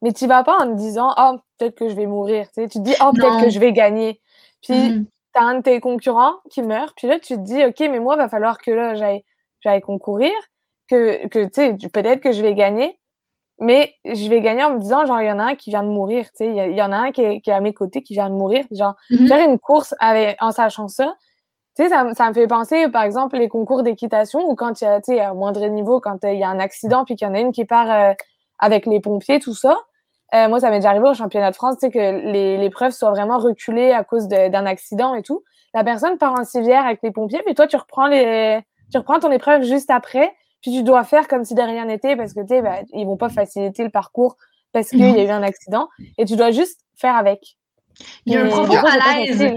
[0.01, 2.47] Mais tu vas pas en te disant, oh, peut-être que je vais mourir.
[2.57, 4.21] Tu te dis, oh, peut-être que je vais gagner.
[4.63, 7.81] Puis, mm-hmm t'as un de tes concurrents qui meurt, puis là, tu te dis, OK,
[7.81, 10.33] mais moi, il va falloir que là, j'aille, concourir,
[10.89, 12.99] que, que tu sais, peut-être que je vais gagner,
[13.59, 15.83] mais je vais gagner en me disant, genre, il y en a un qui vient
[15.83, 18.15] de mourir, tu sais, il y, en a un qui est, à mes côtés qui
[18.15, 19.29] vient de mourir, genre, mm-hmm.
[19.29, 21.15] faire une course avec, en sachant ça,
[21.77, 24.85] tu sais, ça, ça, me fait penser, par exemple, les concours d'équitation ou quand il
[24.85, 27.27] y a, tu sais, à moindre niveau, quand il y a un accident puis qu'il
[27.27, 28.13] y en a une qui part euh,
[28.59, 29.79] avec les pompiers, tout ça.
[30.35, 33.11] Euh, moi, ça m'est déjà arrivé au championnat de France, tu sais, que l'épreuve soit
[33.11, 35.43] vraiment reculée à cause d'un accident et tout.
[35.75, 38.61] La personne part en civière avec les pompiers, puis toi, tu reprends, les,
[38.91, 42.17] tu reprends ton épreuve juste après, puis tu dois faire comme si de rien n'était
[42.17, 44.37] parce que, tu sais, bah, ils vont pas faciliter le parcours
[44.73, 45.89] parce qu'il y a eu un accident
[46.19, 47.57] et tu dois juste faire avec.
[48.25, 49.55] Il y a un profond malaise.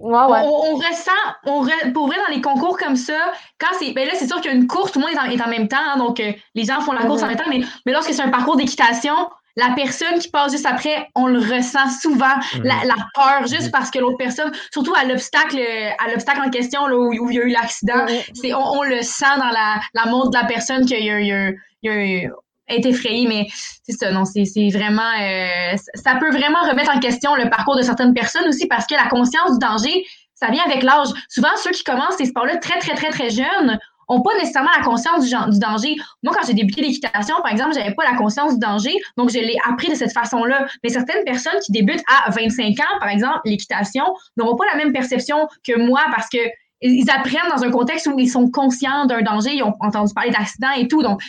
[0.00, 1.10] On, ressent,
[1.44, 3.92] on pour vrai, dans les concours comme ça, quand c'est.
[3.92, 5.68] Ben là, c'est sûr qu'il y a une course, tout le monde est en, même
[5.68, 8.12] temps, hein, donc euh, les gens font la course en même temps, mais, mais lorsque
[8.12, 9.14] c'est un parcours d'équitation,
[9.56, 13.90] la personne qui passe juste après, on le ressent souvent, la, la peur, juste parce
[13.90, 15.58] que l'autre personne, surtout à l'obstacle,
[15.98, 18.04] à l'obstacle en question, là, où, où il y a eu l'accident,
[18.34, 21.20] c'est, on, on le sent dans la, la montre de la personne qu'il y a,
[21.20, 21.50] il y a-
[21.82, 21.90] il
[22.22, 22.30] y a-
[22.68, 23.46] est effrayé, mais
[23.84, 27.76] c'est ça, non, c'est, c'est vraiment, euh, ça peut vraiment remettre en question le parcours
[27.76, 30.04] de certaines personnes aussi parce que la conscience du danger,
[30.34, 31.08] ça vient avec l'âge.
[31.28, 33.78] Souvent, ceux qui commencent ces sports-là très, très, très, très jeunes
[34.08, 35.96] ont pas nécessairement la conscience du, du danger.
[36.22, 39.38] Moi, quand j'ai débuté l'équitation, par exemple, j'avais pas la conscience du danger, donc je
[39.38, 40.66] l'ai appris de cette façon-là.
[40.82, 44.04] Mais certaines personnes qui débutent à 25 ans, par exemple, l'équitation,
[44.36, 46.38] n'auront pas la même perception que moi parce que
[46.82, 50.30] ils apprennent dans un contexte où ils sont conscients d'un danger, ils ont entendu parler
[50.30, 51.02] d'accidents et tout.
[51.02, 51.22] Donc,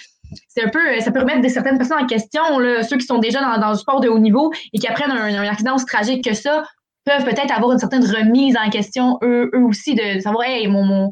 [0.49, 2.41] c'est un peu, ça peut remettre certaines personnes en question,
[2.88, 5.48] ceux qui sont déjà dans, dans le sport de haut niveau et qui apprennent un,
[5.48, 6.66] accident aussi tragique que ça,
[7.06, 11.10] peuvent peut-être avoir une certaine remise en question, eux, eux aussi, de, savoir, hey, mon,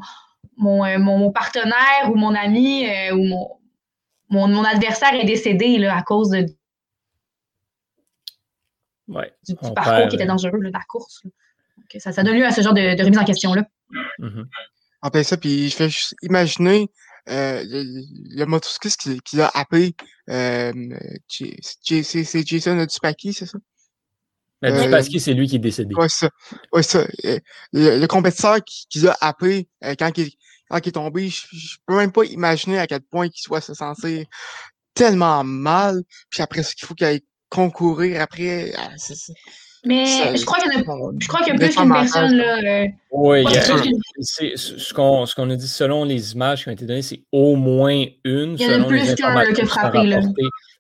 [0.58, 3.50] mon, euh, mon, mon partenaire ou mon ami euh, ou mon,
[4.30, 6.46] mon, mon adversaire est décédé là, à cause de,
[9.08, 9.32] Ouais.
[9.48, 11.22] du, parcours perd, qui était euh, dangereux, là, de la course.
[11.24, 13.68] Donc, ça, ça donne lieu à ce genre de, de remise en question-là.
[14.18, 14.48] Mhm.
[15.04, 16.90] En plein ça, puis je fais juste imaginer
[17.30, 17.84] euh, le,
[18.36, 19.52] le motocycliste qui, qui l'a.
[20.32, 20.72] Euh,
[21.28, 23.60] J- c'est c'est Jason Dupaki, c'est ça?
[24.64, 25.94] Mais Euh, Dupasquier, c'est lui qui est décédé.
[25.94, 26.30] Ouais, ça.
[26.72, 27.06] Ouais, ça.
[27.74, 30.32] Le, le compétiteur qui, qui l'a happé euh, quand, il,
[30.70, 33.62] quand il est tombé, je, je peux même pas imaginer à quel point il soit
[33.62, 34.26] se sentir
[34.94, 36.02] tellement mal.
[36.30, 38.74] Puis après ça, qu'il faut qu'il aille concourir après.
[38.78, 38.90] ah,
[39.86, 41.76] Mais ça- je crois qu'il y en a, ça- je crois qu'il y a plus
[41.76, 42.58] qu'une personne, là.
[42.58, 46.86] euh, Oui, qu'il- ce qu'on ce qu'on a dit selon les images qui ont été
[46.86, 48.56] données, c'est au moins une.
[48.58, 50.20] Il y en a plus qu'un, sont frappé, là.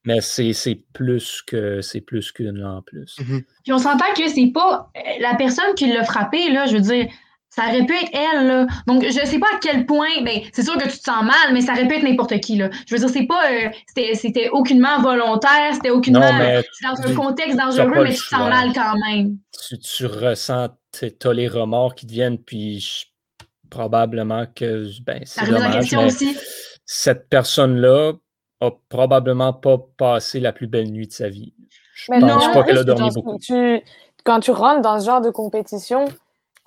[0.05, 3.15] Mais c'est c'est plus que c'est plus qu'une là en plus.
[3.19, 3.43] Mhm.
[3.63, 6.81] Puis on s'entend que c'est pas euh, la personne qui l'a frappé, là, je veux
[6.81, 7.07] dire,
[7.55, 8.67] ça aurait pu être elle, là.
[8.87, 11.53] Donc, je sais pas à quel point, ben, c'est sûr que tu te sens mal,
[11.53, 12.69] mais ça aurait pu être n'importe qui, là.
[12.87, 16.85] Je veux dire, c'est pas, euh, c'était, c'était aucunement volontaire, c'était aucunement Non, mais c'est
[16.87, 19.37] dans un contexte t'as dangereux, mais tu te sens mal quand même.
[19.67, 23.05] tu, tu ressens, tu as les remords qui te viennent, puis je-
[23.69, 26.37] probablement que ben, c'est dommage, question mais aussi.
[26.85, 28.13] cette personne-là
[28.61, 31.53] a probablement pas passé la plus belle nuit de sa vie.
[31.95, 33.37] Je Mais pense non, pas qu'elle a dormi beaucoup.
[33.39, 33.81] tu-
[34.23, 36.05] quand tu rentres dans ce genre de compétition,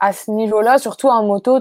[0.00, 1.60] à ce niveau-là, surtout en moto,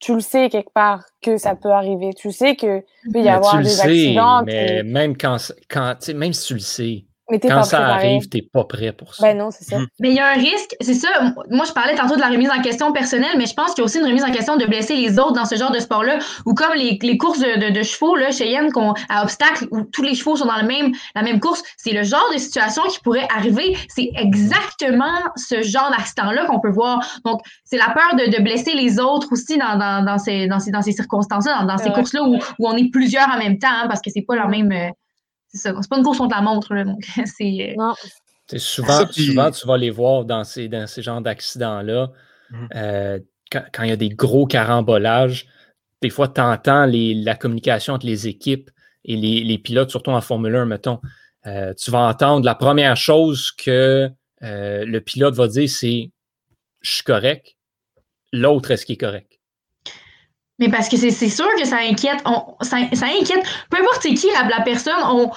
[0.00, 2.10] tu le sais quelque part que ça peut arriver.
[2.14, 2.82] Tu sais qu'il
[3.12, 4.42] peut y Mais avoir des sais, accidents.
[4.44, 5.36] mais puis- même quand,
[5.68, 8.06] quand tu sais, même si tu le sais, mais t'es quand pas ça préparé.
[8.08, 9.26] arrive, t'es pas prêt pour ça.
[9.26, 9.78] Ben non, c'est ça.
[9.78, 9.86] Mhm.
[10.00, 11.08] Mais il y a un risque, c'est ça.
[11.50, 13.82] Moi, je parlais tantôt de la remise en question personnelle, mais je pense qu'il y
[13.82, 16.18] a aussi une remise en question de blesser les autres dans ce genre de sport-là,
[16.46, 19.66] ou comme les, les courses de, de, de chevaux là, chez Yann, qu'on, à obstacles,
[19.70, 21.62] où tous les chevaux sont dans le même, la même course.
[21.76, 23.76] C'est le genre de situation qui pourrait arriver.
[23.88, 25.04] C'est exactement
[25.36, 27.00] ce genre d'accident-là qu'on peut voir.
[27.24, 30.60] Donc, c'est la peur de, de blesser les autres aussi dans, dans, dans ces, dans
[30.60, 33.68] ces, dans ces circonstances-là, dans, ces courses-là où, où on est plusieurs en même temps,
[33.70, 34.72] hein, parce que c'est pas la même.
[35.48, 35.74] C'est ça.
[35.80, 37.04] C'est pas une course contre la montre, là, donc
[37.36, 37.70] c'est.
[37.70, 37.94] euh, Non.
[38.56, 42.10] Souvent, Ça, puis- souvent, tu vas les voir dans ces, dans ces genres d'accidents-là.
[42.50, 42.68] Mhm.
[42.76, 43.18] euh,
[43.52, 45.46] quand, quand il y a des gros carambolages,
[46.00, 48.70] des fois, tu entends la communication entre les équipes
[49.04, 51.00] et les, les pilotes, surtout en Formule 1, mettons.
[51.46, 54.08] Euh, tu vas entendre la première chose que
[54.42, 56.10] euh, le pilote va dire, c'est
[56.80, 57.56] je suis correct.
[58.32, 59.27] L'autre, est-ce qu'il est correct?
[60.58, 62.20] Mais parce que c'est sûr que ça inquiète.
[62.24, 63.44] On, ça, ça inquiète.
[63.70, 65.30] Peu importe qui la, la personne, on,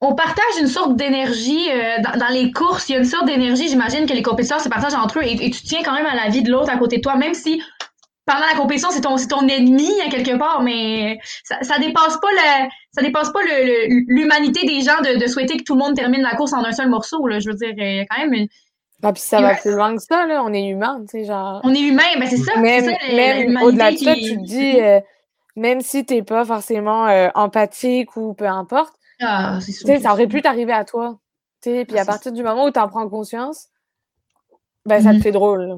[0.00, 2.88] on partage une sorte d'énergie euh, dans, dans les courses.
[2.88, 5.46] Il y a une sorte d'énergie, j'imagine, que les compétiteurs se partagent entre eux et,
[5.46, 7.34] et tu tiens quand même à la vie de l'autre à côté de toi, même
[7.34, 7.62] si
[8.26, 12.68] pendant la compétition, c'est ton, ton ennemi à quelque part, mais ça, dépasse pas le,
[12.90, 13.38] ça dépasse pas
[14.08, 16.72] l'humanité des gens de, de souhaiter que tout le monde termine la course en un
[16.72, 17.24] seul morceau.
[17.28, 17.38] Là.
[17.38, 18.48] Je veux dire, il y a quand même une-
[19.02, 19.52] Ah, puis ça Ouais.
[19.52, 20.42] va plus loin que ça, là.
[20.44, 21.60] On est humain, tu sais, genre.
[21.64, 22.58] on est humain, ben c'est ça.
[22.60, 25.00] Même, la- même au-delà de ça, qui- tu te dis, euh,
[25.54, 30.26] même si t'es pas forcément euh, empathique ou peu importe, Ah, tu sais, ça aurait
[30.26, 31.18] pu t'arriver à toi.
[31.62, 33.68] Tu sais, puis Ah, à partir du moment où tu en prends conscience,
[34.84, 35.62] ben ça te fait drôle.
[35.68, 35.74] là.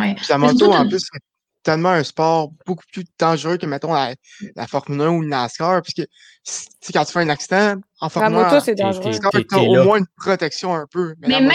[0.00, 0.14] Ouais.
[0.14, 1.20] Puis la moto, en plus, c'est
[1.62, 4.14] tellement un sport beaucoup plus dangereux que, mettons, la,
[4.56, 5.82] la Formule 1 ou le NASCAR.
[5.82, 6.08] Parce que, tu
[6.44, 10.06] sais, quand tu fais un accident, en La Formule 1, moto, c'est au moins une
[10.16, 11.14] protection un peu.
[11.20, 11.50] Mais, la même-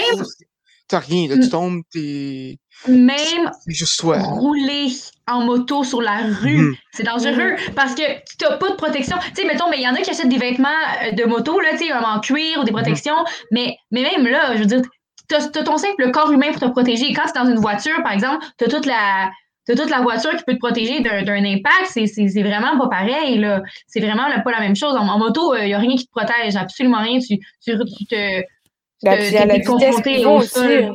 [0.94, 1.28] t'as rien.
[1.28, 2.58] Là, tu tombes, t'es
[2.88, 4.18] Même juste toi.
[4.20, 4.88] rouler
[5.28, 6.76] en moto sur la rue, Mhm.
[6.92, 9.18] c'est dangereux parce que tu n'as pas de protection.
[9.36, 10.68] Tu sais, mettons, mais il y en a qui achètent des vêtements
[11.06, 13.16] euh, de moto, là, tu sais, en cuir ou des protections,
[13.52, 14.82] mais, mais même là, je veux dire,
[15.30, 17.14] tu as, ton simple corps humain pour te protéger.
[17.14, 19.32] Quand tu es dans une voiture, par exemple, tu as toute la.
[19.66, 22.78] T'as toute la voiture qui peut te protéger d'un d'un impact, c'est c'est- c'est vraiment
[22.78, 23.38] pas pareil.
[23.38, 23.62] là.
[23.88, 24.94] C'est vraiment là, pas la même chose.
[24.94, 27.18] En, en moto, il n'y a rien qui te protège, absolument rien.
[27.20, 28.42] Tu, tu, tu te.
[29.02, 30.60] Puis t'es la vitesse qu'ils vont aussi.
[30.60, 30.92] euh.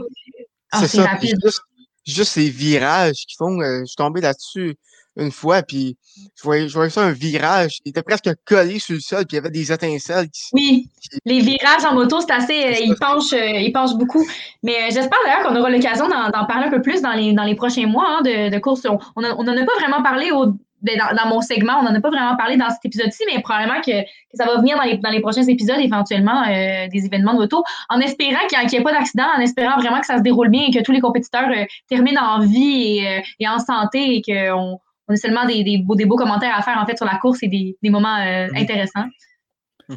[0.70, 1.38] Ah, c'est rapide.
[1.44, 1.60] Juste,
[2.06, 3.60] juste ces virages qui font.
[3.60, 4.76] euh, je suis tombé là-dessus
[5.16, 5.96] une fois, puis
[6.36, 7.78] je voyais, je voyais ça un virage.
[7.84, 10.28] Il était presque collé sur le sol, puis il y avait des étincelles.
[10.30, 10.88] Qui, Oui,
[11.24, 12.52] les virages en moto, c'est assez.
[12.66, 14.24] euh, ils, penchent, euh, ils penchent beaucoup.
[14.62, 17.42] Mais euh, j'espère d'ailleurs qu'on aura l'occasion d'en parler un peu plus dans les, dans
[17.42, 18.86] les prochains mois hein, de, de courses.
[18.86, 22.00] On on en a pas vraiment parlé au, dans, dans mon segment, on n'en a
[22.00, 24.98] pas vraiment parlé dans cet épisode-ci, mais probablement que, que ça va venir dans les,
[24.98, 28.82] dans les prochains épisodes, éventuellement, euh, des événements de moto, en espérant qu'il n'y ait
[28.82, 31.48] pas d'accident, en espérant vraiment que ça se déroule bien et que tous les compétiteurs
[31.50, 34.78] euh, terminent en vie et, euh, et en santé et qu'on
[35.08, 37.16] on ait seulement des, des, beaux, des beaux commentaires à faire en fait sur la
[37.16, 38.16] course et des, des moments
[38.54, 39.06] intéressants.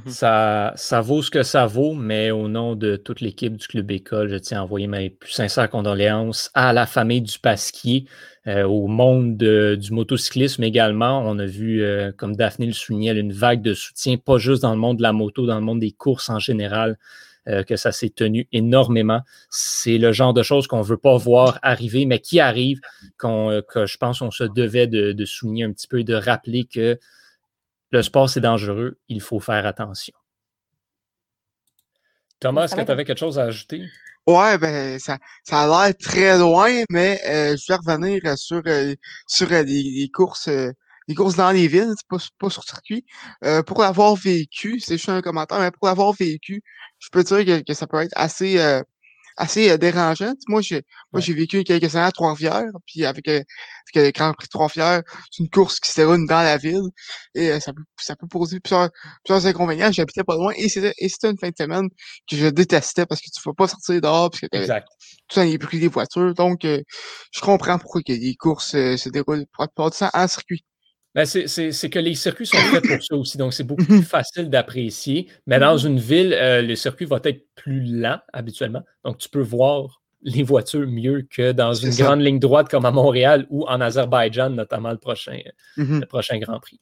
[0.05, 3.91] Ça, ça vaut ce que ça vaut, mais au nom de toute l'équipe du Club
[3.91, 8.05] École, je tiens à envoyer mes plus sincères condoléances à la famille du Pasquier,
[8.47, 11.21] euh, au monde de- du motocyclisme également.
[11.25, 14.71] On a vu, euh, comme Daphné le soulignait, une vague de soutien, pas juste dans
[14.71, 16.97] le monde de la moto, dans le monde des courses en général,
[17.49, 19.21] euh, que ça s'est tenu énormément.
[19.49, 22.79] C'est le genre de choses qu'on ne veut pas voir arriver, mais qui arrive,
[23.17, 26.63] que je pense qu'on se devait de, de souligner un petit peu et de rappeler
[26.63, 26.97] que
[27.91, 30.13] le sport, c'est dangereux, il faut faire attention.
[32.39, 33.85] Thomas, est-ce que tu avais quelque chose à ajouter?
[34.27, 38.61] Ouais, ben ça, ça a l'air très loin, mais euh, je vais revenir euh, sur
[38.67, 38.93] euh,
[39.27, 40.71] sur euh, les, les courses euh,
[41.07, 43.03] les courses dans les villes, pas, pas sur circuit.
[43.43, 46.61] Euh, pour l'avoir vécu, c'est juste un commentaire, mais pour l'avoir vécu,
[46.99, 48.81] je peux dire que, que ça peut être assez euh,
[49.37, 50.33] assez euh, dérangeant.
[50.47, 53.41] Moi, j'ai moi j'ai vécu quelques années à Trois-Rivières, puis avec, euh,
[53.95, 55.01] avec le Grand Prix de Trois-Rivières,
[55.31, 56.89] c'est une course qui se déroule dans la ville
[57.35, 58.89] et euh, ça peut ça peut poser plusieurs
[59.23, 59.91] plusieurs inconvénients.
[59.91, 60.93] J'habitais pas loin et c'était
[61.29, 61.89] une fin de semaine
[62.29, 64.87] que je détestais parce que tu ne peux pas sortir dehors parce que Exact.
[65.27, 66.33] tout ça les bruits des voitures.
[66.33, 66.81] Donc, euh,
[67.31, 70.63] je comprends pourquoi que les courses euh, se déroulent pour pas de ça en circuit.
[71.13, 73.83] Ben, c'est- c'est c'est que les circuits sont faits pour ça aussi, donc c'est beaucoup
[73.85, 75.27] plus facile d'apprécier.
[75.45, 79.41] Mais dans une ville, euh, le circuit va être plus lent habituellement, donc tu peux
[79.41, 82.03] voir les voitures mieux que dans une ça.
[82.05, 85.39] grande ligne droite comme à Montréal ou en Azerbaïdjan, notamment le prochain,
[85.77, 85.99] Mhm.
[86.01, 86.79] le prochain Grand Prix.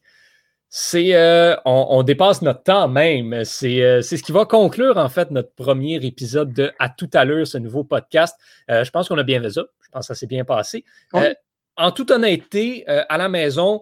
[0.72, 3.44] C'est, euh, on, on dépasse notre temps même.
[3.44, 7.10] C'est euh, c'est ce qui va conclure en fait notre premier épisode de À tout
[7.14, 8.38] à l'heure, ce nouveau podcast.
[8.70, 9.64] Euh, je pense qu'on a bien fait ça.
[9.82, 10.86] Je pense que ça s'est bien passé.
[11.16, 11.34] Euh,
[11.78, 13.82] en toute honnêteté, euh, à la maison,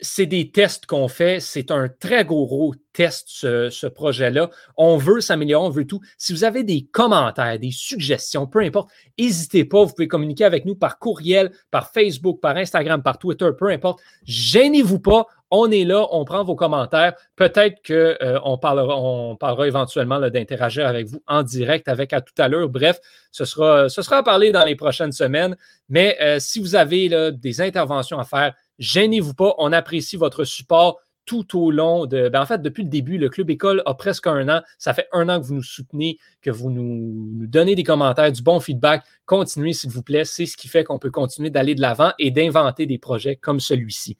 [0.00, 1.40] c'est des tests qu'on fait.
[1.40, 4.50] C'est un très gros, test, ce, projet-là.
[4.76, 6.00] On veut s'améliorer, on veut tout.
[6.16, 9.84] Si vous avez des commentaires, des suggestions, peu importe, n'hésitez pas.
[9.84, 14.00] Vous pouvez communiquer avec nous par courriel, par Facebook, par Instagram, par Twitter, peu importe.
[14.24, 15.26] Gênez-vous pas.
[15.50, 17.14] On est là, on prend vos commentaires.
[17.36, 22.48] Peut-être qu'on parlera, on parlera éventuellement d'interagir avec vous en direct avec à tout à
[22.48, 22.68] l'heure.
[22.68, 22.98] Bref,
[23.30, 25.56] ce sera, à parler dans les prochaines semaines.
[25.88, 29.54] Mais euh, si vous avez des interventions à faire, gênez-vous pas.
[29.58, 32.28] On apprécie votre support tout au long de.
[32.28, 34.62] Ben, en fait, depuis le début, le Club École a presque un an.
[34.78, 38.32] Ça fait un an que vous nous soutenez, que vous nous, nous donnez des commentaires,
[38.32, 39.04] du bon feedback.
[39.26, 40.24] Continuez, s'il vous plaît.
[40.24, 43.60] C'est ce qui fait qu'on peut continuer d'aller de l'avant et d'inventer des projets comme
[43.60, 44.16] celui-ci.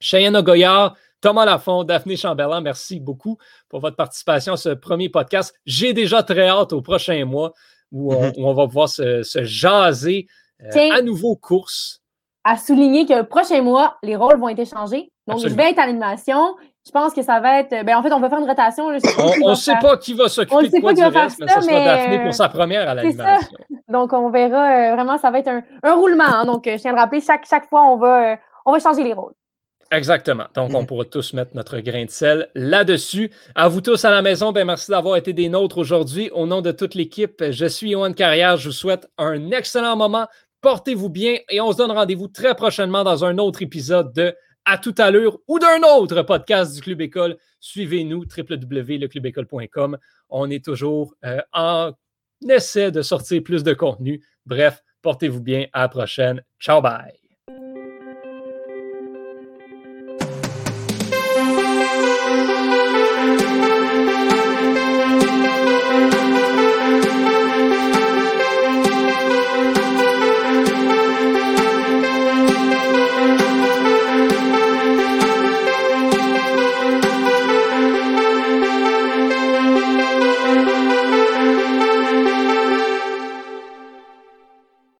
[0.00, 3.38] Cheyenne Ogoyard, Thomas Lafont, Daphné Chamberlain, merci beaucoup
[3.70, 5.54] pour votre participation à ce premier podcast.
[5.64, 7.54] J'ai déjà très hâte au prochain mois
[7.92, 10.26] où on, où on va pouvoir se, se jaser
[10.62, 12.02] euh, à nouveau course.
[12.44, 15.10] À souligner que le prochain mois, les rôles vont être échangés.
[15.26, 15.48] Donc, Absolument.
[15.48, 16.56] je vais être à l'animation.
[16.86, 17.70] Je pense que ça va être.
[17.86, 18.90] Ben, en fait, on va faire une rotation.
[18.90, 18.98] là.
[19.42, 19.80] On ne sait faire.
[19.80, 21.40] pas qui va On s'occuper ne sait de quoi pas du qui va faire reste,
[21.40, 22.94] mais ça, ce sera Daphné euh, pour sa première à ça.
[22.94, 23.56] l'animation.
[23.88, 24.90] Donc, on verra.
[24.90, 26.24] euh, vraiment, ça va être un, un roulement.
[26.24, 26.44] hein.
[26.44, 28.78] Donc, euh, je tiens à le rappeler, chaque, chaque fois, on va, euh, on va
[28.78, 29.32] changer les rôles.
[29.90, 30.44] Exactement.
[30.54, 33.30] Donc, on pourra tous mettre notre grain de sel là-dessus.
[33.54, 36.30] À vous tous à la maison, ben merci d'avoir été des nôtres aujourd'hui.
[36.34, 38.56] Au nom de toute l'équipe, je suis Yohan Carrière.
[38.56, 40.26] Je vous souhaite un excellent moment.
[40.64, 44.34] Portez-vous bien et on se donne rendez-vous très prochainement dans un autre épisode de
[44.64, 47.36] À tout à l'heure ou d'un autre podcast du Club École.
[47.60, 49.98] Suivez-nous, www.leclubécole.com.
[50.30, 51.92] On est toujours euh, en
[52.48, 54.24] essai de sortir plus de contenu.
[54.46, 55.66] Bref, portez-vous bien.
[55.74, 56.42] À la prochaine.
[56.58, 57.23] Ciao, bye.